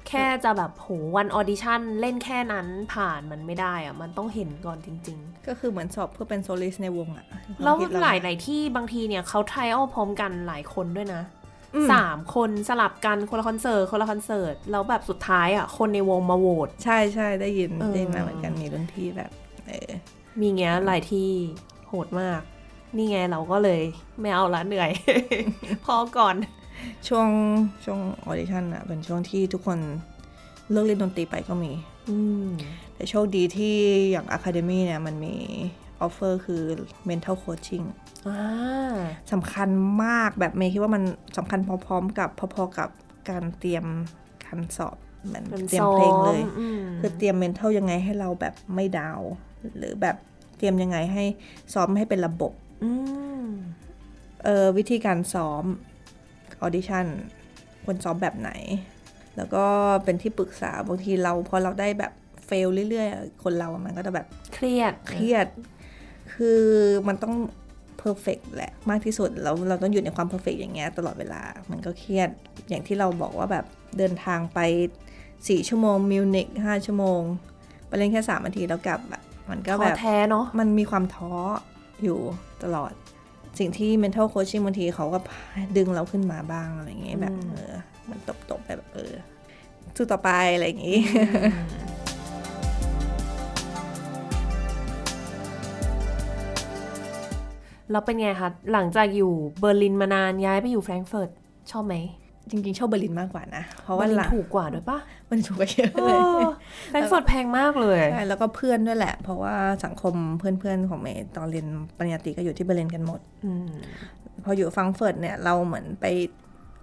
[0.08, 7.26] แค่จะแบบโหวันออดิชั่นเล่นแค่นั้นผ่านมันไม่ได้อะมันต้องเห็นก่อนจริง ๆ ก็คือเหมือนสอบเพื่อเป็น soloist ในวงอะ
[7.62, 11.22] แล้วคามคิดหเรลายหลายๆที่บางทีเนี่ยเขา trial พร้อมกันหลายคนด้วยนะ
[11.74, 19.30] อืมสามคนสลับกันคนละคอนเสิร์ตคนละคอนเสิร์ตแล้วแบบสุดท้ายอะคนในวงมาโหวตใช่ใช่ได้ยินเออได้ยินมาเหมือนกันมีรุ่นพี่แบบ
[19.68, 19.90] เออ
[20.40, 21.28] มีเงี้ยหลายที่
[21.88, 22.40] โหดมาก
[22.96, 23.80] นี่ไงเราก็เลย
[24.20, 24.90] ไม่เอาละเหนื่อย
[25.84, 26.34] พอก่อน
[27.08, 27.28] ช่วง
[27.84, 29.78] ช่วงออดิชั่นอะเป็นช่วงที่ทุกคน
[30.70, 31.72] เลิกเล่นดนตรีไปก็มี
[32.10, 32.48] อืม
[32.94, 33.76] แต่โชคดีที่
[34.10, 35.34] อย่าง Academy เนี่ยมันมี
[36.00, 36.62] offer คือ
[37.08, 37.86] mental coaching
[38.28, 38.96] อ่า
[39.32, 39.68] สำคัญ
[40.04, 41.02] มากแบบเมย์คิดว่ามัน
[41.36, 42.88] สำคัญพร้อมๆกับพอๆกับ
[43.30, 43.84] การเตรียม
[44.44, 49.30] การสอบเหมือนมันเตรียมซ้อมเพลงเลยอืมคือเตรียม mental ยังไงให้เราแบบไม่ down
[49.78, 50.16] หรือแบบ
[50.56, 51.24] เตรียมยังไงให้
[51.74, 52.52] ซ้อมให้เป็นระบบ
[52.82, 52.90] อื
[53.42, 53.46] ม
[54.44, 55.64] เออวิธีการซ้อม
[56.62, 57.06] ออดิชั่น
[57.84, 58.50] ควรซ้อมแบบไหน
[59.36, 59.64] แล้วก็
[60.04, 62.12] เป็นที่ปรึกษาบางทีเราพอเราได้แบบ
[62.46, 65.46] fail เรื่อยๆ คนเราอะมันก็จะแบบเครียดเครียด
[66.34, 66.62] คือ
[67.08, 67.34] มันต้อง
[67.98, 72.28] perfect แหละมากที่สุดแล้วเราต้องอยู่ในความ perfect อย่างเงี้ยตลอดเวลามันก็เครียด
[72.68, 73.64] อย่างที่เราบอกว่าแบบ
[73.98, 74.58] เดินทางไป
[75.16, 77.20] 4 ชั่วโมงมิวนิก5ชั่วโมง
[77.86, 81.32] ไปเล่นแค่3นาทีแล้วกลับอะ มันก็ท้แบอบแท้เนาะมันมีความท้อ
[82.05, 82.18] อยู่
[82.64, 82.92] ตลอด
[83.59, 85.18] สิ่งที่ mental coaching บางทีเขาก็
[85.76, 87.74] ดึงเราขึ้นมาบ้างอะไรอย่างเงี้ยแบบอืมเออ
[88.11, 88.18] มัน
[88.51, 89.12] ตบๆไปแบบเออ
[89.96, 90.98] สู้ต่อไปอะไรอย่างงี้
[97.90, 101.30] แล้วเป็นไงคะ หลังจากอยู่เบอร์ลินมานานย้ายไปอยู่แฟรงก์เฟิร์ต
[101.70, 101.94] ชอบไหม
[102.51, 104.98] จริงๆ ชอบเบอร์ลินมากกว่านะ เพราะว่าเบอว่าร์ลินหลังถูกกว่าด้วยปะ
[105.30, 106.48] มันถูกกว่าเยอะเลยเออ
[106.90, 113.70] แฟรงก์เฟิร์ตแพงมากเลยใช่แล้วก็เพื่อนด้วยแหละ เพราะว่าสังคมเพื่อนๆ ของเมย์ตอนเรียนปริญญาตรีก็อยู่ที่เบอร์ลินกันหมดอืม
[114.44, 116.07] พออยู่ฟรังก์เฟิร์ตเนี่ยเราเหมือนไป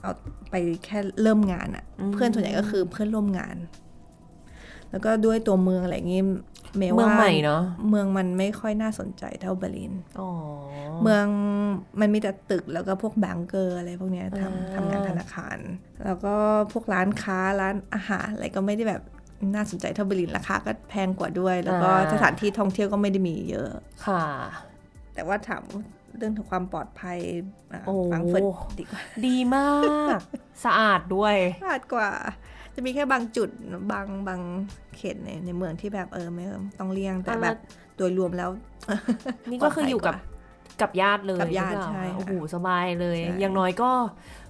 [0.02, 0.14] เอา
[0.52, 0.56] ไป
[0.86, 3.56] แค่เริ่มงานอะเพื่อนส่วนใหญ่ก็คือเพื่อนร่วมงาน
[4.92, 6.22] แล้วก็ด้วยตัวเมืองอะไรอย่างงี้
[6.78, 10.30] เมย์ว่าเมืองใหม่เนาะเมืองมันไม่ค่อยน่าสนใจเท่าเบอร์ลินอ๋อ
[11.04, 11.26] เมือง
[12.00, 15.58] มันมีแต่ตึกแล้วก็พวก banker อะไรพวกเนี้ยอ่าทำทำงานธนาคาร
[16.06, 16.36] แล้วก็
[16.72, 19.04] พวกร้านค้าร้านอาหารอะไรก็ไม่ได้แบบ
[19.56, 23.70] น่าสนใจเท่าเบอร์ลินราคาก็แพงกว่าด้วย แล้วก็สถานที่ท่องเที่ยวก็ไม่ได้มีเยอะ
[24.06, 24.24] ค่ะ
[25.14, 25.64] แต่ว่าถาม
[26.18, 27.18] เรื่องของความปลอดภัย
[27.74, 28.44] อะโอ้ฟรังก์เฟิร์ต
[28.80, 29.70] ดีกว่าดีมา
[30.18, 30.20] ก
[30.66, 32.10] สะอาดด้วยสะอาดกว่า
[32.80, 33.50] จะมีแค่บางจุด
[33.92, 34.42] บางบาง
[34.98, 36.44] เขตในในเมืองที่แบบเออไม่
[36.80, 37.58] ต้องเลี่ยงแต่อ่าแบบ
[37.98, 38.50] โดยรวมแล้ว
[39.50, 43.92] นี่ก็คืออยู่กับปลอดภักับญาติเลยกับญาติหรือเปล่าใช่ค่ะโอ้โหสบายเลยใช่อย่างน้อยก็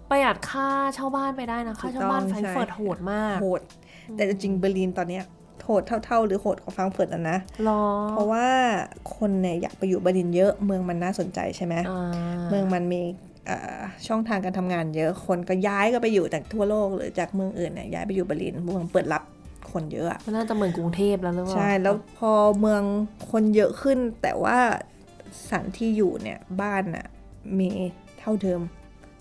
[0.10, 3.62] ประหยัดค่าเช่าบ้านไปได้นะค่าเช่าบ้านถูกแฟต้รองงก์เฟิร์ตใช่โหดมากโหด
[4.14, 5.24] แต่จริงๆเบอร์ลินตอนเนี้ย
[5.66, 8.46] โหดเท่าๆ หรือโหดกว่าฟรังก์เฟิร์ตอะนะรอเพราะว่า
[9.16, 12.02] คนเนี่ยอยากไปอยู่เบอร์ลินเยอะ เมืองมันน่าสนใจใช่ไหมอ่า
[12.50, 13.37] เมืองมันมีเอ่อ
[14.08, 19.24] ช่องทางการทำงานเยอะคนก็ย้ายก็ไปอยู่จากทั่วโลกหรือจากเมืองอื่นเนี่ยย้ายไปอยู่เบอร์ลินเมืองเปิดรับ
[19.72, 22.84] คนเยอะอะมันน่าจะเหมือนกรุงเทพแล้วหรือเปล่าใช่แล้วพอเมือง
[23.32, 24.58] คนเยอะขึ้น แต่ว่า
[25.48, 27.08] สถานที่อยู่เนี่ยบ้านน่ะ
[27.60, 27.70] มี
[28.20, 28.62] เท่าเดิม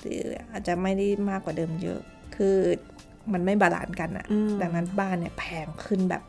[0.01, 2.01] หรืออาจจะไม่ได้มากกว่าเดิมเยอะ
[2.37, 2.57] คือ
[3.33, 6.23] มันไม่ balance กันอะอืมดังนั้นบ้านเนี่ยแพงขึ้นแบบ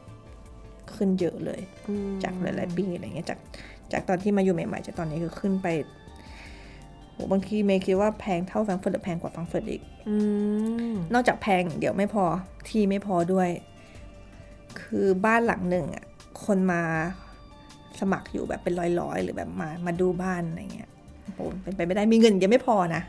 [0.96, 3.40] ขึ้นเยอะเลยอืมจากหลายๆปีอะไรเงี้ยจาก
[3.92, 5.68] จากตอนที่มาอยู่ใหม่ๆจากตอนนี้คือขึ้นไป
[6.06, 6.07] โห
[7.32, 10.16] บางทีเมย์คิดว่าแพงเท่าแฟรงก์เฟิร์ตหรือแพงกว่าแฟรงก์เฟิร์ตอีกอื
[10.92, 12.26] มนอกจากแพงอย่างเดียวไม่พอ
[12.70, 13.50] ที่ไม่พอด้วย
[14.82, 16.06] คือบ้านหลังหนึ่งอะ
[16.46, 16.82] คนมา
[18.00, 20.90] สมัครอยู่แบบเป็นร้อยๆ หรือแบบมามาดูบ้านอะไรเงี้ย
[21.34, 23.04] โหเป็นไปไม่ได้มีเงินยังไม่พอนะ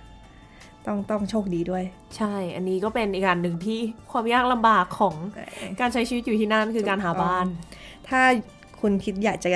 [0.87, 1.85] ต้องต้องโชคดีด้วย
[2.17, 3.79] ใช่ อันนี้ก็เป็นอีกการหนึ่งที่
[4.11, 5.15] ความยากลำบากของ
[5.81, 7.47] การใช้ชีวิตอยู่ที่นั่นคือการหาบ้าน
[8.09, 8.21] ถ้า
[8.81, 9.51] คุณคิดอยากจะ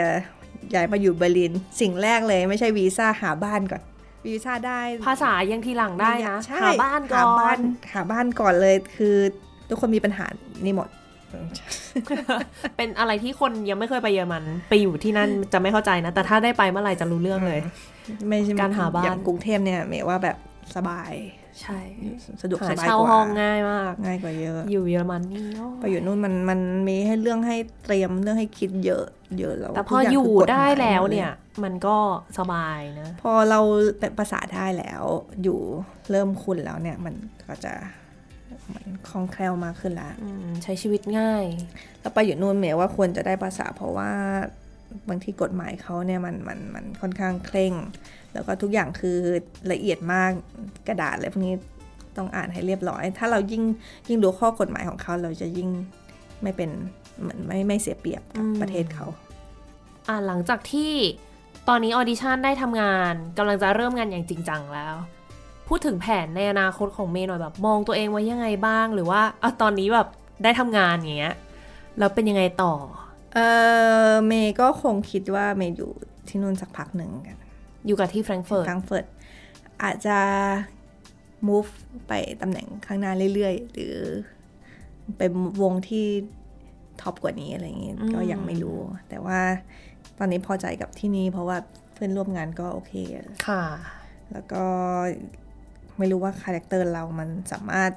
[0.74, 3.82] ย้ายมาอยู่เบอร์ลิน สิ่งแรกเลยไม่ใช่วีซ่าหาบ้านก่อน
[4.26, 7.60] วีซ่าได้ ภาษายังทีหลังได้นะใช่หาบ้านก่หาอบ้านน
[7.92, 9.16] หาบ้านก่อนเลยคือ
[9.68, 10.26] ทุกคนมีปัญหา
[10.64, 10.88] นี่หมด
[12.76, 17.60] เป็นอะไรที่คนยังไม่เคยไปเยอรมัน ไปอยู่ที่นั่นจะไม่เข้าใจนะ แต่ถ้าได้ไปเมื่อไหร่จะรู้เรื่องเลย
[18.28, 20.36] ไม่ใช่การหาบ้านอย่างกรุงเทพเนี่ยเมย์ว่าแบบ
[20.76, 21.12] สบาย
[21.60, 21.78] ใช่
[22.42, 29.04] สะดวกหาสบายเช่ากว่าห้องง่ายมากง่ายกว่าเยอะ อยู่เยอรมันนี่โอ้ไปอยู่นู่นมันมันมีให้เรื่องให้เตรียมเรื่องให้คิดเยอะ
[29.38, 31.32] เยอะแล้วแต่พอทุกางอยู่คืกฎหมายได้แล้วหมดเนี่ย
[31.64, 31.96] มันก็
[32.38, 33.60] สบายนะ พอเรา
[33.98, 35.02] เป็นภาษาได้แล้ว
[35.42, 35.58] อยู่
[36.10, 37.14] เริ่มคุ้นแล้วเนี่ย มัน
[37.48, 37.72] ก็จะ
[38.66, 41.44] เหมือนคล่องแคล่วมากขึ้นละอืมใช้ชีวิตง่าย
[42.00, 44.12] แล้วไปอยู่นู่นเมย์ว่าควรจะได้ภาษา เพราะว่า
[45.08, 47.74] บางทีกฎหมายเขาเนี่ยมันมันมันค่อนข้างเคร่ง
[48.32, 49.18] แล้วก็ทุกอย่างคือ
[49.72, 50.30] ละเอียดมาก
[50.88, 51.56] กระดาษอะไรพวกนี้
[52.16, 53.62] ต้องอ่านให้เรียบร้อย ถ้าเรายิ่ง
[54.08, 55.68] ยิ่งรู้ข้อกฎหมายของเขาเราจะยิ่ง
[56.42, 56.70] ไม่เป็น
[57.20, 59.06] เหมือนไม่ไม่เสียเปรียบกับอืมประเทศเขา
[60.08, 60.92] อ่าหลังจากที่
[61.68, 64.94] ตอนนี้ audition ได้ทำงานกำลังจะเริ่มงานอย่างจริงจังแล้ว
[65.68, 70.08] พูดถึงแผนในอนาคตของเมย์หน่อยแบบ มองตัวเองไว้ยังไงบ้างหรือว่าอะตอนนี้แบบ
[70.42, 71.34] ได้ทำงานอย่างเงี้ย
[71.98, 72.74] แล้วเป็นยังไงต่อ
[73.34, 73.38] เอ
[74.08, 75.90] อเมย์ก็คงคิดว่าเมย์อยู่
[76.28, 77.38] ที่นู่นสักพักหนึ่งกัน
[77.86, 79.06] อยู่กับที่แฟรงก์เฟิร์ตฟรังก์เฟิร์ต
[79.82, 80.18] อาจจะ
[81.48, 81.70] move
[82.08, 83.94] ไปตำแหน่งข้างหน้าเรื่อยๆ หรือ
[85.16, 85.30] เป็น
[85.62, 86.06] วงที่
[87.00, 89.40] top กว่านี้อะไรอย่างงี้ก็ยังไม่รู้ แต่ว่า
[89.91, 89.91] ต
[90.22, 91.56] อนนี้พอใจกับที่นี่เพราะว่า
[91.92, 92.92] เพื่อนร่วมงานก็โอเค
[93.46, 93.62] ค่ะ
[94.32, 94.64] แล้วก็
[95.98, 97.90] ไม่รู้ว่า character เรามันสามารถ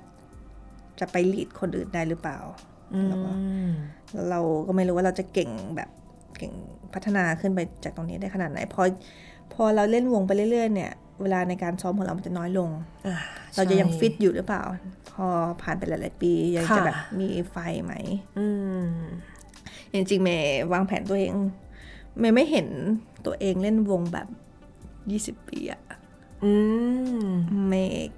[1.00, 2.40] จะไป lead คนอื่นได้หรือเปล่า
[3.10, 3.32] แล้วก็
[4.14, 5.90] แล้วเราก็ไม่รู้ว่าเราจะเก่งแบบ
[6.38, 6.54] เก่ง
[6.94, 8.82] พัฒนาขึ้นไปจากตรงนี้ได้ขนาดไหนพอ
[9.54, 12.70] พอเราเล่นวงไปเรื่อยๆเนี่ย เวลาในการซ้อมของเรามันจะน้อยลง
[13.08, 13.16] อ่า
[13.56, 14.64] เราจะยังใช่ฟิตอยู่หรือเปล่า
[15.12, 15.28] พอ
[15.62, 17.94] ผ่านไปหลายๆปียังค่ะจะแบบมีไฟไหม
[18.38, 18.48] อื
[18.84, 18.86] ม
[19.94, 21.34] จริงๆเมย์วางแผนตัวเอง
[22.20, 22.68] เมย์ไม่เห็น
[23.26, 24.28] ตัวเองเล่นวงแบบ
[25.42, 25.82] 20ปีอะ
[26.44, 26.52] อื
[27.24, 27.26] ม
[27.70, 28.12] เมย์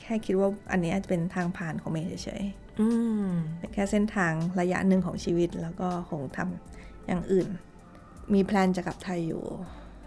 [0.00, 2.42] แค่คิดว่าอันนี้อาจจะเป็นทางผ่านของเมย์เฉย
[2.80, 2.86] อื
[3.24, 7.48] มๆเป็นแค่เส้นทางระยะหนึ่งของชีวิตแล้วก็คงทำอย่างอื่น
[8.34, 9.44] มีแพลนจะกลับไทยอยู่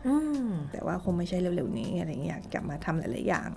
[0.07, 0.15] อื
[0.45, 3.49] มแต่ว่าคงไม่ใช่เร็วๆนี้อะไรเงี้ยอยากกลับมาทำหลายๆอย่าง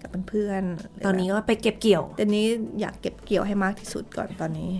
[0.00, 2.46] กับเพื่อนๆหรืตอนนี้แบบก็ไปเก็บเกี่ยวแต่นี้
[2.80, 4.70] อยากเก็บเกี่ยวให้มากที่สุดก่อนตอนนี้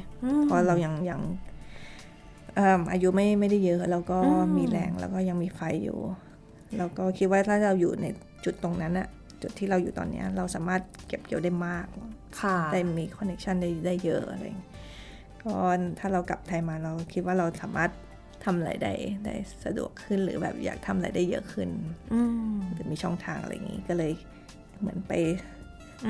[0.42, 4.18] เพราะเรายังยังเอิ่มอายุไม่ไม่ได้เยอะแล้วก็
[4.56, 5.98] มีแรงแล้วก็ยังมีไฟอยู่
[6.78, 8.06] แล้วก็คิดว่าถ้าเราอยู่ใน
[8.44, 9.08] จุดตรงนั้นอะ
[9.42, 11.86] จุดที่เราอยู่ตอนเนี้ยเราสามารถเก็บเกี่ยวได้มาก
[12.40, 14.72] ค่ะได้มีคอนเน c ชันได้ได้เยอะอะไรอย่างเงี้ย
[15.42, 15.54] ก็
[15.98, 17.90] ถ้าเรากลับไทยมาเราคิดว่าเราสามารถ
[18.44, 18.92] ทำอะไรได้
[19.24, 19.34] ได้
[19.64, 21.68] สะดวกขึ้นหรือแบบอยากทำอะไรได้เยอะขึ้น
[22.12, 22.20] อื
[22.52, 24.12] มหรือมีช่องทางอะไรอย่างงี้ก็เลย
[24.80, 25.12] เหมือนไป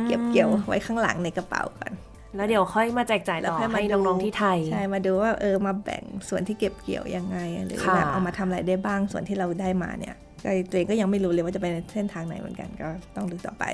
[0.06, 1.92] เก็บเกี่ยวไว้ข้างหลังในกระเป๋าก่อน
[2.36, 13.64] แล้วเดี๋ยวค่อยมาแจกจ่ายแล้วต่อค่อยมาให้ดูน้องๆที่ไทย ใช่ มาดูว่าเออมาแบ่งส่วนที่เก็บเกี่ยวยังไง หรือค่ะแบบเอามาทำอะไรได้บ้างส่วนที่เราได้มาเนี่ยก็ตัวเองก็ยังไม่รู้เลยว่าจะไปในเส้นทางไหนเหมือนกันก็ต้องดูต่อไป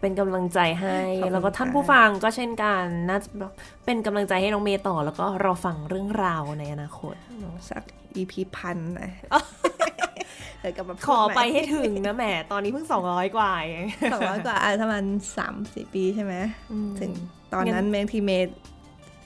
[0.00, 3.28] เป็นกำลังใจให้ขอบคุณแล้วก็ท่านค่ะผู้ฟังก็เช่นกันน่าจะ
[3.84, 7.14] เป็นกำลังใจให้น้องเมย์ต่อ แล้วก็รอฟังเรื่องราวในอนาคต
[7.70, 7.82] สัก
[8.16, 9.10] EP พันนะ
[10.64, 15.04] เออกลับมาขอไปให้ถึงนะแหมตอนนี้เพิ่ง200กว่าเองสองร้อยกว่าอะประมาณ
[15.36, 16.34] สามสี่ปีใช่ไหม
[16.72, 17.10] อืมถึง
[17.52, 18.48] ตอนนั้นงั้นเมงทีเมด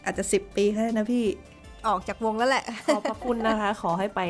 [0.04, 1.24] อาจจะสิบปีแค่นั้นนะพี่
[1.86, 4.20] ออกจากวงแล้วแหละ ขอบพระคุณนะคะ ขอให้ไป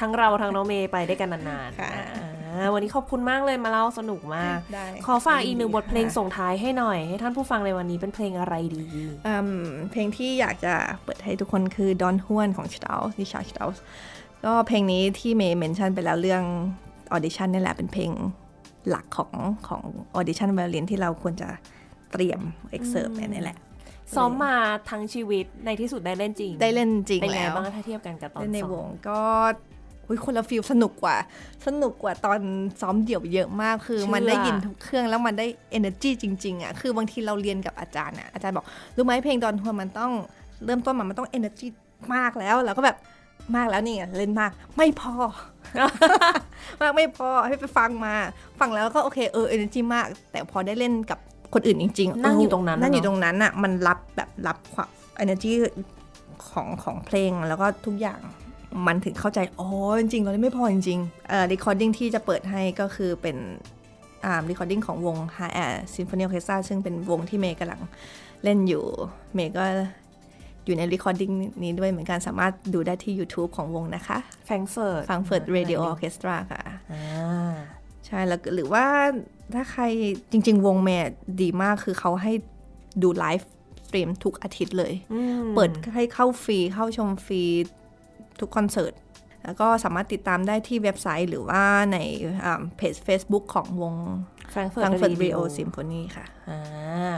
[0.00, 8.84] ทั้งเราทั้งน้องเมย์ไปได้กันนานๆค่ะอ่าวันนี้ขอบคุณมากเลยมาเล่าสนุกมากได้ขอฝากอีกหนึ่งบทเพลงค่ะส่งท้ายให้หน่อย ให้ท่านผู้ฟังในวันนี้เป็นเพลงอะไรดี
[9.26, 13.76] อืมเพลงที่อยากจะเปิดให้ทุกคนคือ Don Juan ของ Strauss Richard Strauss
[14.44, 16.42] ก็เพลงนี้ที่เมย์ mention ไปแล้วเรื่อง
[17.12, 18.10] audition นี่แหละเป็นเพลง
[18.88, 19.32] หลักของ
[19.68, 19.82] ของ
[20.14, 21.48] audition ไวโอลินที่เราควรจะ
[22.12, 22.40] เตรียม
[22.70, 23.56] เอ็กเซิร์เนี่ยนี่แหละ
[24.16, 24.54] ซ้อมมา
[24.90, 29.20] ทั้งชีวิตในที่สุดได้เล่นจริง ได้เล่นจริงเป็นไงแล้วบ้างถ้าเทียบกันกับตอนเล่นในซ้อมวงก็
[30.08, 31.16] อุ๊ยคนละ feel สนุกกว่า
[31.66, 32.40] สนุกกว่าตอน
[32.80, 35.46] ซ้อมเดี่ยวเยอะมากคือเชื่อมันได้ยินทุกเครื่องแล้วมันได้
[35.78, 38.66] energy จริง ๆอะคือบางทีเราเรียนกับอาจารย์อะอาจารย์บอก
[38.96, 40.12] รู้ไหมเพลงดอนทัวร์มันต้อง
[40.64, 41.66] เริ่มต้นมามันต้อง energy
[42.14, 42.96] มากแล้วแล้วก็แบบ
[43.56, 45.14] มากแล้วนี่ไงเล่นมากไม่พอ
[46.80, 48.14] มากไม่พอให้ไปฟังมา
[48.60, 51.18] ฟังแล้วก็โอเคเออ energy มาก แต่พอได้เล่นกับ
[51.54, 54.88] คนอื่นจริงๆนั่งอยู่เตรงนั้นนั่งอยู่เนอะตรงนั้นอะมันรับแบบรับความ
[55.22, 55.52] energy
[56.48, 58.20] ของของเพลงแล้วก็ทุกอย่าง
[58.86, 59.68] มันถึงเข้าใจ อ๋อ
[60.00, 63.36] จริงๆเราเล่นไม่พอจริงๆเอ่อ recording ที่จะเปิดให้ก็คือเป็น
[64.24, 67.80] อ่า recording ของวง HR Symphony Orchestra ซึ่งเป็นวงที่เมย์กำลัง
[68.44, 68.84] เล่นอยู่
[69.34, 69.64] เมย์ก็
[70.64, 76.62] อยู่ใน recording นี้ด้วยเหมือนกันสามารถดูได้ที่ YouTube ของวงนะคะแฟรงก์เฟิร์ต Frankfurt Radio Orchestra ค่ะ
[76.92, 77.52] อ่า
[78.06, 78.84] ใช่แล้วหรือว่า
[79.54, 79.84] ถ้าใคร
[80.32, 82.32] จริง ๆ วงเมย์ดีมากคือเขาให้
[83.02, 87.42] ดู live stream ทุกอาทิตย์เลยอืมเปิดให้เข้าฟรี เข้าชมฟรี
[88.40, 88.92] ทุกคอนเสิร์ต
[89.44, 91.62] แล้วก็สามารถติดตามได้ที่เว็บไซต์หรือว่า
[91.92, 91.98] ใน
[92.44, 93.94] อ่าเพจ Facebook ของวง
[94.50, 97.14] แฟรงก์เฟิร์ต Frankfurt Radio Symphony ค่ะอ่า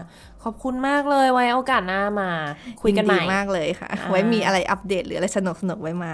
[0.48, 2.30] ขอบคุณมากเลยไว้โอกาสหน้ามา
[2.82, 6.12] คุยกันใหม่ดีมากเลยค่ะอ่าไว้มีอะไรอัปเดตหรืออะไรสนุกสนุกๆไว้มา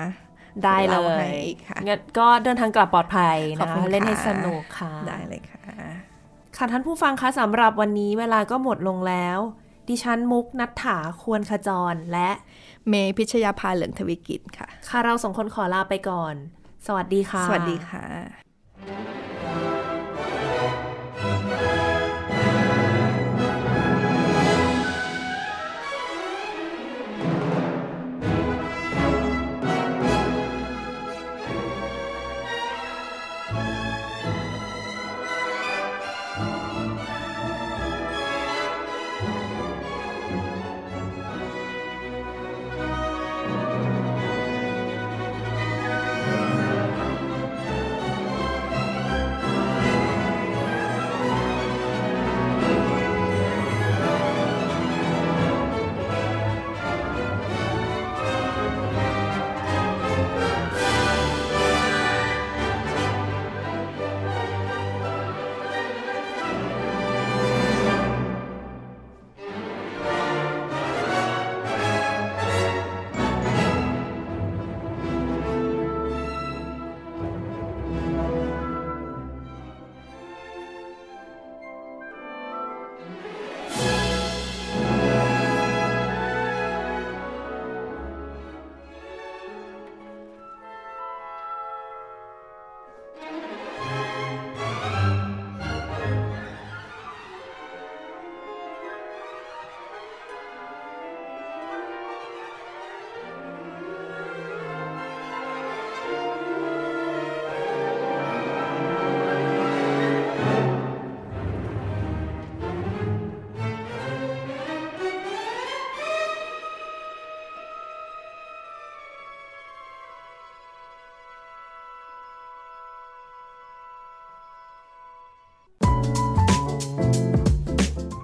[0.65, 5.63] ได้เลเล่าให้ยอีกค่ะงั้นก็เดินทางกลับปลอดภัยขอบนะคุณค่ะเล่นให้สนุกค่ะ ได้เลยค่ะ
[6.57, 9.39] ค่ะท่านผู้ฟังคะสำหรับวันนี้เวลาก็หมดลงแล้ว
[9.89, 12.31] ดิฉันมุกนัฐถาควรขจรและ
[12.89, 16.35] เมย์พิชยาภาเหลืองทวิกิจค่ะ ค่ะเราสองคนขอลาไปก่อน
[16.87, 18.52] สวัสดีค่ะ สวัสดีค่ะ